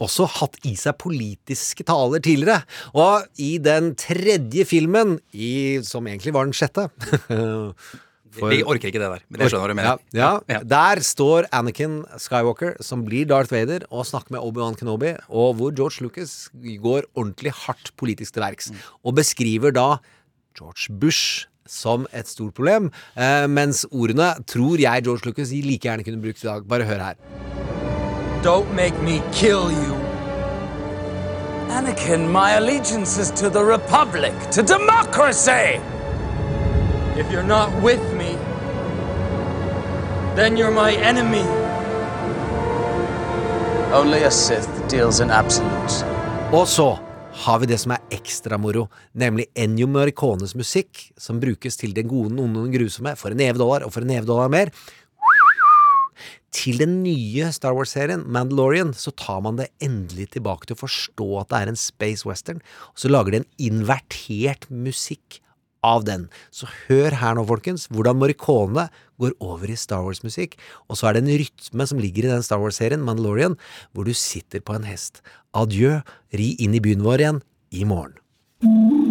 også 0.02 0.26
hatt 0.40 0.58
i 0.68 0.74
seg 0.78 0.98
politiske 1.00 1.86
taler 1.88 2.20
tidligere. 2.24 2.62
Og 2.94 3.24
i 3.40 3.56
den 3.62 3.94
tredje 3.98 4.66
filmen, 4.68 5.18
i, 5.32 5.80
som 5.86 6.06
egentlig 6.10 6.34
var 6.34 6.44
den 6.48 6.54
sjette 6.56 6.88
For- 8.34 8.50
Vi 8.54 8.64
orker 8.66 8.90
ikke 8.90 8.98
det 8.98 9.06
der, 9.12 9.22
men 9.30 9.44
jeg 9.44 9.52
skjønner 9.52 9.62
hva 9.62 9.70
du 9.70 9.78
mener. 9.78 10.00
Ja. 10.16 10.30
Ja. 10.50 10.60
Der 10.66 11.00
står 11.06 11.46
Anakin 11.54 12.00
Skywalker, 12.18 12.74
som 12.82 13.04
blir 13.06 13.28
Darth 13.30 13.52
Vader, 13.54 13.84
og 13.94 14.08
snakker 14.08 14.34
med 14.34 14.42
Obi-Wan 14.42 14.74
Kenobi, 14.80 15.12
og 15.30 15.54
hvor 15.60 15.70
George 15.78 16.02
Lucas 16.02 16.48
går 16.82 17.06
ordentlig 17.14 17.52
hardt 17.64 17.92
politisk 18.00 18.34
til 18.34 18.42
verks. 18.42 18.72
Mm. 18.74 18.82
Og 19.06 19.14
beskriver 19.20 19.74
da 19.76 19.86
George 20.58 20.92
Bush 21.00 21.46
som 21.66 22.06
et 22.12 22.28
stort 22.28 22.54
problem, 22.54 22.90
eh, 23.16 23.46
mens 23.48 23.86
ordene 23.90 24.34
tror 24.46 24.76
jeg 24.80 25.04
George 25.04 25.26
Lucas 25.26 25.50
like 25.50 25.88
gjerne 25.88 26.04
kunne 26.04 26.20
brukt 26.20 26.42
i 26.42 26.46
dag. 26.46 26.68
Bare 26.68 26.84
hør 26.84 26.98
her. 26.98 27.14
Don't 28.44 28.74
make 28.74 28.94
me 29.02 29.22
kill 29.32 29.70
you. 29.72 29.96
Anakin, 31.70 32.28
my 32.28 32.50
allegiance 32.52 33.18
is 33.18 33.30
to 33.30 33.48
the 33.50 33.64
Republic, 33.64 34.32
to 34.52 34.62
democracy! 34.62 35.80
If 37.16 37.32
you're 37.32 37.48
not 37.48 37.70
with 37.82 38.04
me, 38.14 38.36
then 40.36 40.56
you're 40.56 40.70
my 40.70 40.92
enemy. 40.92 41.46
Only 43.92 44.24
a 44.24 44.30
Sith 44.30 44.68
deals 44.88 45.20
in 45.20 45.30
absolutes. 45.30 46.04
Og 46.52 46.68
så 46.68 46.96
har 47.34 47.60
vi 47.60 47.68
det 47.70 47.80
som 47.82 47.94
er 47.94 48.04
ekstra 48.14 48.58
moro, 48.60 48.86
nemlig 49.18 49.48
Ennio 49.58 49.88
Morricones 49.90 50.54
musikk, 50.58 51.08
som 51.18 51.40
brukes 51.42 51.78
til 51.80 51.94
Den 51.96 52.08
gode, 52.10 52.36
onde 52.38 52.62
og 52.62 52.74
grusomme, 52.74 53.16
for 53.18 53.34
en 53.34 53.42
neve 53.42 53.58
dollar 53.58 53.86
og 53.86 53.92
for 53.94 54.04
en 54.04 54.12
neve 54.14 54.28
dollar 54.28 54.52
mer. 54.52 54.70
Til 56.54 56.78
den 56.78 57.00
nye 57.02 57.48
Star 57.50 57.74
Wars-serien, 57.74 58.22
Mandalorian, 58.30 58.92
så 58.94 59.10
tar 59.18 59.40
man 59.42 59.58
det 59.58 59.72
endelig 59.82 60.30
tilbake 60.36 60.68
til 60.68 60.78
å 60.78 60.84
forstå 60.84 61.26
at 61.40 61.50
det 61.50 61.60
er 61.60 61.72
en 61.72 61.80
space 61.80 62.28
western, 62.28 62.62
og 62.92 63.02
så 63.02 63.10
lager 63.10 63.34
de 63.34 63.42
en 63.42 63.50
invertert 63.72 64.68
musikk 64.70 65.40
av 65.84 66.06
den. 66.08 66.26
Så 66.54 66.68
hør 66.86 67.18
her 67.20 67.36
nå, 67.36 67.44
folkens, 67.48 67.86
hvordan 67.92 68.18
Morricone 68.20 68.88
går 69.20 69.36
over 69.44 69.70
i 69.70 69.78
Star 69.78 70.02
Wars-musikk, 70.06 70.56
og 70.88 70.98
så 70.98 71.10
er 71.10 71.18
det 71.18 71.24
en 71.24 71.32
rytme 71.44 71.88
som 71.90 72.02
ligger 72.02 72.26
i 72.26 72.34
den 72.34 72.44
Star 72.46 72.62
Wars-serien, 72.62 73.04
Mandalorian, 73.04 73.58
hvor 73.92 74.08
du 74.08 74.14
sitter 74.16 74.64
på 74.64 74.78
en 74.78 74.88
hest. 74.88 75.22
Adjø, 75.54 76.00
ri 76.34 76.54
inn 76.64 76.74
i 76.74 76.82
byen 76.82 77.04
vår 77.06 77.26
igjen 77.26 77.42
i 77.74 77.88
morgen. 77.88 79.03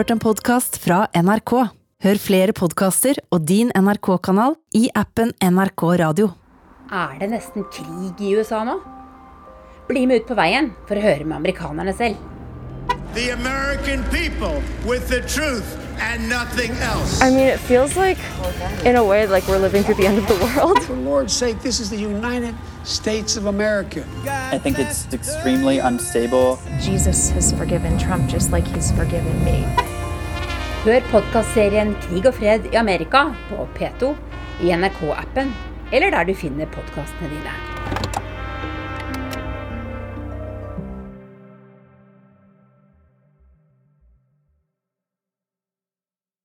Hørt 0.00 0.10
en 0.14 0.20
podkast 0.22 0.78
fra 0.80 1.02
NRK. 1.12 1.52
Hør 2.00 2.18
flere 2.22 2.52
podkaster 2.56 3.18
og 3.34 3.42
din 3.44 3.68
NRK-kanal 3.76 4.54
i 4.78 4.86
appen 4.96 5.34
NRK 5.44 5.84
Radio. 6.00 6.30
Er 6.88 7.18
det 7.20 7.28
nesten 7.34 7.66
krig 7.68 8.22
i 8.24 8.30
USA 8.38 8.62
nå? 8.64 8.78
Bli 9.90 10.06
med 10.08 10.22
ut 10.22 10.30
på 10.30 10.38
veien 10.38 10.70
for 10.88 10.96
å 10.96 11.04
høre 11.04 11.26
med 11.26 11.36
amerikanerne 11.42 11.92
selv. 11.98 12.16
The 13.14 13.30
American 13.30 14.04
people 14.04 14.62
with 14.86 15.08
the 15.08 15.20
truth 15.22 15.76
and 16.00 16.28
nothing 16.28 16.70
else. 16.78 17.20
I 17.20 17.30
mean, 17.30 17.46
it 17.46 17.58
feels 17.58 17.96
like, 17.96 18.18
in 18.84 18.96
a 18.96 19.04
way, 19.04 19.26
like 19.26 19.46
we're 19.48 19.58
living 19.58 19.82
through 19.82 19.96
the 19.96 20.06
end 20.06 20.18
of 20.18 20.26
the 20.28 20.38
world. 20.44 20.82
For 20.86 20.94
Lord's 20.94 21.32
sake, 21.32 21.60
this 21.60 21.80
is 21.80 21.90
the 21.90 21.98
United 21.98 22.54
States 22.84 23.36
of 23.36 23.46
America. 23.46 24.04
I 24.26 24.58
think 24.58 24.78
it's 24.78 25.12
extremely 25.12 25.78
unstable. 25.78 26.58
Jesus 26.80 27.30
has 27.30 27.52
forgiven 27.52 27.98
Trump 27.98 28.30
just 28.30 28.52
like 28.52 28.66
he's 28.66 28.90
forgiven 28.92 29.44
me. 29.44 29.64
Hør 30.80 31.02
podkastserien 31.10 31.92
Krig 32.06 32.24
og 32.24 32.38
fred 32.38 32.70
i 32.72 32.76
Amerika 32.80 33.26
på 33.50 33.66
P2, 33.76 34.14
i 34.64 34.72
NRK-appen 34.72 35.52
eller 35.92 36.10
der 36.10 36.24
du 36.24 36.34
finner 36.34 36.66
podkastene 36.72 37.28
dine. 37.28 38.29